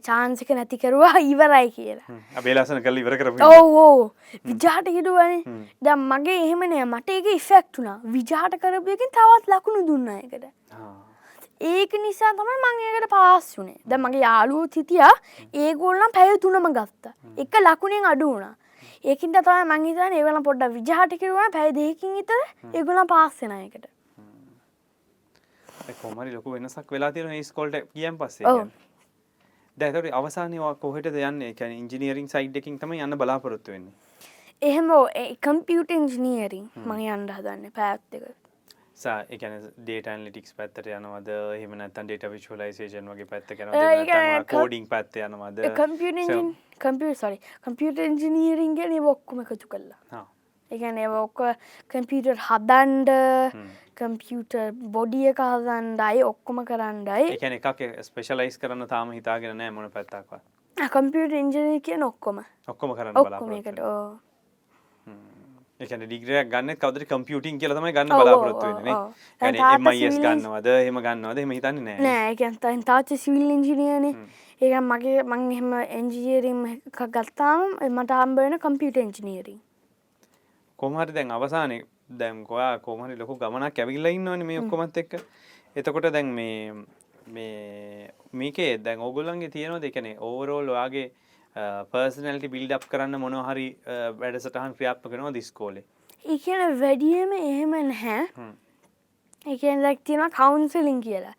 චාන්සික 0.01 0.49
නැති 0.49 0.77
කරුවා 0.77 1.19
ඉවරයි 1.31 1.71
කියලා. 1.71 2.19
අබේලාසන 2.35 2.81
කල් 2.83 2.97
ඉවර 2.97 3.17
කර 3.17 3.31
ඔව් 3.41 4.11
විජාට 4.45 4.87
හිටුවනේ. 4.87 5.41
දම් 5.81 6.05
මගේ 6.11 6.37
එහෙමනෑ 6.43 6.85
මට 6.85 7.09
ඒක 7.09 7.33
ඉෆෙක්ටුනා 7.33 7.97
විජාට 8.15 8.59
කරපයකින් 8.61 9.13
තවත් 9.17 9.53
ලකුණු 9.53 9.87
දුන්න 9.87 10.07
එකට 10.09 10.47
ඒක 11.61 11.97
නිසා 12.03 12.31
තමයි 12.33 12.59
මං 12.61 12.85
ඒකට 12.85 13.09
පාස් 13.09 13.49
වුනේ. 13.57 13.79
ද 13.85 13.97
මගේ 13.97 14.21
යාලුව 14.21 14.69
තිතිය 14.69 15.03
ඒගොල්ලම් 15.55 16.11
පැය 16.13 16.37
තුනම 16.39 16.71
ගත්තා. 16.79 17.13
එක 17.37 17.61
ලකුණෙන් 17.61 18.09
අඩු 18.13 18.31
වුණා. 18.31 18.55
ඒකින්ට 19.05 19.43
තම 19.45 19.69
මංහිතන 19.73 20.13
ඒවල 20.13 20.41
පොඩ්ඩ 20.43 20.73
විජාටිකරුවන 20.73 21.53
පැය 21.53 21.69
දෙකින් 21.75 22.17
ඉතර 22.23 22.41
ඒගොලම් 22.73 23.07
පාස්සෙනයකට 23.07 23.87
කොමරි 25.95 26.33
ලොකු 26.33 26.51
වෙනසක් 26.51 26.91
වෙලා 26.91 27.11
තියෙන 27.11 27.43
ස්කොල්ට 27.43 27.75
කියම් 27.93 28.17
පස්සේ. 28.17 28.45
දැතට 29.77 30.09
අවසානවා 30.11 30.73
කොහට 30.75 31.05
යන්න? 31.05 31.41
කැන 31.53 31.71
ඉංජිනීරින් 31.73 32.27
සයිඩ් 32.27 32.55
එකින් 32.55 32.79
තම 32.79 32.93
යන්න 32.95 33.17
බලාපොරොත්තු 33.17 33.71
වෙන්නේ. 33.71 33.93
එහෙම 34.61 34.89
කම්පියුට 35.39 35.91
ඉංජිනීරින් 35.91 36.69
මං 36.83 37.07
අන්ඩ 37.09 37.31
හදන්න 37.31 37.71
පැත්තක 37.71 38.45
එකන 39.29 39.57
ඩේටන් 39.77 40.23
ලිටික්ස් 40.25 40.53
පැත්තට 40.53 40.87
යනවද? 40.89 41.27
හෙමනත්තන් 41.61 42.07
ඩේට 42.07 42.25
විශලයිසේෂන් 42.31 43.11
වගේ 43.11 43.25
පැත්ත 43.25 43.53
කන 43.53 43.69
ක- 44.39 44.47
කෝඩිං 44.49 44.87
පැත්ත 44.87 45.17
යනවද? 45.17 45.61
කම්පියන් 45.75 46.49
කම්පිය 46.79 47.13
සරි 47.15 47.37
කම්පියට 47.61 47.99
ඉංජිනීරින්ගේ 47.99 48.89
ඔක්කොම 49.05 49.43
එකතු 49.45 49.67
කල්ලා 49.67 50.25
එකන 50.71 50.99
ඔක්ක 51.23 51.39
කම්පියටර් 51.93 52.37
හදන්ඩ 52.49 53.09
කම්පියුට 53.95 54.59
බොඩිය 54.93 55.31
එක 55.31 55.41
හදන්ඩයි 55.45 56.27
ඔක්කොම 56.27 56.61
කරන්නයි 56.67 57.33
එකන 57.37 57.57
එකක් 57.57 57.89
ස්පෙශලයිස් 58.03 58.61
කරන්න 58.61 58.87
තාම 58.93 59.17
හිතාගෙන 59.17 59.57
නෑ 59.57 59.71
මොන 59.71 59.91
පැත්තක්වා 59.97 60.41
කම්පියට 60.77 61.33
ඉංජනය 61.33 61.81
කියන 61.81 62.03
ඔක්කොම. 62.03 62.39
ඔක්කොම 62.67 62.93
කරන්න 62.95 63.13
බලාපොරොත්තු 63.13 64.19
එකන 65.79 66.03
ඩිග්‍රයක් 66.03 66.49
ගන්න 66.51 66.77
කවදර 66.81 67.05
කම්පියටින් 67.05 67.57
කියලතම 67.61 67.87
ගන්න 67.89 68.13
බලාපොරොත්තු 68.13 68.67
මයිස් 69.87 70.17
ගන්නවද? 70.17 70.67
හෙම 70.85 70.99
ගන්නවද? 71.01 71.37
හෙම 71.39 71.51
හිතන්න 71.57 71.83
නෑ. 71.83 71.97
නෑ 72.01 72.31
එකතයින් 72.33 72.83
තාච 72.83 73.13
සිවිල් 73.23 73.49
ඉංජිනියනේ 73.55 74.13
ඒක 74.61 74.73
මගේ 74.81 75.23
මං 75.23 75.51
එහෙම 75.51 75.73
එන්ජියරිම් 75.99 76.61
ගත්තාම 76.93 77.77
මට 77.89 78.11
අම්බන 78.25 78.57
කම්පියට 78.59 78.97
එන්ජිනීරින් 79.05 79.59
කොමහරි 80.79 81.13
දැන් 81.13 81.31
අවසානය 81.31 81.77
දැම් 82.13 82.45
කොයා 82.45 82.73
කොමහරි 82.79 83.15
ලොකු 83.15 83.37
ගමනක් 83.37 83.79
ඇවිල්ල 83.79 84.09
ඉන්නවන 84.09 84.45
මේ 84.45 84.59
ඔක්කොමත් 84.59 84.97
එක්ක. 84.97 85.13
එතකොට 85.75 86.11
දැන් 86.11 86.29
මේ 86.31 86.73
මේ 87.29 88.11
මේකේ 88.33 88.71
දැන් 88.79 88.99
ඔගුල්ලන්ගේ 89.01 89.49
තියෙනවා 89.49 89.81
දෙකනේ 89.81 90.15
ඕවරෝල් 90.21 90.69
ඔයාගේ 90.69 91.07
පර්සනල්ටි 91.91 92.49
බිල්ඩ් 92.49 92.77
කරන්න 92.87 93.19
මොනහරි 93.19 93.67
වැඩසටහන් 94.19 94.77
ක්‍රියාප්පකනවා 94.77 95.33
දිස්කෝලේ 95.33 95.85
ඒකන 96.25 96.79
වැඩියම 96.79 97.33
එහෙම 97.33 97.75
නැහැ. 97.83 98.47
එකන් 99.47 99.81
දැක්තින 99.81 100.23
කවුන්සලින් 100.31 101.01
කියලා. 101.01 101.35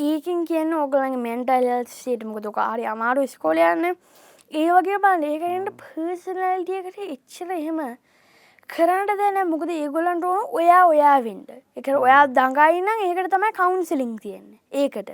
ඒකින් 0.00 0.44
කියන්න 0.44 0.74
ඕගලන් 0.74 1.18
මෙන්ටල් 1.20 1.68
සේටමක 1.90 2.42
තොක 2.42 2.58
හරි 2.64 2.86
අමාරු 2.86 3.26
ස්කෝලයන්න 3.28 3.86
ඒ 4.50 4.66
වගේ 4.70 4.98
බල 5.00 5.24
ඒකට 5.26 5.70
පර්සනල්ටියකට 5.84 6.98
එච්චර 7.06 7.50
එහෙම 7.52 7.80
කරන්න 8.70 9.18
දැන 9.18 9.50
මොකද 9.50 9.70
ඒගොලන්ට 9.70 10.24
ඕන 10.24 10.42
ඔයා 10.60 10.82
ඔයා 10.86 11.18
වෙන්ඩ 11.24 11.50
එක 11.76 11.92
ඔයා 11.92 12.24
දඟයින්න 12.28 12.88
ඒකට 12.96 13.30
තමයි 13.34 13.52
කවුන්සලින් 13.58 14.16
තියෙන්නේ. 14.18 14.60
ඒකට. 14.72 15.12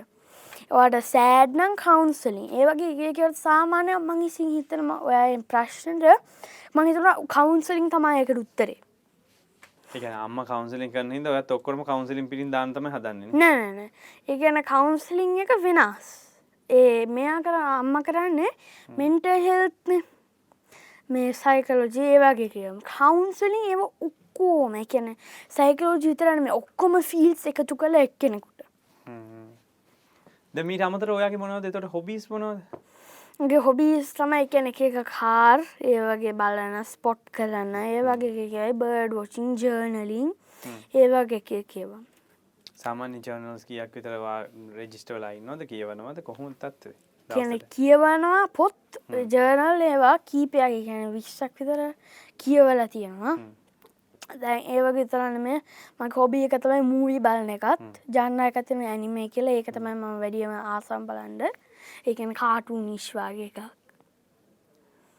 ඔට 0.73 0.97
සෑඩ්නම් 1.09 1.77
කවුන්සලින් 1.77 2.49
ඒ 2.51 2.71
වගේ 2.71 3.11
ඒකට 3.11 3.43
සාමානය 3.43 3.99
මං 3.99 4.23
ඉසින් 4.29 4.55
හිතනම 4.55 4.95
ඔය 4.95 5.37
ප්‍රශ්නට 5.51 6.09
මහිතන 6.75 7.29
කවුන්සලින් 7.29 7.93
තමයි 7.93 8.25
එකට 8.25 8.43
උත්තරේ. 8.45 8.81
අම්ම 9.93 10.39
කවන්සිලින් 10.45 10.93
කරන 10.93 11.13
හිද 11.13 11.27
ඔත් 11.29 11.51
ඔක්කොම 11.51 11.85
කවන්සිලින් 11.85 12.29
පිරින් 12.29 12.53
දාන්තම 12.53 12.89
හදන්න 12.89 13.37
නෑනෑ 13.37 13.91
ඒගැන 14.29 14.63
කවුන්සලිං 14.65 15.37
එක 15.45 15.53
වෙනස්. 15.63 16.09
ඒ 16.71 17.05
මෙයා 17.07 17.43
කර 17.45 17.57
අම්ම 17.61 18.03
කරන්නේ 18.03 18.53
මෙන්ට 18.99 19.29
හෙල්ත්න 19.47 20.01
මේ 21.17 21.33
සයිකලෝජී 21.43 22.11
ඒ 22.13 22.21
වගේ 22.25 22.51
කියම. 22.55 22.79
කවුන්සලින් 22.93 23.69
ඒව 23.71 23.83
ඔක්කෝම 24.09 24.75
එකන 24.83 25.11
සයිකලෝජී 25.57 26.13
විතරන 26.13 26.43
මේ 26.47 26.59
ඔක්කොම 26.61 27.01
ෆිල්ස් 27.11 27.47
එකතු 27.53 27.77
කළ 27.83 28.01
එක්කෙනෙකුට. 28.05 28.69
දමීට 30.55 30.87
අමතර 30.87 31.11
ඔයාගේ 31.19 31.43
මොනවද? 31.43 31.73
තොට 31.73 31.93
හොබිස් 31.97 32.31
මොනවද? 32.31 32.81
ගේ 33.41 33.61
හොබිස් 33.67 34.13
තම 34.15 34.33
එකන 34.39 34.67
එක 34.71 34.81
කාර් 35.11 35.61
ඒ 35.81 36.01
වගේ 36.09 36.33
බලන 36.41 36.75
ස්පොට් 36.85 37.23
කරන්න 37.37 37.75
ඒ 37.83 38.03
වගේ 38.09 38.33
කියයි 38.37 38.73
බර්ඩ් 38.81 39.15
වොචින් 39.19 39.55
ජර්නලින් 39.63 40.29
ඒ 40.95 41.07
වගේ 41.15 41.41
එක 41.41 41.71
කියවා 41.73 42.03
සාමාන්‍ය 42.83 43.23
ජර්නල්ස් 43.27 43.65
කියක් 43.71 43.97
විතරවා 43.97 44.37
රෙජිස්ටවලයි 44.77 45.41
නොද 45.49 45.65
කියවනවද? 45.71 46.23
කොහොම 46.29 46.55
තත්ව 46.55 46.95
කියන 47.31 47.53
කියවනවා 47.77 48.45
පොත් 48.59 49.01
ජර්නල් 49.35 49.83
ඒවා 49.89 50.15
කීපයක් 50.31 50.79
කියන 50.87 51.13
විශ්සක් 51.17 51.61
විතර 51.61 51.83
කියවල 52.45 52.87
තියෙනවා. 52.95 53.37
දැන් 54.41 54.63
ඒවගේ 54.75 55.07
තරන්න 55.13 55.41
මේ 55.47 55.59
මක 56.01 56.15
හොබිය 56.23 56.45
එක 56.47 56.57
තමයි 56.65 56.83
මූවි 56.93 57.19
බලන 57.27 57.53
එකත් 57.57 58.01
ජන්න 58.17 58.41
එකතම 58.49 58.81
ඇනිමේ 58.93 59.29
කියලා. 59.29 59.59
ඒක 59.59 59.71
තමයි 59.77 59.95
ම 59.95 60.19
වැඩියම 60.25 60.55
ආසම් 60.77 61.07
බලන්ඩ 61.07 61.43
ඒකන 62.07 62.35
කාටු 62.43 62.81
නිශ්වාගේ 62.81 63.51
එකක්. 63.51 63.61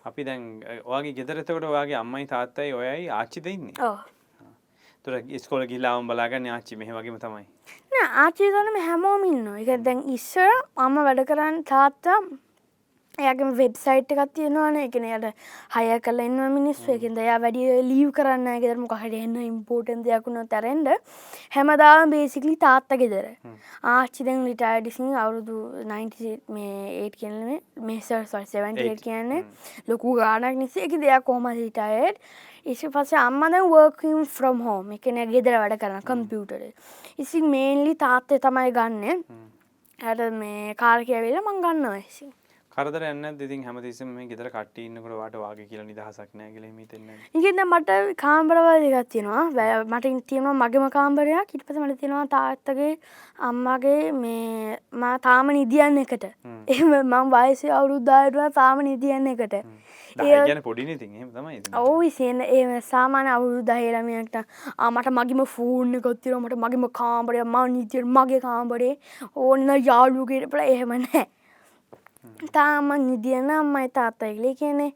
අපි 0.06 0.26
දැන් 0.30 0.50
ඔයාගේ 0.84 1.14
ගෙදරතකොට 1.20 1.70
ඔයාගේ 1.70 2.00
අම්මයි 2.02 2.28
තාත්තයි 2.34 2.74
ඔයයි 2.80 3.10
ආච්චිද 3.20 3.46
ඉන්නේ? 3.56 3.78
ඕ 3.90 4.00
තුර 5.06 5.20
ස්කොල 5.44 5.66
ගිල්ලාවම් 5.68 6.08
බලාගන්න 6.08 6.50
ආච්චි 6.56 6.80
මෙහ 6.80 6.90
වගේම 6.98 7.20
තමයි 7.20 7.46
ආචීතනම 8.24 8.80
හැමෝමින්න 8.86 9.46
එක 9.60 9.84
දැන් 9.84 10.02
ඉස්සර 10.16 10.50
අම්ම 10.78 10.98
වැඩ 11.06 11.28
කරන්න 11.30 11.62
තාත්තා. 11.70 12.18
එයාගේම 13.16 13.52
වෙබ්සයිට් 13.58 14.12
එකක් 14.14 14.32
තියෙනවාන. 14.34 14.78
එකන 14.78 15.06
යට 15.08 15.26
හය 15.76 16.00
කල 16.00 16.20
ඉන්න 16.24 16.40
මිනිස්සු. 16.54 16.88
එකින්ද 16.94 17.18
එයා 17.18 17.40
වැඩිය 17.44 17.82
ලීව් 17.90 18.12
කරන්න 18.18 18.62
ගෙදරම 18.64 18.88
කහට 18.94 19.20
එන්න 19.20 19.36
ඉම්පෝටන් 19.44 20.02
දෙයක්ුණ 20.08 20.48
තරෙන්ඩ 20.54 20.90
හැමදාම 21.56 22.16
බේසිකලි 22.16 22.56
තාත්ත 22.64 22.98
ගෙදර. 23.02 23.28
ආච්චිදෙන් 23.94 24.42
ලිටයිඩිසින් 24.48 25.14
අවුරුදු 25.16 25.60
90 25.92 26.40
මේ 26.50 27.04
ඒත් 27.04 27.20
කියන්න 27.20 27.60
මේසර් 27.90 28.26
සල් 28.26 28.98
කියන්නේ 29.06 29.44
ලොකු 29.88 30.16
ගානක් 30.16 30.58
නිසේ 30.58 30.90
එක 30.90 30.98
දෙයක් 31.06 31.30
කොහම 31.30 31.48
හිටයට් 31.54 32.18
ඉසි 32.66 32.88
පස්සේ 32.90 33.20
අම්මද 33.20 33.56
වර්කම් 33.70 34.20
ෆ්‍රම් 34.36 34.62
හෝම 34.66 34.92
එකන 34.96 35.18
ගෙදර 35.32 35.56
වැඩ 35.62 35.74
කරන 35.80 36.06
කම්පියුටර 36.10 36.62
ඉසි 37.18 37.42
මේන්ලි 37.54 37.96
තාත්තය 37.96 38.40
තමයි 38.46 38.72
ගන්න. 38.78 39.26
ඇට 40.00 40.24
මේ 40.36 40.76
කාර්කයවෙල 40.76 41.36
මං 41.42 41.60
ගන්න 41.66 41.90
ඇසි 41.90 42.30
කරදර 42.72 43.04
එන්න 43.10 43.26
ඉතින් 43.46 43.66
හැමතිස්සම 43.66 44.14
මේ 44.14 44.30
ගෙදර 44.30 44.48
කට්ටිය 44.50 44.86
ඉන්නකොට 44.86 45.18
වාට 45.20 45.36
වාගේ 45.42 45.68
කියලා 45.68 45.86
නිදහසක් 45.90 46.32
නැහැ 46.34 46.54
කියලා 46.54 46.72
හිතෙන්නේ 46.78 47.18
ඉගන්න 47.40 47.64
මට 47.66 48.00
කාම්බරවල් 48.24 48.86
දෙකක් 48.86 49.12
තියෙනවා. 49.12 49.44
වැ 49.52 49.84
මට 49.86 50.14
තියෙනවා 50.30 50.56
මගේම 50.62 50.88
කාම්බරයක් 50.98 51.54
ඊට 51.54 51.68
පස්සේ 51.68 51.84
මට 51.84 52.00
තියෙනවා 52.00 52.26
තාත්තගේ 52.34 52.92
අම්මගේ 53.50 54.02
මේ 54.24 54.80
මා 55.04 55.16
තාම 55.20 55.54
නිදියන්න 55.60 56.04
එකට. 56.06 56.26
එහෙම 56.68 56.98
මං 57.04 57.34
වයසේ 57.36 57.78
අවුරුද්දායටුව 57.80 58.60
තාම 58.60 58.88
නිදියන්න 58.90 59.34
එකට 59.34 59.62
ගැන 60.48 60.62
පොඩි 60.62 60.88
ඉතින්. 61.60 61.76
ඔව් 61.84 62.04
ඉතින් 62.10 62.42
ඒ 62.42 62.82
10 63.70 63.94
ළමයට 63.96 64.36
ආ 64.78 64.92
මට 64.92 65.14
මගේම 65.20 65.46
එකක් 66.00 66.10
තියෙනවා 66.24 66.44
මට 66.46 66.60
මගේම 66.64 66.90
කාමරය 67.02 67.44
මම 67.44 67.58
නිදියට 67.76 68.12
මගේ 68.18 68.42
කාමරේ. 68.48 68.98
ඕන්න 69.36 69.70
යාළුවෙකුට 69.90 70.52
බල 70.52 70.62
එහෙම 70.66 70.94
නැහැ. 70.98 71.26
තාම 72.54 72.90
නිදියන 73.08 73.52
අම්මයි 73.52 73.90
තාත්තයිලි 73.90 74.56
කියනෙ 74.56 74.88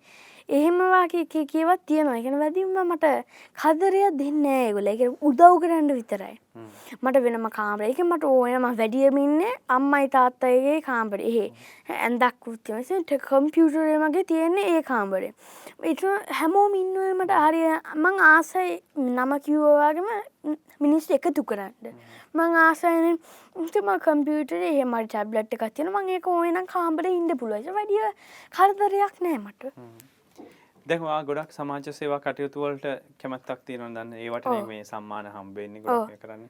එහෙමවාගේ 0.50 1.26
කියවත් 1.46 1.82
තියෙනවා. 1.86 2.18
එකන 2.18 2.40
වැදිම 2.40 2.76
මට 2.82 3.08
කදරයක් 3.58 4.18
දෙන්න 4.20 4.46
ඒගොල 4.48 4.88
එක 4.88 5.02
උදව් 5.22 5.58
කරන්න 5.62 5.92
විතරයි. 5.92 6.36
මට 7.02 7.22
වෙනම 7.26 7.48
කාමර 7.50 7.84
එක 7.84 8.00
මට 8.04 8.24
ඕනම 8.26 8.68
වැඩියමින්න 8.80 9.44
අම්මයි 9.70 10.08
තාත්තයගේ 10.10 10.78
කාම්බර 10.82 11.20
එහෙ. 11.22 11.52
ඇන්දක් 12.00 12.48
උත්තිමසට 12.48 13.14
කම්පියුටරේ 13.28 14.00
මගේ 14.00 14.24
තියෙන්නේ 14.24 14.76
ඒ 14.76 14.82
කාම්බරේ 14.84 15.34
එට 15.84 16.06
හැමෝම 16.40 16.80
ඉන්නවමට 16.82 17.38
හරිය 17.40 17.70
මං 17.98 18.26
ආසයි 18.32 18.82
නම 19.08 19.38
කිව්වවාගේම 19.46 20.10
මිනිස් 20.80 21.12
එකතු 21.12 21.44
කරන්න. 21.44 21.94
මං 22.34 22.60
ආසයන 22.64 23.20
ම 23.56 23.96
කම්පියුටර 24.00 24.62
එහෙම 24.66 25.00
ටැබ්ලට් 25.06 25.58
එකත්තියෙන 25.58 25.92
මං 25.92 26.14
ඒක 26.16 26.28
ඕයනම් 26.34 26.68
කාම්බර 26.68 27.16
ඉන්න 27.16 27.40
පුළුවස 27.40 27.74
වැඩිය 27.78 28.14
කරදරයක් 28.52 29.26
නෑ 29.26 29.40
මට 29.40 29.74
දැවා 30.90 31.24
ගොඩක් 31.24 31.52
සමාජ 31.52 31.92
සේවා 31.94 32.20
කටයුතුවලට 32.20 32.86
කැමැත්තක් 33.22 33.66
තියෙනවා 33.66 33.92
දන්න. 33.96 34.14
ඒවට 34.16 34.68
මේ 34.68 34.84
සම්මාන 34.84 35.34
හම්බෙන්නේ 35.36 35.84
ගොඩක් 35.84 36.22
කරන්න. 36.22 36.48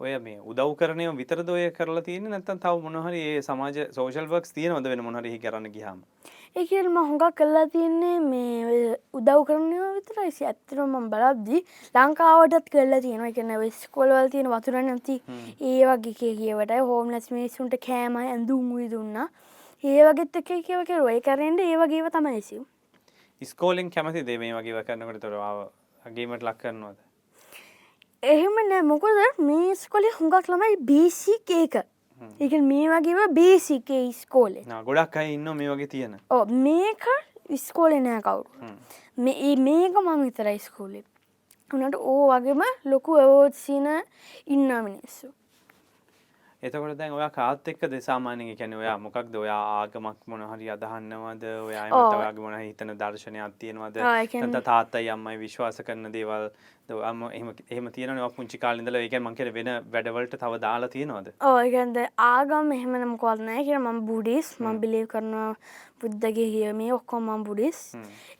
ඔය 0.00 0.12
මේ 0.18 0.38
උදව් 0.42 0.70
කරනය 0.76 1.04
විතර 1.16 1.40
දොය 1.46 1.70
කරලා 1.70 2.02
තියෙන 2.02 2.24
නැත්තන් 2.28 2.60
තව 2.62 2.82
මොනහරි 2.84 3.20
ඒ 3.26 3.42
සමාජ 3.42 3.76
සෝෂල් 3.96 4.26
වර්ක්ස් 4.26 4.56
තියෙනවද 4.56 4.88
වෙන 4.92 5.02
මොහරහි 5.06 5.38
කරන්න 5.38 5.70
ගියාම? 5.70 6.00
ඒකල් 6.56 6.88
ම 6.88 6.98
හොඟක් 6.98 7.36
කල්ලා 7.38 7.66
තියෙන්නේ 7.68 8.18
මේ 8.24 8.96
උදව් 9.12 9.44
කරනය 9.48 9.78
විතරයිසි 9.94 10.48
ඇත්තරම 10.50 10.98
බලද්දි 11.14 11.62
ලංකාවටත් 11.94 12.68
කල්ලා 12.74 13.00
තියෙන 13.06 13.24
එකන 13.30 13.54
වෙස්කොලවල් 13.62 14.30
තියෙන 14.34 14.50
වතුර 14.50 14.82
නැති 14.82 15.16
ඒ 15.62 15.80
වගේ 15.88 16.36
කියවට 16.42 16.76
හෝම් 16.90 17.14
ලස් 17.14 17.30
මිනිස්සුන්ට 17.30 17.78
කෑම 17.88 18.20
ඇඳුම් 18.20 18.76
වී 18.76 18.92
දුන්න. 18.92 19.24
ඒ 19.84 20.00
වගෙත් 20.04 20.42
එක 20.42 20.54
කියව 20.68 20.86
කෙරුව. 20.90 21.10
ඒ 21.14 21.20
කරෙන්ට 21.22 21.62
ඒ 21.62 21.76
වගේව 21.76 22.10
තමයිසිව් 22.10 22.62
ස්කෝලින් 23.42 23.90
කැමති 23.90 24.22
දේ 24.26 24.38
මේ 24.38 24.54
වගේ 24.54 24.82
කරන්නකට 24.84 25.20
තොරවාව 25.20 25.66
ගේමට 26.16 26.42
ලක් 26.42 26.58
කරනවද? 26.58 26.96
එහෙම 28.22 28.54
නෑ. 28.68 28.82
මොකද 28.82 29.40
මේ 29.48 29.74
ස්කොලි 29.74 30.10
හුඟක් 30.18 30.48
ළමයි 30.48 30.76
බේසික් 30.90 31.50
ඒක 31.50 31.74
එක 32.40 32.52
මේ 32.70 32.88
වගේව 32.88 33.34
බේසිකේ 33.34 34.12
ස්කෝලේ 34.12 34.64
ගොඩක් 34.86 35.16
අයි 35.16 35.34
ඉන්න 35.34 35.56
මේ 35.56 35.68
වගේ 35.72 35.86
තියෙන. 35.86 36.18
ඕ 36.30 36.44
මේක 36.46 37.04
ඉස්කෝලෙ 37.50 38.00
නෑ 38.00 38.22
කවුරු. 38.22 38.48
මේ 39.16 39.56
මේක 39.56 39.98
මං 40.04 40.24
විතර 40.24 40.48
ස්කෝලේ 40.68 41.04
උනට 41.70 41.96
ඕ 41.98 42.28
වගේම 42.30 42.62
ලොකු 42.84 43.16
ඇවෝත්සින 43.18 43.88
ඉන්න 44.46 44.70
මිනිස්සු 44.84 45.32
එතකොට 46.64 46.96
දැන් 46.98 47.12
ඔයා 47.12 47.30
කාත් 47.30 47.68
එක්ක 47.70 47.82
දෙසාමානය 47.92 48.44
කැන 48.58 48.74
ඔයා 48.74 48.96
මොකක්ද? 48.98 49.34
ඔයා 49.40 49.62
ආගමක් 49.80 50.20
මොන 50.32 50.44
හරි 50.50 50.70
අදහන්නවද? 50.74 51.44
ඔයා 51.68 51.82
ඔයාගේ 51.96 52.44
මොන 52.44 52.56
හිතන 52.58 52.92
දර්ශනයක් 53.02 53.58
තියෙනවද? 53.64 53.98
ත 54.54 54.62
තාත්තයි 54.70 55.10
අම්මයි 55.14 55.36
විශ්වාස 55.42 55.82
කරන 55.88 56.08
දේවල් 56.14 56.48
දම 56.88 57.22
එහම 57.70 57.90
තියන 57.96 58.22
පුංචි 58.36 58.62
කාලින්දල 58.64 59.00
ඒක 59.02 59.18
මංකර 59.20 59.52
වෙන 59.58 59.70
වැඩවලට 59.92 60.38
තව 60.44 60.62
දාලා 60.64 60.92
තියෙනවද? 60.96 61.32
ඕයකන්ද 61.52 62.02
ආගම් 62.28 62.72
එහෙමනම් 62.78 63.16
කොල්නෑ 63.24 63.64
කිය 63.68 63.78
මම 63.78 64.00
බුඩිස් 64.10 64.52
මං 64.60 64.80
බිලේ 64.84 65.06
කරනවා 65.14 65.52
බුද්ධගේ 66.00 66.50
හිය 66.54 66.72
මේ 66.80 66.92
ඔක්කොම 66.98 67.32
මං 67.34 67.48
බුඩිස් 67.50 67.86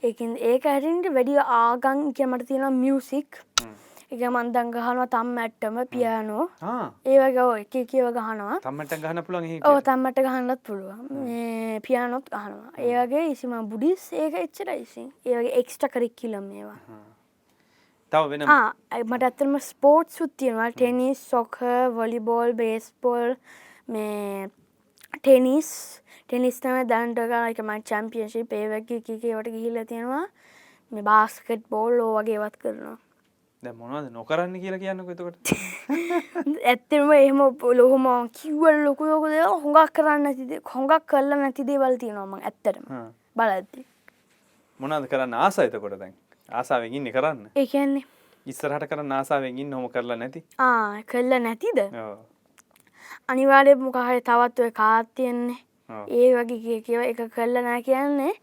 ඒකින් 0.03 0.37
ඒක 0.53 0.71
ඇරට 0.75 1.15
වැඩිය 1.19 1.43
ආගං 1.61 2.07
කියමට 2.21 2.49
තියෙන 2.53 2.81
මියසික් 2.85 3.45
එක 4.15 4.23
මන්දන් 4.31 4.69
ගහනවා 4.75 5.07
තම් 5.15 5.31
ඇට්ටම 5.45 5.79
පියානෝ 5.95 6.45
ඒවගේ 7.13 7.47
ඔය 7.47 7.63
එක 7.63 7.75
කියව 7.93 8.07
ගහනවා. 8.17 8.59
තම්මට 8.67 9.01
ගහන 9.05 9.23
පුළන් 9.29 9.49
ඕ 9.71 9.81
තම්මට 9.89 10.21
ගහන්නත් 10.27 10.61
පුළුවන්. 10.69 11.09
පියානොත් 11.87 12.31
ගහනවා. 12.35 12.71
ඒවගේ 12.91 13.25
ඉසිම 13.33 13.57
බුඩිස් 13.73 14.07
ඒක 14.13 14.39
එච්චර 14.45 14.71
ඉසින් 14.75 15.11
ඒවගේ 15.25 15.59
එක්ස්ට 15.61 15.89
කරෙක් 15.97 16.15
කිලම් 16.23 16.47
ඒවා. 16.61 16.79
තව 18.13 18.31
වෙන 18.31 18.47
මට 19.05 19.23
ඇත්තරම 19.31 19.59
ස්පෝට් 19.71 20.15
සුත්තියනවා 20.19 20.71
ටෙනිස් 20.77 21.25
සොක 21.33 21.59
වොලිබෝල් 21.99 22.55
බේස්පෝල් 22.63 23.35
මේ 23.97 24.49
ටෙනිස් 25.19 25.71
ටෙනිස්නම 26.29 26.79
දන්ටගා 26.93 27.43
එක 27.55 27.61
මට 27.69 27.91
චම්පියන්ශි 27.91 28.45
පේවැකි 28.55 29.03
කිකවට 29.09 29.53
ගිහිල 29.57 29.83
තියෙනවා. 29.91 30.27
මේ 30.93 31.03
බාස්කට් 31.03 31.63
බෝල් 31.73 31.93
ලෝ 31.99 32.13
වගේවත් 32.17 32.57
කරනවා 32.63 32.97
මොනවද 33.73 34.11
නොකරන්න 34.11 34.61
කියලා 34.61 34.79
කියන්න 34.79 35.01
එතකොට? 35.05 35.53
ඇත්තම 36.71 37.13
එහෙම 37.13 37.41
ලොහොම 37.73 38.07
කිව්වල් 38.31 38.85
ලොකු 38.85 39.07
යෝක 39.07 39.27
දෙ 39.29 39.41
හොඟක් 39.65 39.93
කරන්න 39.93 40.27
ඇතිද 40.27 40.53
හොඟක් 40.67 41.07
කරලා 41.07 41.39
නැති 41.39 41.65
දේවල් 41.65 41.99
තියෙනවාම 41.99 42.35
ඇත්තටම. 42.41 42.85
බලද්දි. 43.37 43.87
මොනද 44.81 45.09
කරන්න 45.09 45.35
ආස 45.37 45.59
එතකොට 45.61 45.99
දැන්? 45.99 46.15
ආසාාවෙන් 46.49 46.95
ඉන්න 46.95 47.13
කරන්න? 47.13 47.51
ඒකන්නේ 47.57 48.05
ඉස්සරහට 48.47 48.89
කරන්න 48.89 49.13
ආසාාවෙන්ගින් 49.15 49.73
හොම 49.73 49.89
කරලා 49.89 50.17
නැති? 50.17 50.45
ආ 50.59 51.03
කල්ල 51.05 51.39
නැතිද? 51.41 51.79
අනිවාඩය 53.29 53.75
මොකහරි 53.77 54.21
තවත් 54.23 54.59
ඔය 54.61 54.73
කාත්තියෙන්නේ 54.73 55.61
ඒ 56.13 56.29
වගේ 56.37 56.81
කියව 56.83 57.01
එක 57.03 57.21
කල්ල 57.31 57.63
නෑ 57.63 57.83
කියන්නේ 57.83 58.35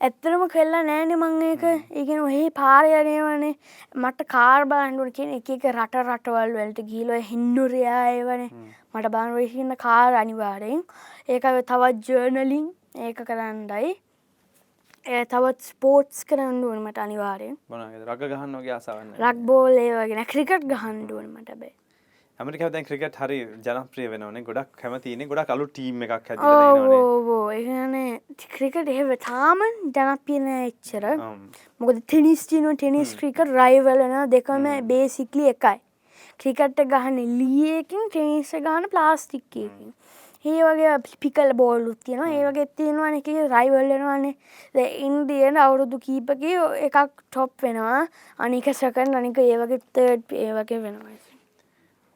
ඇත්තරම 0.00 0.42
කල්ලා 0.52 0.82
නෑන 0.84 1.12
මං 1.16 1.42
ඒක. 1.42 1.64
ඉගෙන 2.00 2.18
ඔහේ 2.20 2.48
පාරයනය 2.60 3.14
වනේ 3.26 3.52
මට 3.96 4.26
කාර් 4.28 4.64
බාන්ඩුව 4.72 5.12
කියෙන 5.16 5.36
එක 5.36 5.48
එක 5.56 5.64
රට 5.72 6.02
රටවල් 6.02 6.56
වලට 6.56 6.82
ගීලො 6.90 7.20
හින්දුරයාය 7.30 8.24
වනේ 8.28 8.50
මට 8.94 9.12
බාන්වහින්න 9.14 9.76
කාර් 9.84 10.18
අනිවාරයෙන්. 10.22 10.82
ඒක 11.28 11.48
තවත් 11.70 12.04
ජර්නලින් 12.08 12.66
ඒක 13.06 13.24
කරන්නයි. 13.30 13.96
ඒ 15.06 15.24
තවත් 15.24 15.70
ස්පෝට්ස් 15.70 16.28
කරන්නුවන් 16.28 16.84
මට 16.84 17.04
අනිවාරයෙන්. 17.06 17.56
රග 18.12 18.30
ගහන්නගේ 18.34 18.76
ආසාවන්න 18.78 19.18
රක් 19.24 19.36
බෝල් 19.50 19.82
ඒවගෙන 19.86 20.24
ක්‍රිකට් 20.34 20.70
ගහන්ඩුවන් 20.72 21.32
මට 21.32 21.60
බේ 21.62 21.74
ඇමරික 22.40 22.62
දැන් 22.72 22.84
ක්‍රිකට් 22.88 23.14
හරි 23.20 23.36
ජනප්‍රිය 23.66 24.08
වෙනවනේ. 24.12 24.42
ගොඩක් 24.48 24.74
කැමතින 24.80 25.22
ගොඩක් 25.30 25.52
අලු 25.54 25.66
ටීම් 25.68 26.02
එකක් 26.06 26.32
ඕ 26.40 27.44
ඒන 27.50 27.94
ක්‍රිකට 28.56 28.90
එහෙව 28.94 29.12
තාම 29.26 29.62
ජනපියන 29.98 30.50
එච්චර. 30.54 31.06
මොකද 31.80 32.02
ටෙනිස්ටිනු 32.02 32.74
ටෙනිස් 32.76 33.14
ක්‍රිකට 33.20 33.52
රයිවලන 33.60 34.16
දෙකම 34.34 34.66
බේසික්ලි 34.90 35.48
එකයි. 35.54 35.80
ක්‍රිකට්ට 36.42 36.82
ගහන 36.90 37.16
ලියකින් 37.38 38.10
ටෙනිස්ස 38.10 38.52
ගහන 38.66 38.88
ප්ලාස්ටික්කයකින් 38.94 39.94
ඒ 40.44 40.58
වගේ 40.66 40.96
පිකල් 41.22 41.54
බෝල්ලුත් 41.60 41.98
තියෙන 42.04 42.34
ඒ 42.34 42.42
වගේ 42.48 42.66
තියෙනවන 42.80 43.16
එක 43.20 43.30
රයිවල්ලනවානේ 43.54 44.84
ඉන්දියන 45.06 45.56
අවුරුදු 45.64 46.02
කීපක 46.04 46.44
එකක් 46.88 46.98
ටොප් 46.98 47.64
වෙනවා. 47.68 48.02
අනික 48.38 48.68
සකන් 48.74 49.16
අනික 49.22 49.40
ඒ 49.46 49.56
වගේ 49.62 49.80
තර්ඩ් 49.94 50.36
ඒ 50.42 50.52
වගේ 50.58 50.82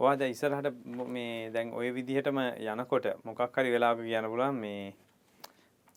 වෙනවා 0.00 0.06
ඔයාද 0.06 0.22
ඉස්සරහට 0.30 0.72
මේ 1.08 1.50
දැන් 1.52 1.72
ඔය 1.74 1.92
විදිහටම 1.92 2.38
යනකොට 2.40 3.06
මොකක් 3.24 3.56
හරි 3.56 3.70
වෙලාක 3.70 3.98
කියන 3.98 4.24
පුලන් 4.24 4.54
මේ 4.54 4.94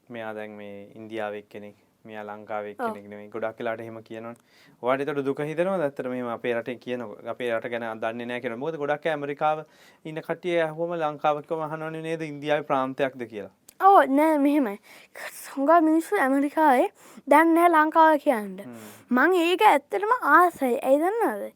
මෙයා 0.10 0.34
දැන් 0.34 0.52
මේ 0.52 0.92
ඉන්දියාවක් 0.96 1.48
කෙනෙක් 1.50 1.76
මෙයා 2.06 2.24
ලංකාවක් 2.24 2.78
කෙනෙක් 2.78 3.08
නෙමෙයි. 3.08 3.30
ගොඩක් 3.30 3.60
වෙලාට 3.60 3.80
එහෙම 3.80 4.04
කියනවා. 4.04 4.36
ඔයාට 4.84 5.02
ඒතකොට 5.02 5.26
දුක 5.26 5.40
හිතෙනවද? 5.40 5.82
ඇත්තට 5.82 6.10
මෙහෙම 6.10 6.28
අපේ 6.28 6.54
රටේ 6.54 6.76
කියන 6.76 7.02
අපේ 7.34 7.52
රට 7.56 7.72
ගැන 7.72 8.00
දන්නේ 8.00 8.28
නැහැ 8.28 8.42
කියලා. 8.42 8.60
මොකද 8.60 8.78
ගොඩක් 8.78 9.08
ඇමරිකාව 9.08 9.66
ඉන්න 10.06 10.22
කට්ටිය 10.22 10.62
අහුවම 10.68 10.96
ලංකාවකම 11.00 11.68
අහනවනේ 11.68 12.02
නේද? 12.02 12.22
ඉන්දියාවේ 12.22 12.68
ප්‍රාන්තයක්ද 12.68 13.24
කියලා. 13.28 13.54
ඕ 13.80 14.04
නෑ 14.18 14.38
මෙහෙමයි. 14.38 14.80
සොඟා 15.46 15.80
මිනිස්සු 15.88 16.20
ඇමරිකාවේ 16.26 16.90
දැන්නෑ 17.30 17.72
ලංකාව 17.72 18.20
කියන්න. 18.26 18.60
මං 19.10 19.40
ඒක 19.46 19.66
ඇත්තටම 19.72 20.14
ආසයි. 20.36 20.76
ඇයි 20.84 21.00
දන්නද 21.00 21.52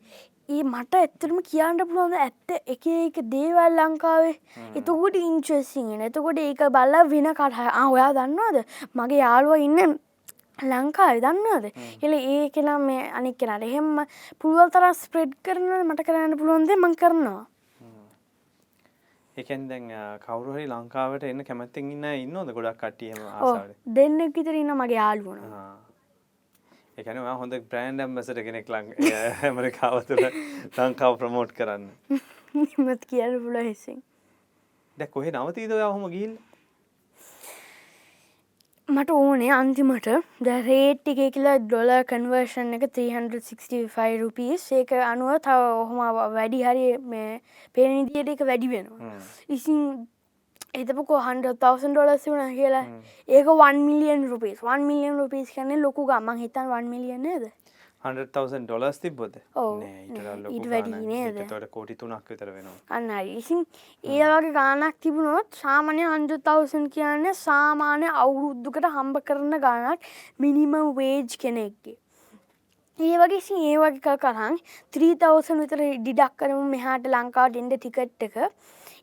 ඒ 0.49 0.63
මට 0.63 0.97
ඇත්තටම 0.97 1.39
කියන්න 1.47 1.79
පුළුවන්ද 1.79 2.17
ඇත්ත 2.17 2.51
එක 2.73 2.85
එක 2.89 3.17
දේවල් 3.31 3.73
ලංකාවේ? 3.77 4.35
එතකොට 4.75 5.15
ඉන්ට්‍රසිගෙන 5.19 6.03
එතකොට 6.05 6.37
ඒක 6.39 6.61
බල්ල 6.75 6.95
වෙන 7.13 7.27
කටහ 7.39 7.79
ඔයා 7.85 8.11
දන්නවාද? 8.17 8.59
මගේ 8.95 9.19
යාළුව 9.23 9.65
ඉන්න 9.65 9.97
ලංකාව 10.63 11.19
දන්නද 11.25 11.65
එල 12.01 12.13
ඒ 12.15 12.49
කෙනා 12.49 12.77
මේ 12.79 13.09
අනික් 13.19 13.37
කෙනට 13.37 13.65
එහෙම 13.67 13.89
පුළුවල් 14.39 14.71
තර 14.71 14.87
ස්ප්‍රෙඩ් 15.01 15.35
කරන 15.43 15.67
මට 15.83 16.05
කරන්න 16.07 16.37
පුළුවන්ද 16.39 16.71
මං 16.77 16.95
කරනවා. 17.01 17.43
එකන් 19.37 19.67
දැන් 19.69 19.91
කවරුහරි 20.23 20.63
ලංකාවට 20.67 21.27
එන්න 21.31 21.43
කැමැත්තෙන් 21.49 21.91
ඉන්න 21.95 22.07
ඉන්නෝද 22.23 22.53
ගොඩක් 22.55 22.79
කටියම 22.85 23.19
දෙන්නෙක් 23.99 24.33
විතර 24.39 24.55
ඉන්න 24.61 24.73
මගේ 24.79 24.97
යාළුවන 24.97 25.43
එකනවා 27.01 27.33
හොඳ 27.39 27.53
බ්‍රෑන්ඩ් 27.71 28.01
ඇම්බසට 28.03 28.39
කෙනෙක් 28.45 28.69
ලං 28.73 28.87
ඇමරිකාවතුර 29.47 30.21
ලංකාව 30.77 31.17
ප්‍රමෝට් 31.21 31.51
කරන්න. 31.59 31.83
මත් 32.85 33.05
කියන්න 33.11 33.35
පුල 33.43 33.57
හෙසින්. 33.67 33.99
දැ 34.97 35.07
කොහෙ 35.15 35.33
නවතීද 35.33 35.75
හොම 35.83 36.07
ගිල් 36.15 36.33
මට 38.89 39.13
ඕනේ 39.17 39.51
අන්තිමට. 39.59 40.09
දැරේට් 40.49 41.13
එක 41.13 41.21
කියලා 41.37 41.55
ඩොල 41.67 41.93
කන්වර්ෂන් 42.11 42.73
එක 42.79 42.89
365 42.97 44.19
රුපිස් 44.23 44.67
ඒක 44.81 44.97
අනුව 45.13 45.37
තව 45.47 45.71
ඔහොම 45.85 46.03
වැඩි 46.37 46.65
හරි 46.65 46.91
මේ 47.13 47.41
පේනිදියට 47.77 48.33
එක 48.35 48.45
වැඩි 48.51 48.73
වෙනවා. 48.73 49.17
ඉසින් 49.57 50.07
එතපකෝ 50.73 51.19
හන්ඩ 51.27 51.59
තවසන් 51.61 51.93
ඩොලස් 51.93 52.25
වුණ 52.27 52.55
කියලා 52.55 52.85
ඒක 53.27 53.47
1 53.53 53.85
මිලියන් 53.85 54.27
රුපිස් 54.31 54.59
1 54.63 54.89
මිලියන් 54.89 55.17
රුපිස් 55.21 55.53
කන 55.55 55.81
ලොකු 55.81 56.05
ගමන් 56.11 56.43
හිතන් 56.43 56.75
1 56.79 56.91
මිලියනද 56.93 57.49
100,000 58.03 58.65
ඩොලස් 58.67 58.99
තිබොද 59.03 59.37
ඔව්. 59.55 59.79
නෑ, 59.81 60.03
ඊට 60.05 60.19
වඩා 60.19 60.35
ඊට 60.35 60.65
ලොකු 60.65 60.69
වැඩි 60.73 60.91
ගාණක්. 60.91 61.07
නේද? 61.11 61.37
ඒකට 61.37 61.53
වඩා 61.55 61.71
කෝටි 61.75 61.95
තුනක් 62.01 62.29
විතර 62.31 62.51
වෙනවා 62.55 62.97
අන්න. 62.97 63.09
ඉතින් 63.39 63.65
ඒ 64.03 64.27
වගේ 64.31 64.51
ගානක් 64.57 64.99
තිබුණොත් 65.05 65.61
සාමාන්‍ය 65.61 66.03
100,000 66.09 66.89
කියන්නේ 66.97 67.33
සාමාන්‍ය 67.43 68.11
අවුරුද්දකට 68.23 68.89
හම්බ 68.97 69.23
කරන 69.29 69.59
ගානක් 69.65 70.05
මිනිමම් 70.45 70.93
වේජ් 70.99 71.37
කෙනෙක්ගේ. 71.45 71.97
ඒ 72.99 73.17
වගේ 73.23 73.41
ඉතින් 73.41 73.65
ඒ 73.71 73.77
වගේ 73.81 74.15
එකක් 74.15 74.25
අරන් 74.31 74.57
3000 74.99 75.61
විතර 75.63 75.83
ඩිඩක් 75.99 76.37
කරමු 76.43 76.63
මෙහාට 76.75 77.13
ලංකාවට 77.15 77.61
එන්න 77.63 77.73
ටිකට් 77.73 78.27
එක. 78.29 78.37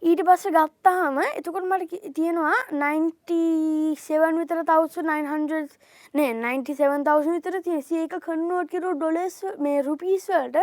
ඊට 0.04 0.20
පස්සේ 0.22 0.50
ගත්තාම 0.52 1.18
එතකොට 1.22 1.64
මට 1.66 1.98
තියෙනවා 2.12 2.56
97 2.72 4.38
විතර 4.38 4.58
1900 4.62 5.78
නෑ 6.14 6.56
97000 6.64 7.30
විතර 7.30 7.54
තියෙන. 7.60 7.80
ඒක 7.94 8.16
කන්වර්ට් 8.20 8.70
කරුවොත් 8.72 8.98
ඩොලර්ස් 8.98 9.36
මේ 9.58 9.78
රුපීස් 9.82 10.26
වලට 10.28 10.58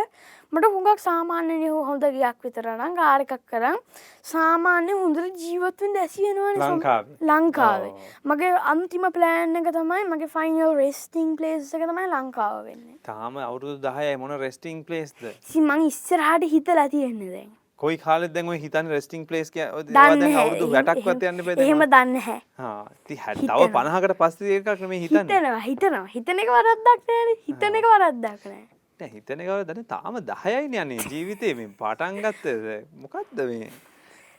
මට 0.52 0.68
හුඟක් 0.68 1.00
සාමාන්‍ය 1.00 1.56
හොඳ 1.88 2.06
ගයක් 2.14 2.38
විතර 2.42 2.68
නම් 2.72 2.94
කාර් 2.96 3.24
එකක් 3.24 3.34
කරන් 3.46 3.78
සාමාන්‍ය 4.24 4.94
හොඳට 4.94 5.40
ජීවත් 5.42 5.82
වෙන්න 5.82 5.98
ඇසි 5.98 6.22
වෙනවනේ 6.28 6.68
සම- 6.68 7.16
ලංකාවේ? 7.28 7.90
මගේ 8.24 8.52
අන්තිම 8.72 9.08
ප්ලෑන් 9.12 9.56
එක 9.56 9.72
තමයි 9.72 10.04
මගේ 10.06 10.30
ෆයිනල් 10.30 10.76
රෙස්ටිං 10.76 11.32
ප්ලේස් 11.36 11.74
එක 11.74 11.82
තමයි 11.84 12.06
ලංකාව 12.08 12.62
වෙන්නේ 12.64 13.00
තාම 13.02 13.36
අවුරුදු 13.38 13.76
දහයයි 13.82 14.14
මොන 14.18 14.36
රෙස්ටිං 14.38 14.84
ප්ලේස්ද 14.84 15.26
ඉතින් 15.26 15.66
මං 15.66 15.84
ඉස්සරහට 15.86 16.46
හිතලා 16.48 16.86
තියෙන්නේ 16.88 17.32
දැන් 17.32 17.50
කොයි 17.82 17.96
කාලෙත් 18.02 18.32
දැන් 18.34 18.48
ඔය 18.48 18.58
හිතන්න 18.62 18.90
රෙස්ටිං 18.94 19.24
ප්ලේස් 19.30 19.50
කිය 19.50 19.64
ඔය 19.66 19.82
ඒවා 19.82 20.04
දන්නේ 20.10 20.20
දැන්. 20.20 20.36
අවුරුදු 20.42 20.66
එහෙම- 20.72 20.86
60ක්වත් 20.88 21.22
යන්න 21.30 21.44
බෑ 21.46 21.56
එහෙම 21.64 21.80
දැන් 21.80 21.90
දන්නේ 21.94 22.12
නැහැ. 22.18 22.40
හා 22.58 22.82
ඉතින්. 23.00 23.48
තව 23.48 23.70
50කට 23.78 24.14
පස්සේ 24.20 24.56
එකක් 24.58 24.68
නෙමෙයි 24.84 25.00
හිතන්නේ. 25.04 25.24
හිතනවා 25.24 25.58
හිතනවා. 25.66 26.06
හිතන 26.14 26.38
එක 26.44 26.52
වරද්දක් 26.56 27.10
නෑනේ. 27.10 27.36
හිතන 27.48 27.80
එක 27.80 27.86
වරද්දක් 27.92 28.46
නෑ. 28.52 28.62
නෑ 29.00 29.10
හිතන 29.14 29.40
එකවල 29.42 29.64
දැන් 29.66 29.84
තාම 29.94 30.14
10යිනේ 30.22 30.82
යන්නේ 30.84 31.08
ජීවිතේ. 31.10 31.54
මේ 31.58 31.68
පටන් 31.80 32.22
ගත්තේ 32.22 32.78
මොකද්ද 33.02 33.38
මේ? 33.50 33.70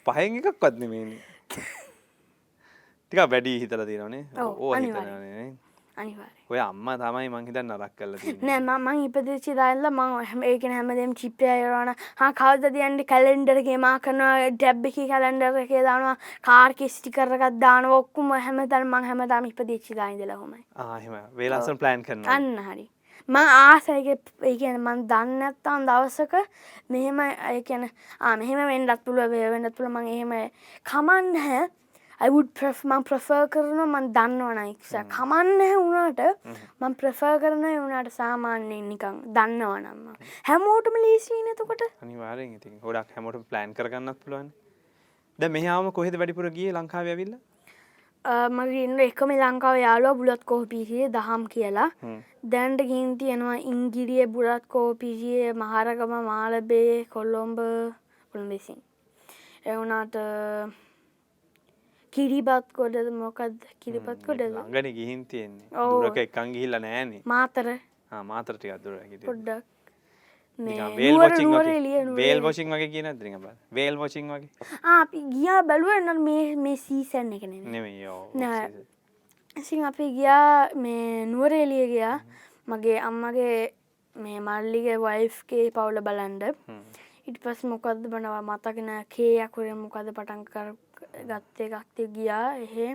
පහෙන් 0.05 0.39
එකක්වත් 0.39 0.79
නෙමෙයිනේ. 0.79 1.19
ටිකක් 3.07 3.29
වැඩි 3.29 3.59
හිතලා 3.65 3.85
තියෙනවනේ. 3.85 4.25
ඕවා. 4.39 4.79
හිතනවනේ 4.79 5.35
නේ. 5.35 5.51
ඔය 6.49 6.59
අම්මා 6.59 6.95
තමයි 6.97 7.29
මං 7.29 7.45
හිතන්නේ 7.47 7.63
නරක 7.77 7.91
තියෙන්නේ. 7.97 8.59
නෑ 8.65 8.77
මං 8.77 9.03
ඉපදිච්ච 9.07 9.47
දාලා 9.59 9.91
මං 9.91 10.15
හැම 10.29 10.45
ඒකන 10.49 10.73
හැමදේම 10.75 11.13
චිප් 11.19 11.41
එක 11.41 11.65
යවනවා 11.65 11.93
හා 12.21 12.31
කවදද 12.39 12.81
යන්නේ 12.87 13.05
කැලෙන්ඩර් 13.11 13.61
එකේ 13.61 13.77
මා 13.85 13.99
කරනවා 14.07 14.49
ටැබ් 14.55 14.87
එකේ 14.89 15.07
කැලෙන්ඩර් 15.11 15.59
එකේ 15.63 15.83
දානවා 15.89 16.15
කාර් 16.49 16.73
එකේ 16.75 16.89
ස්ටිකර් 16.95 17.35
එකක් 17.37 17.59
දානවා 17.65 17.99
ඔක්කොම 18.05 18.33
හැමදාම 18.47 18.89
මං 18.89 19.07
හැමදාම 19.11 19.49
ඉපදිච්ච 19.51 19.93
දා 19.99 20.09
ඉඳලා 20.15 20.39
ඔහොමයි 20.39 20.65
ආ 20.75 20.97
එහෙම. 20.97 21.15
වේලස්සන 21.37 21.77
ප්ලෑන් 21.77 22.05
කරනවා. 22.09 22.35
අන්න 22.35 22.57
හරි. 22.67 22.89
මං 23.29 23.53
ආසයක 23.59 24.09
ඒ 24.09 24.55
කියන්නේ 24.57 24.81
මං 24.87 25.05
දන්නේ 25.13 25.39
නැත්තම් 25.43 25.85
දවසක 25.91 26.33
මෙහෙම 26.89 27.21
කියන්නේ 27.69 27.93
ආ 28.19 28.35
මෙහෙම 28.35 28.65
වෙන්නත් 28.73 29.05
පුළුවන් 29.05 29.31
මේ 29.31 29.53
වෙන්නත් 29.53 29.75
පුළුවන්. 29.77 30.01
මං 30.01 30.11
එහෙම 30.15 30.33
කමන්නේ 30.83 31.31
නැහැ 31.37 31.82
I 32.21 32.29
would 32.29 32.49
prefer 32.53 32.87
මං 32.89 33.03
prefer 33.03 33.47
කරනවා 33.53 33.85
මං 33.89 34.09
දන්නවනම් 34.17 34.67
ඉක්ස 34.73 34.91
කමන්නේ 35.13 35.55
නැහැ 35.59 35.77
වුණාට 35.83 36.19
මං 36.81 36.95
prefer 36.95 37.39
කරනවා 37.39 37.71
ඒ 37.71 37.79
වුණාට 37.83 38.11
සාමාන්‍යයෙන් 38.17 38.89
නිකන් 38.89 39.17
දන්නවනම් 39.37 40.03
මං. 40.07 40.15
හැමෝටම 40.49 40.97
ලීසි 41.05 41.39
නේ 41.43 41.55
එතකොට. 41.55 41.81
අනිවාර්යෙන් 42.01 42.53
ඉතින් 42.59 42.77
ගොඩක් 42.81 43.15
හැමෝටම 43.15 43.43
ප්ලෑන් 43.49 43.73
කරගන්නත් 43.73 44.19
පුළුවන්. 44.23 44.51
දැන් 45.39 45.51
මෙහි 45.51 45.67
ආවම 45.67 45.91
කොහෙද 45.91 46.15
වැඩිපුර 46.19 46.49
ගියේ? 46.51 46.71
ලංකාවේ 46.73 47.13
ඇවිල්ලා? 47.15 47.39
අ, 48.25 48.49
මගේ 48.49 48.83
ඉන්න 48.87 48.99
එකම 48.99 49.31
ලංකාව 49.35 49.77
යාලුව 49.81 50.17
බුලත් 50.21 50.43
කෝපීසිය 50.45 51.09
දහම් 51.15 51.47
කියලා. 51.55 51.89
දැන්ට 52.53 52.81
ගින් 52.91 53.17
තියෙනවා 53.17 53.57
ඉංගිරිය 53.71 54.27
බුලත් 54.27 54.67
කෝපිසිය 54.67 55.51
මහරගම 55.53 56.13
මාලබේ 56.29 57.05
කොල්ලොම්බ 57.09 57.59
කොළඹසින් 58.31 58.79
එවුනාට 59.65 60.15
කිරිබත් 62.13 62.71
කොඩද 62.73 63.11
මොකක්ද 63.11 63.57
කිරිපත් 63.81 64.25
කොඩද 64.25 64.41
ළඟනේ 64.41 64.91
ගිහින් 64.91 65.23
තියෙන්නේ. 65.23 65.67
දුරක 65.73 66.17
එකන් 66.17 66.51
ගිහිල්ලා 66.51 66.79
නෑනේ. 66.79 67.21
මාතර. 67.25 67.79
ආ 68.11 68.23
මාතර 68.23 68.55
ටිකක් 68.55 68.83
දුර 68.83 68.99
හිටියේ 69.03 69.25
පොඩ්ඩක්. 69.25 69.63
වේල් 70.59 71.13
නුවර- 71.13 71.41
නුවර 71.41 71.65
වගේ. 71.65 72.03
නුවර 72.03 72.87
කියන 72.91 73.05
නිකන් 73.05 73.41
බලන්න. 73.41 73.57
වේල් 73.73 73.97
වොචින් 73.97 74.31
වගේ. 74.31 74.49
අපි 74.83 75.19
ගියා 75.21 75.61
බැලුව 75.61 76.19
මේ 76.19 76.55
මේ 76.55 76.75
සීසන් 76.75 77.33
එක 77.33 77.41
නෙමෙයි. 77.41 77.65
නෙමෙයි 77.65 78.05
ඔව් 78.05 78.35
නෑ. 78.35 78.69
ඉතින් 79.57 79.85
අපි 79.85 80.13
ගියා 80.13 80.69
මේ 80.75 81.25
නුවරේලිය 81.25 81.87
ගියා. 81.87 82.19
මගේ 82.67 82.99
අම්මගේ 82.99 83.73
මේ 84.15 84.39
මල්ලිගේ 84.39 84.95
වයිෆ්ගේ 84.95 85.69
පවුල 85.69 85.99
බලන්ඩ. 85.99 86.43
ඉට 87.27 87.37
පස් 87.43 87.63
මොකක්ද 87.71 88.03
බනවා? 88.13 88.41
මතගෙන 88.49 88.91
කේයකුර 89.15 89.67
මොකද 89.83 90.11
පටන් 90.17 90.43
කර 90.51 90.67
ගත්තේ? 91.29 91.69
එකක්ති 91.69 92.07
ගියා. 92.17 92.47
එහෙ 92.65 92.87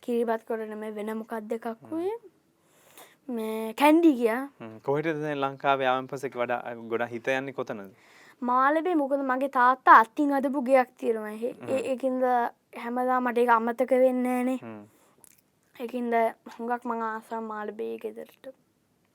කිරිබත් 0.00 0.42
කොරන 0.48 0.74
මේ 0.82 0.94
වෙන 0.98 1.12
මොකක් 1.20 1.34
දෙකක් 1.50 1.66
වය? 1.92 2.10
මේ 3.28 3.74
කැන්ඩි 3.80 4.12
ගියා. 4.20 4.42
දැන් 5.22 5.40
ලංකාවේ 5.44 5.94
පස්සේ 6.10 6.36
වඩා 6.42 6.74
ගොඩක් 6.90 7.10
හිත 7.14 7.28
යන්නේ 7.38 7.56
කොතනද? 7.58 7.92
මාලබේ 8.48 8.94
මොකද 9.02 9.22
මගේ 9.30 9.48
තාත්තා 9.58 9.96
අත්තින් 10.02 10.32
අදපු 10.38 10.62
ගයක් 10.68 10.90
තියෙනවා. 11.00 11.32
එහෙ 11.36 11.50
ඒ 11.68 11.92
එකින්ද 11.92 12.22
හැමදා 12.84 13.20
මට 13.20 13.38
එක 13.44 13.50
අමතක 13.56 13.92
වෙන්න 14.04 14.22
නේ 14.22 14.58
හ්ම්. 14.62 14.84
එකින්ද 15.76 16.14
හොඟක් 16.54 16.84
මං 16.88 17.02
ආසා 17.10 17.40
මාලබේ 17.50 17.98
ගෙදරට. 18.02 18.54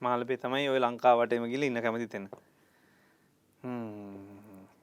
මාළපේ 0.02 0.38
තමයි 0.44 0.70
ඔය 0.70 0.80
ලංකාවටම 0.86 1.46
ගිහලා 1.54 1.70
ඉන්න 1.72 1.82
කැමති 1.86 2.08
තැන. 2.14 2.30
හ්ම්. 3.64 4.31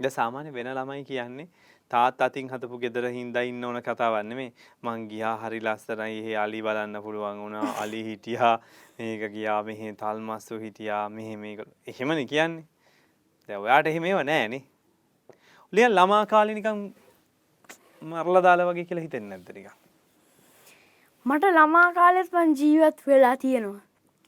දැන් 0.01 0.15
සාමාන්‍ය 0.15 0.51
වෙන 0.55 0.69
ළමයි 0.75 1.05
කියන්නේ 1.05 1.49
තාත් 1.91 2.21
අතින් 2.23 2.49
හතපු 2.51 2.79
ගෙදර 2.83 3.07
හින්දා 3.11 3.43
ඉන්න 3.43 3.65
ඕන 3.65 3.79
කතාවක් 3.83 4.23
නෙමෙයි. 4.23 4.53
මං 4.83 5.09
ගියා 5.11 5.37
හරි 5.43 5.61
ලස්සනයි 5.61 6.19
එහෙ 6.21 6.37
අලි 6.43 6.61
බලන්න 6.63 7.03
පුළුවන් 7.03 7.41
වුණා 7.43 7.73
අලි 7.83 8.03
හිටියා 8.09 8.53
මේක 8.99 9.23
ගියා 9.33 9.63
මෙහෙ 9.69 9.93
තල්මස්සු 10.03 10.59
හිටියා 10.65 11.09
මෙහෙ 11.09 11.37
මේක. 11.37 11.61
එහෙමනේ 11.87 12.27
කියන්නේ. 12.33 12.67
දැන් 13.49 13.61
ඔයාට 13.61 13.87
එහෙම 13.87 14.05
ඒව 14.05 14.23
නෑනේ. 14.31 14.63
උලියන් 15.73 15.93
ළමා 15.99 16.27
කාලේ 16.27 16.55
නිකන් 16.55 16.85
මරලා 18.03 18.43
දාලා 18.47 18.69
වගේ 18.71 18.85
කියලා 18.85 19.07
හිතෙන්නේ 19.07 19.39
නැද්ද 19.39 19.51
නිකන්? 19.57 19.75
මට 21.27 21.55
ළමා 21.59 21.89
කාලෙත් 21.99 22.31
මං 22.33 22.55
ජීවත් 22.61 23.03
වෙලා 23.07 23.37
තියෙනවා. 23.37 23.83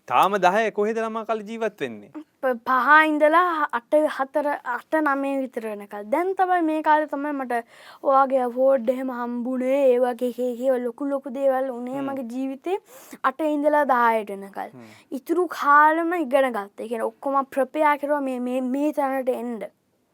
තාම 0.08 0.32
10 0.48 0.72
කොහෙද 0.80 0.98
ළමා 1.04 1.24
කාලේ 1.30 1.48
ජීවත් 1.52 1.80
වෙන්නේ 1.86 2.10
පහ 2.42 2.90
ඉඳලා 3.08 3.68
අට 3.78 3.94
හතර 4.16 4.46
අට 4.74 4.96
නමේ 5.00 5.34
විතර 5.42 5.64
වෙනකල් 5.70 6.06
දැන් 6.14 6.30
තමයි 6.38 6.60
මේ 6.68 6.82
කාලේ 6.82 7.10
තමයි 7.12 7.32
මට 7.32 7.60
ඔයාගේ 8.02 8.40
අවෝඩ් 8.46 8.88
එහෙම 8.94 9.12
හම්බුනේ 9.18 9.80
ඒ 9.88 9.98
වගේ 10.04 10.32
ඒවා 10.46 10.80
ලොකු 10.86 11.10
ලොකු 11.10 11.34
දේවල් 11.36 11.70
උනේ 11.76 12.06
මගේ 12.06 12.26
ජීවිතේ 12.32 12.78
අට 13.22 13.44
ඉඳලා 13.48 13.84
10ට 13.92 14.30
වෙනකල් 14.36 14.70
ඉතුරු 15.10 15.46
කාලෙම 15.58 16.12
ඉගෙන 16.20 16.50
ගත්තා. 16.50 16.66
ඒ 16.78 16.88
කියන්නේ 16.88 17.10
ඔක්කොම 17.12 17.38
ප්‍රපෙයා 17.46 17.94
කරුවා 17.98 18.20
මේ 18.20 18.60
මේ 18.72 18.92
තැනට. 18.92 19.70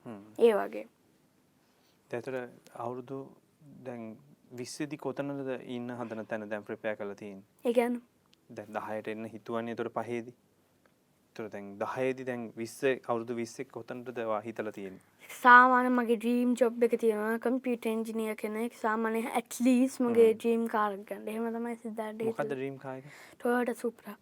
හ්ම්. 0.06 0.20
ඒ 0.38 0.52
වගේ. 0.54 0.86
ඇතට 2.10 2.28
අවුරුදු 2.76 3.18
දැන් 3.84 4.02
විස්සදි 4.50 4.96
කොතනද 4.96 5.48
ඉන්න 5.68 5.88
හදන 5.92 6.26
තැන 6.26 6.48
දැන් 6.50 6.64
ප්‍රපය 6.64 6.94
කල 6.96 7.14
තියෙන් 7.20 7.40
එකන් 7.64 7.96
දැන් 8.50 8.76
දහයට 8.76 9.08
එන්න 9.08 9.30
හිතුවන්නේ 9.32 9.74
තොට 9.74 9.92
පහේදි 9.96 10.34
තුර 11.38 11.46
දැන් 11.52 11.68
දහයේදි 11.80 12.26
දැන් 12.28 12.42
විස්ස 12.60 12.78
අවුරුදු 12.88 13.36
විස්සෙක් 13.38 13.70
කොතනටදවා 13.76 14.40
හිතල 14.46 14.70
තියෙන 14.76 14.98
සාමාන 15.30 15.88
මගේ 15.94 16.18
ඩ්‍රීම් 16.18 16.52
ජොබ් 16.60 16.84
එක 16.88 16.94
තියෙනවා 17.04 17.38
කම්පියට 17.46 17.88
එන්ජිනිය 17.92 18.36
කෙනෙක්. 18.42 18.76
සාමානය 18.84 19.24
ඇට්ලිස් 19.32 19.98
මගේ 20.04 20.28
ඩ්‍රීම් 20.34 20.68
කාරගන්න 20.76 21.32
එහෙම 21.32 21.50
තමයි 21.56 21.74
සිද්ධට 21.82 22.54
රීම් 22.60 22.78
කායක 22.84 23.10
ටොයට 23.40 23.82
සුප්‍ර 23.82 24.14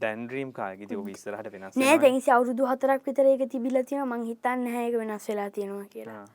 දැන් 0.00 0.26
්‍රීම් 0.32 0.50
කායක 0.58 0.88
ති 0.88 0.98
විස්සරහට 1.04 1.52
වෙනස් 1.54 1.78
නෑ 1.82 2.00
දැනිසි 2.02 2.34
අවුරුදු 2.38 2.68
හතරක් 2.72 3.08
විතර 3.08 3.30
එක 3.30 3.46
තිබිල 3.54 3.82
තියෙන 3.84 4.08
මං 4.08 4.26
හිතන්න 4.30 4.68
හැක 4.74 5.00
වෙනස් 5.02 5.28
වෙලා 5.30 5.48
තියෙනවා 5.56 5.88
කියලා. 5.94 6.26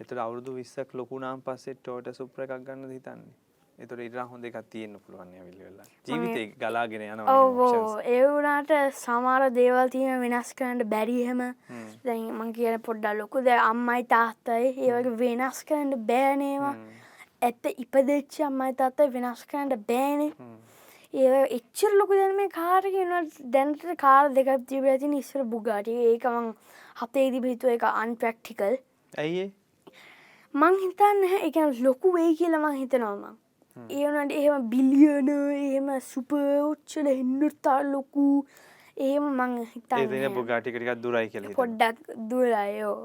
එතට 0.00 0.20
අවුරුදු 0.26 0.54
විස්සක් 0.60 0.94
ලොකුනාම් 1.00 1.42
පස්සෙත් 1.44 1.82
ටෝට 1.82 2.14
සුප්‍ර 2.18 2.46
එකක් 2.46 2.64
ගන්න 2.66 2.96
හිතන්නේ 2.96 3.34
එතුට 3.78 4.00
ඉරා 4.00 4.24
හොඳ 4.26 4.44
එකක් 4.44 4.58
තියෙන්න්න 4.70 5.00
පුළුවන් 5.00 5.32
විල්. 5.38 5.56
වෙලා 5.60 5.86
ජීවිත 6.06 6.54
ගලාගෙන 6.56 7.02
යන 7.04 7.22
ඔවෝ 7.28 8.00
ඒවුනාට 8.10 8.72
සමාර 8.96 9.42
දේවල් 9.52 9.90
තියෙන 9.90 10.22
වෙනස් 10.22 10.52
කරන්නට 10.54 10.88
බැරිහෙම 10.88 11.42
දැන් 12.04 12.22
මං 12.32 12.52
කියන 12.52 12.78
පොඩ්ඩල් 12.82 13.20
ලොකු 13.20 13.42
ද 13.42 13.58
අම්මයි 13.62 14.06
තාත්තයි 14.06 14.70
ඒවගේ 14.82 15.16
වෙනස් 15.18 15.60
කරන්න 15.64 16.06
බෑනේවා 16.08 16.74
ඇත්ත 17.42 17.70
ඉපදච්ච 17.76 18.40
අම්මයි 18.46 18.78
තාත්තයි 18.80 19.10
වෙනස් 19.12 19.44
කරන්නට 19.46 19.86
බෑනේ 19.86 20.32
ඒ 21.14 21.44
එච්චර 21.50 21.92
ලොකු 21.94 22.16
දැන 22.16 22.36
මේ 22.36 22.50
කාරගෙන 22.50 23.14
දැනට 23.52 23.88
කාර 23.98 24.34
දෙකක් 24.34 24.66
තිබ 24.66 24.90
ඇති 24.92 25.14
ඉස්සර 25.18 25.44
බුගාට 25.46 25.94
ඒකමං 26.00 26.52
හතේ 26.98 27.30
දිබිතුව 27.32 27.76
එක 27.76 27.88
අන්ප්‍රක්ටිකල් 27.94 28.76
ඇයිඒ 29.12 29.48
මං 30.54 30.78
හිතන්න 30.82 31.26
එක 31.40 31.64
ලොකු 31.82 32.12
වෙයි 32.14 32.38
කියලමං 32.38 32.78
හිතනවමං 32.80 33.42
ඒවනට 33.76 34.32
එහෙම 34.34 34.68
බිලියන 34.70 35.28
එහෙම 35.32 35.90
සුපෝච්චල 36.02 37.10
හෙන්නතා 37.10 37.80
ලොකු. 37.86 38.28
එහෙම 38.98 39.26
මං 39.30 39.58
ඒන 39.58 39.66
හිතන්න 39.72 40.38
බොගාටිකටිකක් 40.38 41.02
දුරයි 41.02 41.28
කියල 41.32 41.50
පොඩ්ඩක් 41.58 42.14
දුරයෝ 42.30 42.96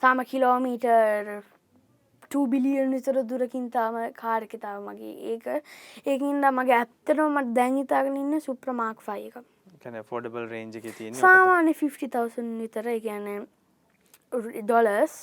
තාම 0.00 0.24
කිලෝමීටර් 0.32 1.30
බිලියන් 2.54 2.90
විතර 2.92 3.20
දුරකින් 3.24 3.70
තාම 3.70 3.94
කාරකතාව 4.14 4.82
මගේ 4.88 5.14
ඒක. 5.34 5.46
ඒකින්ද 6.06 6.50
මගේ 6.52 6.80
ඇත්තනෝ 6.80 7.28
මට 7.30 7.54
දැංහිතාගෙන 7.60 8.18
ඉන්න 8.22 8.40
සුප්‍රමාක් 8.40 9.00
ෆයි 9.06 9.30
එක. 9.30 9.46
කැන 9.82 10.02
ෆෝඩබල් 10.04 10.50
රේජ් 10.50 10.80
තියෙන 10.82 11.14
සාමාන්‍ය 11.16 11.74
50,000 11.74 12.58
විතර 12.60 12.90
ගැන 13.06 13.46
ඩොලස් 14.62 15.14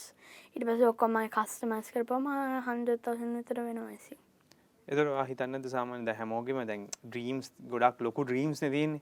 ඉට 0.56 0.66
පස 0.68 0.86
ඔක්කොමයි 0.90 1.30
කස්ටමස් 1.34 1.92
කරපම 1.94 2.30
හන්ඩතසන් 2.68 3.36
විතර 3.38 3.60
වෙනවාසි 3.62 4.18
එතර 4.88 5.08
හිතන්නද 5.30 5.68
සාමාන්‍ය 5.76 6.06
ද 6.08 6.16
හැමෝගෙම 6.20 6.62
දැන් 6.72 6.88
ඩ්‍රීම්ස් 7.04 7.52
ගොඩක් 7.74 8.02
ලොකු 8.08 8.26
ඩ්‍රීම්ස් 8.26 8.64
නතින් 8.64 8.98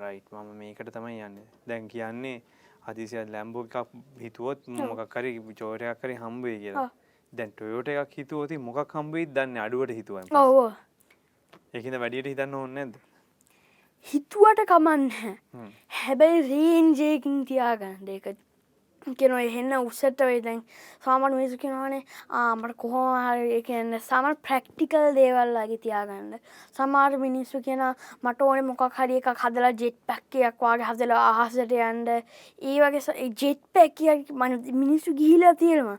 රයිට් 0.00 0.32
මම 0.32 0.48
මේකට 0.62 0.90
තමයි 0.96 1.20
යන්න. 1.26 1.38
දැන් 1.68 1.88
කියන්නේ 1.88 2.42
හදිසිය 2.86 3.24
ලැම්බෝ 3.34 3.64
එකක් 3.64 3.94
හිතුවොත් 4.24 4.68
මොකක්කරි 4.68 5.32
චෝටයක් 5.60 6.00
කරි 6.02 6.16
හම්බේ 6.24 6.56
කියලා. 6.64 6.90
දැන් 7.32 7.52
ටොයෝට 7.52 7.88
එකක් 7.88 8.18
හිතුවති 8.20 8.58
මොකක් 8.58 8.94
හම්බේ 8.98 9.26
දන්න 9.36 9.62
අඩුවට 9.64 9.94
හිතුවන් 9.98 10.36
ඔවෝ 10.42 10.68
එකද 11.78 11.96
වැඩියට 12.02 12.30
හිතන්න 12.32 12.54
ඕන්න 12.60 12.78
ඇද 12.82 12.94
හිතුවට 14.06 14.60
කමන්න. 14.70 15.10
හැබැයි 16.00 16.40
රේන්ජයකින් 16.50 17.44
තියාගන්න. 17.48 18.08
එක 18.16 18.26
කෙන 19.18 19.32
එහෙන්න 19.34 19.72
උස්සට 19.78 20.20
වේ 20.20 20.40
දැන් 20.40 20.60
සාමන් 21.00 21.36
මිසු 21.36 21.56
කෙනවානේ 21.56 22.02
ආමට 22.30 22.76
කොහොම 22.76 23.62
කියන්න 23.66 23.96
සමන් 23.98 24.36
ප්‍රක්ටිකල් 24.38 25.14
දේවල්ලාගේ 25.14 25.78
තියාගන්න. 25.78 26.38
සමාර 26.76 27.16
මිනිස්සු 27.18 27.60
කියෙන 27.60 27.84
මට 28.22 28.42
ඕන 28.42 28.64
මොකක් 28.66 28.98
හරි 28.98 29.20
එකක් 29.20 29.30
හදලා 29.44 29.72
ජෙට් 29.74 29.98
පැක්කයක් 30.06 30.60
වගේ 30.60 30.88
හදලා 30.90 31.24
අහසට 31.32 31.74
යන්ඩ 31.80 32.12
ඒ 32.12 32.76
වගේ 32.78 33.28
ජෙට් 33.34 33.62
පැකිය 33.72 34.24
මිනිස්සු 34.74 35.14
ගිහිලා 35.14 35.54
තියෙනවා. 35.54 35.98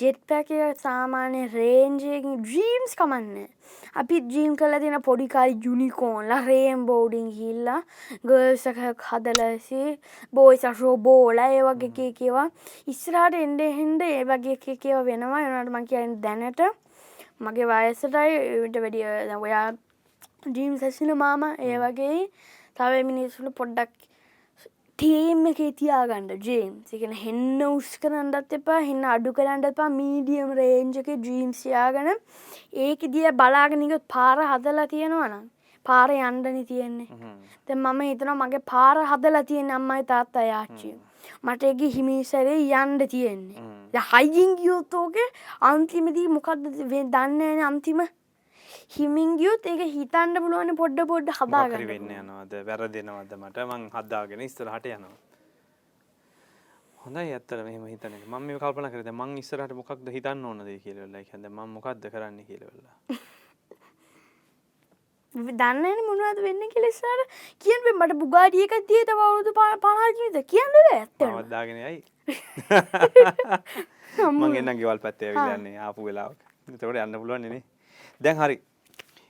ජෙට් 0.00 0.20
පැකය 0.26 0.64
සාමාන්‍ය 0.78 1.46
රේන්ජයකින් 1.52 2.42
ඩ්‍රීම්ස් 2.42 2.94
කමන්න. 2.96 3.48
අපි 3.94 4.20
ජීම් 4.28 4.56
කල 4.56 4.78
තින 4.78 4.96
පොඩිකාරි 5.02 5.54
ජුනිකෝන්ලා 5.64 6.40
රේම් 6.42 6.86
බෝඩිං 6.86 7.28
හිල්ලා 7.32 7.80
ගර්සක 8.24 8.82
හදලසි 9.04 9.82
බෝයිස 10.32 10.66
රෝබෝල 10.80 11.38
ඒ 11.38 11.62
වගේ 11.62 11.92
කිය 11.92 12.12
කියවා 12.12 12.48
ඉස්රාට 12.86 13.34
එන්ඩ 13.36 13.64
හෙන්ඩ 13.78 14.02
ඒ 14.04 14.24
වගේ 14.24 14.76
කියව 14.76 15.04
වෙනවා. 15.04 15.42
එනට 15.42 15.70
මං 15.70 15.86
කියන්න 15.86 16.20
දැනට 16.20 16.62
මගේ 17.40 17.66
වයසටයි 17.66 18.38
විට 18.62 18.78
වැඩිය 18.78 19.36
ඔයා 19.38 19.66
ජීම් 20.48 20.76
සැසින 20.78 21.16
මාම 21.16 21.44
ඒ 21.44 21.78
වගේ 21.78 22.18
තව 22.76 23.02
මිනිස්සුල 23.04 23.50
පොඩ්ඩක් 23.52 24.07
තේම 24.98 25.44
එක 25.48 25.60
තියාගන්න 25.80 26.30
ජේම් 26.44 26.70
එකන 26.96 27.12
හෙන්න 27.18 27.60
උස් 27.66 27.90
කරන්නත් 28.02 28.54
එපා 28.56 28.78
හෙන්න 28.86 29.04
අඩු 29.10 29.32
කරන්නට 29.36 29.68
එපා 29.68 29.86
මීඩියම් 29.98 30.50
රේන්ජක 30.58 31.10
ජීම්ස්යාගන 31.26 32.10
ඒක 32.86 33.06
දිය 33.12 33.30
බලාගෙනක 33.40 33.94
පාර 34.14 34.42
හදලා 34.52 34.88
තියෙනවනම් 34.94 35.44
පාර 35.86 36.08
යන්ඩනි 36.16 36.64
තියෙන්නේ. 36.70 37.08
ත 37.66 37.76
මම 37.76 38.00
හිතන 38.08 38.32
මගේ 38.42 38.64
පාර 38.72 38.96
හදලා 39.12 39.44
තියෙන 39.50 39.70
අම්මයි 39.78 40.02
තාත්තා 40.10 40.46
යාච්චිය 40.48 40.94
මට 41.44 41.70
එක 41.70 41.86
හිමිසරේ 41.96 42.58
යන්ඩ 42.82 43.06
තියෙන්නේ. 43.14 43.66
හයිජින් 44.10 44.56
ගියොත්තෝක 44.60 45.16
අන්තිමදී 45.70 46.28
මොකක්ද 46.36 46.66
දන්නන 47.14 47.66
අන්තිම 47.70 48.02
හිමින් 48.90 49.36
ගියුත් 49.36 49.66
ඒක 49.66 49.80
හිතන්ඩ 49.94 50.40
පුළුවන 50.42 50.76
පොඩ්ඩ 50.76 51.06
පොඩ්ඩ 51.08 51.30
හදාගන්න 51.38 51.86
වෙන්න 51.88 52.10
යනවද? 52.18 52.52
වැර 52.64 52.88
දෙනවද 52.90 53.32
මට? 53.36 53.58
මං 53.66 53.90
හදදාගෙන 53.92 54.40
ඉස්තරහට 54.40 54.86
යනවා. 54.88 55.16
හොඳයි 56.98 57.32
ඇත්තර 57.32 57.64
මෙහම 57.64 57.86
හිතන 57.86 58.14
ම 58.18 58.42
මේ 58.42 58.58
කල්පන 58.58 58.90
කරද 58.92 59.10
මං 59.12 59.38
ඉස්සරහට 59.42 59.74
මොකක්ද 59.76 60.08
හිතන්න 60.14 60.44
ඕනද 60.44 60.62
කියලවෙල්ලා 60.84 61.22
හැද 61.26 61.48
ම 61.48 61.58
මොකක්ද 61.74 62.08
කරන්න 62.14 62.44
කියලවෙල්ලා 62.44 62.96
දන්නන 65.58 66.00
මොනවද 66.06 66.38
වෙන්න 66.42 66.62
කෙලෙසාර 66.72 67.20
කියන් 67.64 67.82
මට 67.92 68.12
බුගාඩියක 68.22 68.72
තියත 68.88 69.10
වරුදු 69.14 69.52
පනාජීත 69.54 70.36
කියන්න 70.46 70.74
ඇත්ත 70.82 71.22
අවද්දාගෙන 71.28 71.78
යයි. 71.78 72.04
මං 74.32 74.56
එන්න 74.56 74.78
ගෙවල් 74.80 74.98
පැත්තේ 74.98 75.34
විලන්නේ 75.34 75.78
ආපු 75.86 76.04
වෙලාවක්. 76.04 76.38
තවට 76.70 77.04
යන්න 77.04 77.20
පුළුවන්න්නේ 77.20 77.62
දැන් 78.20 78.38
හරි 78.38 78.56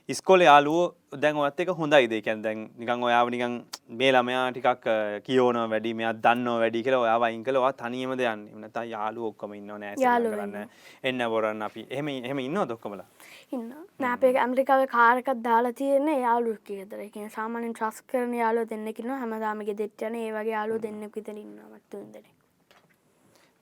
ඉස්කොල 0.09 0.41
යාලුව 0.41 0.93
දැන් 1.21 1.37
ඔත් 1.37 1.59
එක 1.59 1.69
හොඳයි. 1.79 2.07
දෙකැන් 2.09 2.41
දැන් 2.41 2.61
නිකං 2.79 3.03
ඔයාව 3.07 3.27
නිකං 3.29 3.57
මේ 3.99 4.11
ළමයා 4.11 4.45
ටිකක් 4.51 4.87
කියෝන 5.25 5.59
වැඩි 5.73 5.91
මෙයක් 5.99 6.21
දන්න 6.23 6.47
වැඩි 6.63 6.81
කල 6.87 6.95
ඔයා 6.99 7.17
වයින් 7.23 7.43
කලවා 7.43 7.69
තනියම 7.81 8.15
දෙයන්න 8.21 8.47
නත 8.61 8.85
යාලු 8.93 9.27
ඔක්කම 9.27 9.53
ඉන්න 9.59 9.69
නෑ 9.75 9.93
යාළුවෝ 10.05 10.39
කරන්න. 10.39 10.73
එන්න 11.03 11.25
බොරන්න 11.33 11.61
අපි. 11.61 11.85
එහම 11.91 12.09
එහම 12.09 12.41
ඉන්න 12.45 12.59
දොක්කමලා 12.71 13.05
ඉන්න 13.51 13.69
නෑපේ 13.99 14.33
ඇමරිකාව 14.45 14.87
කාරකත් 14.95 15.45
දාලා 15.45 15.75
තියෙන 15.83 16.09
යාලු 16.15 16.57
කියතර 16.63 17.05
එක 17.05 17.21
සාමානෙන් 17.37 17.77
ට්‍රස් 17.77 18.01
කරන 18.09 18.33
යාලෝ 18.41 18.65
දෙන්නෙකින 18.73 19.15
හැමදාමගේ 19.15 19.79
දෙට්ටන 19.83 20.19
ඒ 20.23 20.33
වගේ 20.33 20.57
යාලු 20.57 20.81
දෙන්නෙක් 20.81 21.15
විතරන්නමත්තුන්දන 21.15 22.38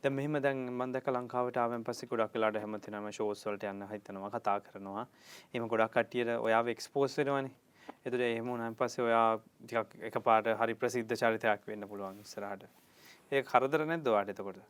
දැ 0.08 0.14
මෙහම 0.16 0.36
දැන් 0.42 0.60
මන්දක 0.72 1.12
ලංකාවටාවෙන් 1.12 1.84
පස්සෙ 1.84 2.08
ගොඩක් 2.08 2.34
කලාට 2.34 2.58
හැමතිනම 2.64 3.08
ශෝස්වලට 3.18 3.64
යන්න 3.70 3.84
හිතනවා 3.92 4.30
කතා 4.36 4.58
කරනවා. 4.66 5.04
එම 5.54 5.68
ගොඩක් 5.74 5.94
කට්ටියට 5.96 6.32
ඔයා 6.38 6.62
එක්ස්පෝස් 6.74 7.18
වෙනවනි. 7.20 7.52
එතුට 8.06 8.24
එහෙම 8.30 8.50
නන් 8.56 8.78
පස්සේ 8.80 9.06
ඔයා 9.08 9.28
ටිකක් 9.64 10.08
එක 10.10 10.18
පාට 10.28 10.50
හරි 10.62 10.78
ප්‍රසිද්ධ 10.82 11.14
චරිතයක් 11.14 11.68
වෙන්න 11.72 11.88
පුළුවන් 11.92 12.24
ඉස්සරහට. 12.24 12.68
ඒ 13.32 13.44
කරදර 13.52 13.86
නැද්දවාට 13.92 14.34
එතකොට? 14.36 14.62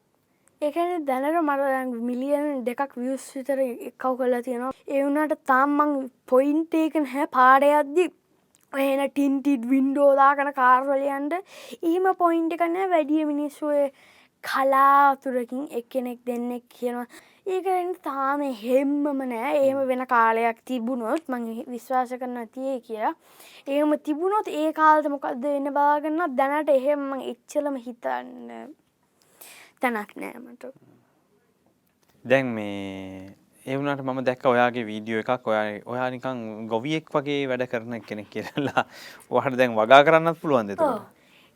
ඒකන 0.61 1.07
දැනට 1.09 1.41
මට 1.43 2.03
මිලියන් 2.09 2.63
දෙකක් 2.69 2.97
වියස් 3.01 3.29
විතර 3.37 3.63
එක්කව් 3.65 4.21
කරලා 4.21 4.43
තියෙනවා. 4.49 4.73
ඒ 4.87 5.03
වුණට 5.03 5.37
තාම්මං 5.53 5.97
පොයින්ටේකන් 6.33 7.11
හැ 7.13 7.29
පාඩයද්දි 7.39 8.09
එන 8.73 9.07
ටින්ටිඩ් 9.09 9.71
වින්ඩෝදාකන 9.71 10.53
කාර්වලයන්ට 10.59 11.41
ඒම 11.93 12.13
පොයින්ට 12.17 12.61
කනෑ 12.61 12.93
වැඩිය 12.93 13.25
මිනිස්සුවේ 13.25 13.89
කලාතුරකින් 14.43 15.67
එක්කෙනෙක් 15.79 16.19
දෙන්නෙක් 16.27 16.63
කියනවා. 16.69 17.07
ඒකෙන් 17.45 17.95
තාම 18.03 18.41
හෙම්මම 18.63 19.21
නෑ. 19.31 19.53
ඒම 19.63 19.79
වෙන 19.87 20.03
කාලයක් 20.07 20.59
තිබුණොත් 20.65 21.23
මං 21.27 21.45
විශ්වාස 21.73 22.11
කරන 22.21 22.47
තිය 22.55 22.79
කියලා. 22.87 23.13
ඒම 23.67 23.95
තිබුණොත් 24.05 24.47
ඒ 24.61 24.73
කාල්ත 24.73 25.09
මොකක්ද 25.15 25.41
වෙන්න 25.47 25.73
බාගන්න 25.79 26.37
දැනට 26.39 26.69
එහෙම 26.75 27.09
එච්චලම 27.31 27.81
හිතන්න 27.87 28.75
තැනක් 29.81 30.15
නෑමට 30.21 30.63
දැන් 32.25 32.47
මේ 32.55 33.35
ඒවනට 33.65 34.01
මම 34.03 34.23
දැක්ක 34.27 34.45
ඔයාගේ 34.53 34.85
වීඩියෝ 34.87 35.21
එකක්. 35.23 35.47
ඔයා 35.51 35.65
ඔයා 35.93 36.09
නිකං 36.13 36.39
ගොවියෙක් 36.71 37.13
වගේ 37.15 37.43
වැඩ 37.51 37.67
කරන 37.71 38.01
කෙනෙක් 38.09 38.29
කියරලා 38.33 38.83
ඔහට 39.31 39.57
දැන් 39.59 39.75
වගා 39.79 40.01
කරන්නත් 40.07 40.41
පුළුවන් 40.41 40.71
දෙත 40.71 40.83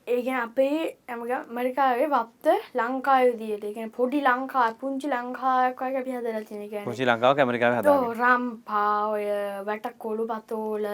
ඒගෙන 0.07 0.37
අපේ 0.41 0.97
ඇමග 1.07 1.31
මරිකාගේ 1.55 2.07
වත්ත 2.13 2.55
ලංකායුදියට 2.79 3.65
එකන 3.69 3.91
පොඩි 3.97 4.21
ලංකා 4.25 4.67
පුංචි 4.81 5.07
ලංකායකය 5.11 5.97
අපි 6.01 6.15
හදල 6.17 6.45
තිනක 6.49 6.73
පුංචි 6.85 7.05
ලංකාව 7.05 7.41
ඇමරිකාව 7.43 7.77
හද 7.77 7.95
රම්පාය 8.19 9.25
වැට 9.67 9.87
කොළු 9.97 10.27
පතෝල 10.31 10.87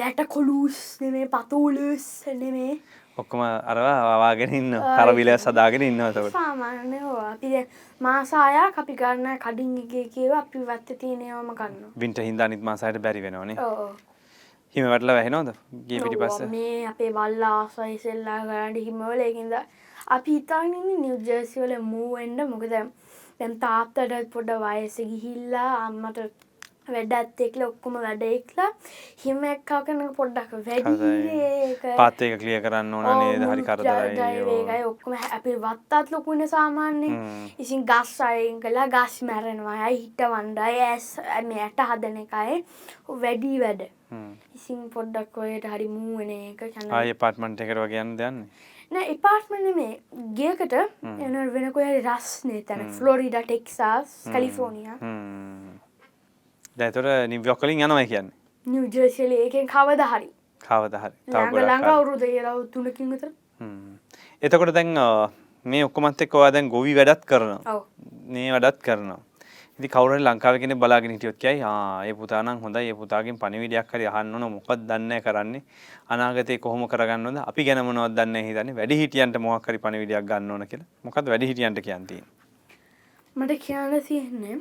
වැට 0.00 0.20
කොලූස් 0.28 0.78
නෙමේ 1.00 1.28
පතෝලස් 1.28 2.08
නෙමේ. 2.26 2.74
ඔක්කොම 3.16 3.40
අරවා 3.42 4.18
වාගෙන 4.22 4.52
ඉන්න 4.54 4.76
කරවිල 4.98 5.30
සදාගෙන 5.38 5.82
ඉන්නවතකට 5.86 6.36
සාමාන්‍ය 6.36 7.00
අපි 7.30 7.64
මාසායා 8.00 8.68
අපි 8.76 8.98
ගන්න 9.00 9.40
කඩින් 9.46 9.72
එක 9.84 10.12
කියව 10.14 10.36
අපි 10.42 10.66
වත්ත 10.68 10.98
තියනයවම 11.00 11.50
ගන්න 11.62 11.90
විින්ට 12.04 12.22
හින්දා 12.28 12.48
නිත් 12.48 12.62
මාසයට 12.62 13.02
බැරි 13.08 13.24
වෙනවනේ. 13.24 13.58
ඕ 13.58 13.88
හිම 14.74 14.88
වැටල 14.92 15.14
වැහෙනවද 15.16 15.52
ගේ 15.88 16.00
පිටි 16.02 16.20
පස්ස 16.22 16.48
මේ 16.50 16.80
අපේ 16.86 17.12
බල්ලා 17.12 17.52
ආසයි 17.60 17.94
සෙල්ලා 18.02 18.40
ගඩ 18.48 18.82
හිමවල 18.88 19.22
එකින්ද 19.28 19.54
අපි 20.16 20.40
ඉතාගන්න 20.40 20.90
නිව්ජර්සිවල 21.04 21.72
මූුවෙන්ඩ 21.86 22.44
මොකද 22.50 22.68
දැම් 22.72 23.56
තාත්තට 23.64 24.28
පොඩ 24.34 24.52
වයස 24.62 25.00
ගිහිල්ලා 25.06 25.70
අම්මට 25.78 26.20
වැඩ 26.92 27.12
ඇත්තෙක්ල 27.12 27.64
ඔක්කොම 27.66 27.98
වැඩ 28.04 28.22
එක්ලා 28.28 28.68
හිම 29.24 29.42
එක්කා 29.50 29.80
කරන 29.86 30.00
පොඩ්ඩක් 30.16 30.54
වැඩි 30.68 31.92
පාත්තයක 31.98 32.38
කලිය 32.40 32.60
කරන්න 32.64 32.94
ඕන 32.94 33.08
නේද? 33.20 33.44
හරි 33.50 33.66
කරදරයි 33.68 34.80
ඔක්කොම. 34.84 35.18
අපි 35.36 35.58
වත්තත් 35.64 36.14
ලොකුණ 36.14 36.48
සාමාන්‍යෙන් 36.48 37.14
ඉසින් 37.58 37.84
ගස් 37.90 38.14
අයෙන් 38.30 38.60
කලා 38.60 38.88
ගස් 38.96 39.20
මැරෙනවා. 39.30 39.78
හිට 39.86 40.26
වන්ඩයි 40.32 40.82
ඇස් 40.88 41.08
මේ 41.44 41.62
ඇට 41.68 41.86
හදන 41.86 42.20
එකයි. 42.24 42.64
වැඩි 43.24 43.54
වැඩ 43.64 43.88
ඉසින් 44.54 44.88
පොඩ්ඩක් 44.90 45.42
ඔයට 45.44 45.68
හරි 45.74 45.88
මූුවන 45.88 46.34
එක 46.36 46.64
චන්න 46.66 46.92
ආය 46.92 47.14
පාට්මන්ට 47.16 47.64
එකට 47.64 47.82
වගේන්න 47.84 48.16
දෙන්න 48.16 48.44
නෑ 48.92 49.10
එපාර්ට්මන 49.12 49.66
මේ 49.76 50.00
ගියකට 50.36 50.72
එන 50.76 51.36
වෙනකොය 51.54 51.90
රස්නේ 51.98 52.62
තැන 52.68 52.88
ෆ්ලොරිඩ 52.96 53.36
ටෙක්සාස් 53.42 54.16
කලිෆෝනිය 54.32 54.96
දැතොට 56.78 57.10
නිවියොක්කලින් 57.28 57.84
යනවා 57.84 58.06
කියන්න? 58.06 58.30
නිවජර්ශල 58.66 59.32
ඒකෙන් 59.34 59.66
කවද 59.66 60.08
හරි. 60.12 60.28
කවද 60.60 61.00
හරි. 61.02 61.14
ළඟ 61.28 61.86
අවුරුද 61.86 62.24
රව 62.24 62.64
තුනකින් 62.72 63.12
විතර. 63.12 63.30
එතකොට 64.42 64.74
දැන් 64.74 64.94
මේ 65.66 65.84
ඔක්කොමත් 65.84 66.22
එක් 66.22 66.34
ඔයා 66.34 66.52
දැන් 66.54 66.70
ගොවි 66.70 66.94
වැඩත් 66.94 67.24
කරන 67.26 67.56
ඔව්. 67.66 67.82
මේ 68.26 68.52
වැඩත් 68.54 68.80
කරනවා 68.80 69.20
ඉති 69.78 69.88
කවර 69.88 70.18
ලංකාව 70.18 70.58
කෙන 70.62 70.74
බලාගෙන 70.82 71.12
හිටියොත් 71.14 71.38
කියයි 71.38 71.62
ඒ 72.08 72.14
පුතානම් 72.20 72.58
හොඳයි. 72.64 72.88
ඒ 72.90 72.96
පුතාගෙන් 73.02 73.38
පනිවිඩයක් 73.42 73.92
හරි 73.92 74.06
අහන්න 74.12 74.34
ඕන. 74.34 74.52
මොකක්ද 74.56 74.80
දන්නේ 74.88 75.20
කරන්නේ. 75.26 75.62
අනාගතේ 76.08 76.58
කොහොම 76.58 76.82
කරගන්නවද 76.88 77.38
අපි 77.50 77.64
ගැන 77.64 77.84
මොනවද 77.88 78.16
දන්නේ 78.18 78.42
හිතන්නේ. 78.48 78.74
වැඩි 78.80 79.00
හිටියන්ට 79.02 79.38
මොකක් 79.38 79.68
හරි 79.68 79.78
පනිවිඩයක් 79.78 80.26
ගන්න 80.30 80.50
ඕන 80.50 80.66
කියලා. 80.66 80.88
මොකද්ද 81.06 81.30
වැඩි 81.32 81.50
හිටියන්ට 81.50 81.80
කියන්නේ 81.88 82.22
මට 83.36 83.60
කියන්න 83.64 84.00
තියෙන්නේ 84.08 84.56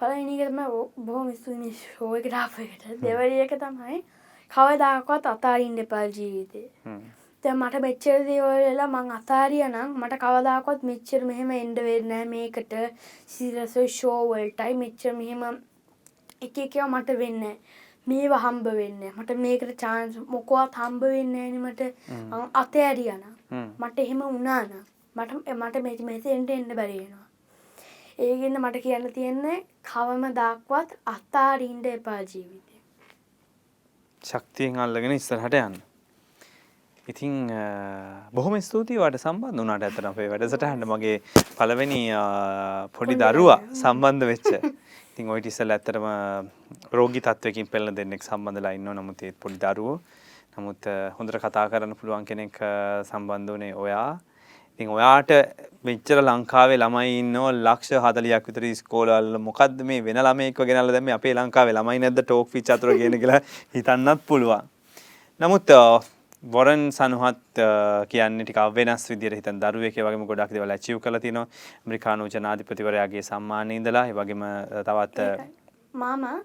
පලනිකම 0.00 0.58
බොහොම 1.06 1.28
ස්තුනි 1.34 1.70
ශෝයක 1.82 2.26
ටාපකට 2.26 2.82
දෙවරිය 3.02 3.40
එක 3.44 3.54
තමයි 3.62 4.02
කවදාකවත් 4.50 5.26
අතාරින් 5.34 5.76
දෙපල් 5.78 6.10
ජීවිතය 6.16 6.62
තැ 7.44 7.54
මට 7.54 7.80
මෙච්චර 7.80 8.22
දේවල්ලා 8.26 8.86
මං 8.88 9.10
අතාරිය 9.12 9.64
නම් 9.64 9.90
මට 9.96 10.20
කවදාකොත් 10.20 10.80
මෙච්චර 10.84 11.24
මෙහෙම 11.24 11.50
එන්ඩ 11.54 11.78
වෙන්න 11.84 12.14
මේකට. 12.28 12.72
සිරස 13.28 13.74
ෂෝවල්ටයි 13.74 14.74
මෙච්චර 14.76 15.12
මෙහෙම 15.14 15.44
එක 16.40 16.58
එකව 16.58 16.82
මට 16.86 17.18
වෙන්න 17.18 17.44
මේ 18.06 18.28
හම්බ 18.36 18.68
වෙන්න 18.74 19.00
මට 19.12 19.38
මේකට 19.38 19.72
චාන්ස් 19.76 20.18
මොකවත් 20.28 20.76
හම්බ 20.76 21.02
වෙන්න 21.06 21.34
ඇනීමට 21.36 21.82
අත 22.54 22.76
ඇරියන 22.80 23.24
මට 23.78 23.98
එහෙම 23.98 24.22
උනාන 24.24 24.70
මට 25.16 25.54
මට 25.54 25.82
මෙති 25.82 26.04
මෙත 26.04 26.28
එන්ට 26.28 26.50
එන්න 26.50 26.70
බැරිෙනවා 26.74 27.26
ඒගන්න 28.20 28.60
මට 28.60 28.82
කියන්න 28.84 29.10
තියෙන්නේ 29.12 29.58
කවම 29.84 30.24
දක්වත් 30.34 30.96
අත්තාරීන්ට 31.06 31.86
එපා 31.88 32.20
ජීවිතය 32.22 32.80
ශක්තියෙන් 34.24 34.80
අල්ලගෙන 34.80 35.14
ඉස්සරහට 35.14 35.58
යන්න 35.60 35.78
ඉතිං 37.08 37.48
බොහොම 38.32 38.54
ස්තුතියි 38.60 39.00
වට 39.00 39.20
සම්බන්ධ 39.22 39.62
වනාට 39.62 39.84
ඇතන 39.86 40.08
අපේ 40.10 40.28
වැඩසටහන්ට. 40.28 40.84
මගේ 40.84 41.16
පළවෙනි 41.56 42.00
පොඩි 42.92 43.16
දරුවා 43.16 43.60
සම්බන්ධ 43.72 44.28
වෙච්ච. 44.30 44.48
ඉතින් 45.10 45.30
ඔයිට 45.32 45.48
ඉස්සල් 45.48 45.72
ඇත්තරම 45.72 46.04
රෝගි 46.92 47.22
තත්වකින් 47.24 47.70
පෙල්ල 47.72 47.92
දෙන්නෙක් 47.96 48.22
සම්බඳලා 48.22 48.74
ඉන්න 48.76 48.90
නමුත් 48.98 49.24
ඒත් 49.24 49.38
පොඩි 49.40 49.56
දරුවෝ. 49.62 49.96
නමුත් 50.58 50.90
හොඳට 51.16 51.38
කතා 51.44 51.64
කරන්න 51.72 51.96
පුළුවන් 51.96 52.28
කෙනෙක් 52.28 52.60
සම්බන්ධ 53.08 53.54
වනේ 53.56 53.72
ඔයා. 53.84 54.10
ඉතින් 54.78 54.92
ඔයාට 54.92 55.32
මෙච්චර 55.84 56.20
ලංකාවේ 56.20 56.76
ළමයි 56.76 57.16
ඉන්නෝ 57.22 57.48
ලක්ෂ 57.54 58.04
40ක් 58.04 58.44
විතර 58.46 58.68
ඉස්කෝලවල 58.68 59.40
මොකද්ද 59.40 59.80
මේ 59.82 60.04
වෙන 60.04 60.20
ළමයෙක්ව 60.20 60.68
ගෙනල්ලා 60.68 60.92
දැන් 60.92 61.08
මේ 61.08 61.16
අපේ 61.16 61.34
ලංකාවේ 61.34 61.78
ළමයි 61.78 62.04
නැද්ද? 62.04 62.20
ටෝක් 62.20 62.52
කියන 62.52 63.18
කියලා 63.24 63.40
හිතන්නත් 63.74 64.28
පුළුවන්. 64.28 64.70
නමුත් 65.40 65.76
වොරන් 66.44 66.82
සනුහත් 66.92 67.60
කියන්නේ 68.08 68.44
ටිකක් 68.44 68.60
වෙනස් 68.74 69.06
විදිහට 69.10 69.38
හිතන 69.38 69.58
දරුවෙක් 69.60 69.96
ඒ 69.98 70.04
වගේම 70.06 70.26
ගොඩක් 70.26 70.52
දේවල් 70.54 70.70
ඇචීව් 70.70 71.00
කරලා 71.00 71.20
තිනවා. 71.20 71.46
ඇමරිකානු 71.80 72.28
ජනාධිපතිවරයාගේ 72.34 73.22
සම්මානය 73.22 73.74
ඉඳලා 73.76 74.04
ඒ 74.06 74.14
වගේම 74.14 74.44
තවත් 74.88 75.18
මාමා 75.94 76.38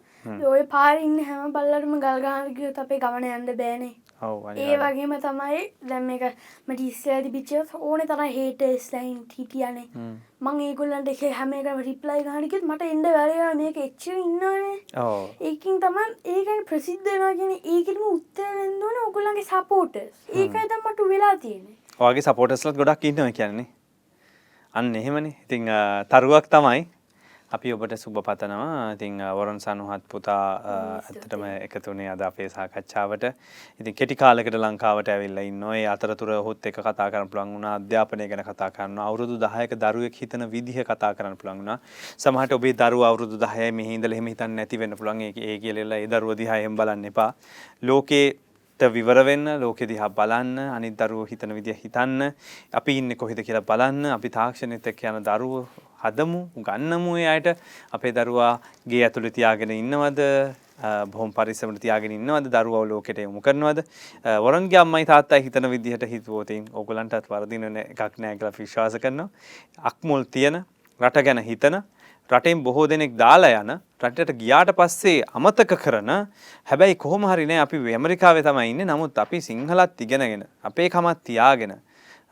ඔය 0.51 0.63
පාරින්න 0.73 1.19
හැම 1.29 1.53
බල්ලටම 1.53 1.95
ගල්ගාන 2.05 2.53
ගියොත් 2.57 2.79
අපේ 2.85 2.99
ගමන 2.99 3.29
යන්න 3.29 3.57
බෑනේ. 3.61 3.93
ඒ 4.21 4.75
වගේම 4.81 5.13
තමයි 5.23 5.61
දැම් 5.89 6.09
එක 6.15 6.23
මට 6.67 6.79
ඉස්සඇති 6.89 7.31
පිච්ච 7.33 7.73
ඕන 7.79 8.03
තර 8.11 8.21
හේටස් 8.35 8.87
ලයින් 8.93 9.17
හිටියනේ. 9.37 9.85
මං 10.45 10.61
ඒගොල්ලන්ට 10.67 11.11
එක 11.13 11.23
හැම 11.39 11.53
එකම 11.59 11.81
රිප්ලයි 11.87 12.23
ගානිකෙත් 12.29 12.63
මට 12.69 12.89
එන්ඩ 12.93 13.09
වැරයා 13.17 13.51
මේක 13.61 13.77
එච්ච 13.87 14.07
ඉන්නනේ 14.13 14.77
ඒකින් 15.49 15.79
තමයි 15.85 16.07
ඒකන් 16.37 16.65
ප්‍රසිද්ධවාගෙන 16.71 17.53
ඒකටම 17.75 18.03
උත්තරෙන්දුවන 18.15 18.99
ඔගොල්ලන්ගේ 19.07 19.47
සපෝට 19.51 19.95
ඒකයි 19.99 20.67
තමට 20.71 21.07
වෙලා 21.13 21.35
තියෙන්නේ. 21.37 21.77
ඔයාගේ 21.99 22.27
සපෝටස්ලත් 22.27 22.77
ගොඩක් 22.81 23.05
ඉන්නවා 23.11 23.31
කියන්නේ 23.39 23.67
අන්න 24.73 24.95
එහෙමනේ. 24.95 25.35
ඉතිං 25.45 25.67
තරුවක් 26.09 26.47
තමයි 26.55 26.87
අපි 27.53 27.71
ඔබට 27.73 27.93
සුබ 28.01 28.15
පතනවා. 28.17 28.93
ඉතිං 28.95 29.19
වරන් 29.37 29.59
සනුහත් 29.61 30.03
පුතා 30.09 30.45
ඇත්තටම 30.65 31.43
එකතුනේ 31.65 32.07
අද 32.13 32.21
අපේ 32.27 32.47
සාකච්ඡාවට. 32.49 33.25
ඉතින් 33.79 33.93
කෙටි 33.93 34.15
කාලෙකට 34.15 34.57
ලංකාවට 34.57 35.11
ඇවිල්ලා 35.13 35.75
ඒ 35.75 35.85
අතරතුර 35.85 36.31
ඔහුත් 36.37 36.65
එක්ක 36.65 36.79
කතා 36.87 37.11
කරන්න 37.11 37.29
පුළුවන් 37.29 37.53
වුණා. 37.55 37.75
අධ්‍යාපනය 37.79 38.27
ගැන 38.31 38.43
කතා 38.49 38.71
කරනවා 38.71 39.05
අවුරුදු 39.09 39.37
10ක 39.37 39.77
දරුවෙක් 39.83 40.17
හිතන 40.21 40.49
විදිහ 40.55 40.77
කතා 40.83 41.13
කරන්න 41.13 41.37
පුළුවන් 41.37 41.61
වුණා. 41.61 41.77
සමහරට 42.17 42.57
ඔබේ 42.57 42.73
දරුවා 42.73 43.13
අවුරුදු 43.13 43.37
10 43.45 43.71
මෙහි 43.71 43.93
ඉඳලා 43.99 44.17
එහෙම 44.17 44.31
හිතන්නේ 44.33 44.57
නැති 44.57 44.79
වෙන්න 44.79 44.97
පුළුවන්. 44.97 45.21
ඒ 45.21 45.33
ඒ 45.37 45.59
කියලා 45.59 46.01
ඒ 46.01 46.09
දරුවා 46.09 46.39
දිහා 46.41 46.57
එහෙම 46.57 46.75
බලන්න 46.75 47.05
එපා. 47.13 47.31
ලෝකේ 47.83 48.25
විවර 48.79 49.23
වෙන්න 49.25 49.45
ලෝකෙ 49.61 49.85
දිහා 49.87 50.09
බලන්න 50.09 50.57
අනිත් 50.73 50.97
දරුවෝ 50.97 51.29
හිතන 51.29 51.53
විදිහ 51.53 51.77
හිතන්න. 51.85 52.33
අපි 52.73 52.97
ඉන්නේ 52.97 53.15
කොහෙද 53.15 53.45
කියලා 53.45 53.61
බලන්න. 53.61 54.05
අපි 54.17 54.29
තාක්ෂණෙත් 54.29 54.87
එක්ක 54.87 55.03
යන 55.03 55.23
දරුවෝ 55.23 55.67
හදමු 56.03 56.41
ගන්නමු. 56.67 57.15
ඒ 57.21 57.29
අයට 57.35 57.47
අපේ 57.95 58.13
දරුවා 58.17 58.59
ගේ 58.89 59.03
ඇතුළේ 59.07 59.35
තියාගෙන 59.37 59.71
ඉන්නවද? 59.77 60.21
බොහොම 61.11 61.31
පරිස්සමට 61.31 61.79
තියාගෙන 61.83 62.11
ඉන්නවද? 62.17 62.49
දරුවව 62.55 62.83
ලෝකෙට 62.91 63.19
යොමු 63.23 63.41
කරනවද? 63.45 63.79
වරන්ගේ 64.45 64.79
අම්මයි 64.83 65.05
තාත්තයි 65.11 65.43
හිතන 65.47 65.69
විදිහට 65.73 66.05
හිතුවොත් 66.13 66.51
ඕගලන්ටත් 66.73 67.29
වරදින 67.33 67.77
එකක් 67.85 68.19
නෑ 68.19 68.37
කියලා 68.37 68.57
විශ්වාස 68.59 68.97
කරනවා. 69.03 69.29
අක්මුල් 69.89 70.25
තියෙන 70.35 70.63
රට 70.99 71.25
ගැන 71.27 71.43
හිතන 71.49 71.81
රටෙන් 72.29 72.63
බොහෝ 72.65 72.87
දෙනෙක් 72.89 73.15
දාලා 73.19 73.61
යන 73.61 73.71
රටට 74.03 74.35
ගියාට 74.41 74.73
පස්සේ 74.75 75.23
අමතක 75.37 75.73
කරන 75.85 76.11
හැබැයි 76.71 76.95
කොහොම 77.05 77.25
හරි 77.31 77.45
නෑ 77.45 77.63
අපි 77.63 77.79
ඇමරිකාවේ 77.95 78.43
තමයි 78.43 78.69
ඉන්නේ. 78.73 78.87
නමුත් 78.91 79.17
අපි 79.23 79.41
සිංහලත් 79.47 80.01
ඉගෙනගෙන 80.05 80.45
අපේ 80.63 80.89
කමත් 80.89 81.23
තියාගෙන 81.29 81.73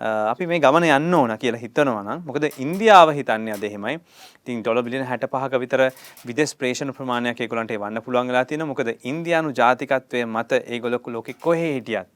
අපි 0.02 0.47
මේ 0.49 0.60
ගමන 0.60 0.88
යන්න 0.89 1.14
ඕන 1.14 1.34
කියලා 1.41 1.62
හිතනවා 1.64 2.04
නම් 2.04 2.24
මොකද 2.30 2.47
ඉන්දියාව 2.66 3.14
හිතන්නේ 3.18 3.54
අද 3.58 3.66
එහෙමයි. 3.70 3.99
ඉතින් 4.41 4.64
ඩොලර් 4.64 4.84
බිලියන 4.88 5.06
65ක 5.06 5.60
විතර 5.64 5.84
විදේශ 6.30 6.56
ප්‍රේෂණ 6.62 6.93
ප්‍රමාණයක් 6.97 7.43
ඒගොල්ලන්ට 7.45 7.76
එවන්න 7.76 8.02
පුළුවන් 8.06 8.32
වෙලා 8.34 8.45
තියෙනවා. 8.45 8.72
මොකද 8.74 8.89
ඉන්දියානු 9.12 9.54
ජාතිකත්වයේ 9.62 10.26
මත 10.26 10.64
ඒගොල්ලෝ 10.66 11.14
ලෝකෙ 11.18 11.34
කොහේ 11.45 11.74
හිටියත් 11.76 12.10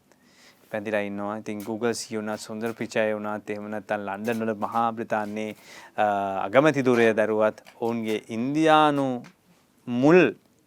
පැදිලා 0.72 1.04
ඉන්නවා. 1.10 1.38
ඉතින් 1.38 1.62
Google 1.68 1.94
CEO 1.94 2.22
වුණත් 2.22 2.42
සුන්දර 2.48 2.74
පිචාය 2.74 3.14
වුණත් 3.14 3.50
එහෙම 3.50 3.70
නැත්නම් 3.76 4.08
ලන්ඩන් 4.08 4.44
වල 4.46 4.54
මහා 4.66 4.92
බ්‍රිතාන්‍යයේ 4.98 5.56
අගමැති 6.48 6.86
ධුරය 6.90 7.08
දරුවත් 7.22 7.64
ඔවුන්ගේ 7.80 8.20
ඉන්දියානු 8.38 9.08
මුල් 9.88 10.22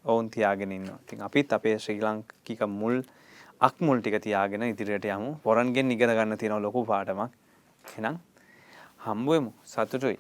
ඔවුන් 0.04 0.30
තියාගෙන 0.30 0.72
ඉන්නවා. 0.72 0.98
ඉතින් 1.04 1.22
අපිත් 1.28 1.52
අපේ 1.52 1.78
ශ්‍රී 1.78 2.00
ලාංකික 2.00 2.62
මුල් 2.80 3.02
අක්මුල් 3.60 3.98
ටික 4.00 4.16
තියාගෙන 4.22 4.62
ඉදිරියට 4.62 5.04
යමු. 5.04 5.30
පොරන්ගෙන් 5.44 5.90
ඉගෙන 5.90 6.10
ගන්න 6.16 6.38
තියෙන 6.38 6.62
ලොකු 6.62 6.84
පාටමක් 6.86 7.32
එහෙනම් 7.84 8.16
හම්බුවෙමු 9.06 9.50
සතුටුයි. 9.72 10.18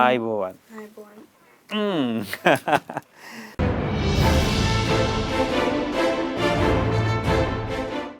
ආයිබෝවන් 0.00 0.56
ආයිබෝවන් 0.78 1.20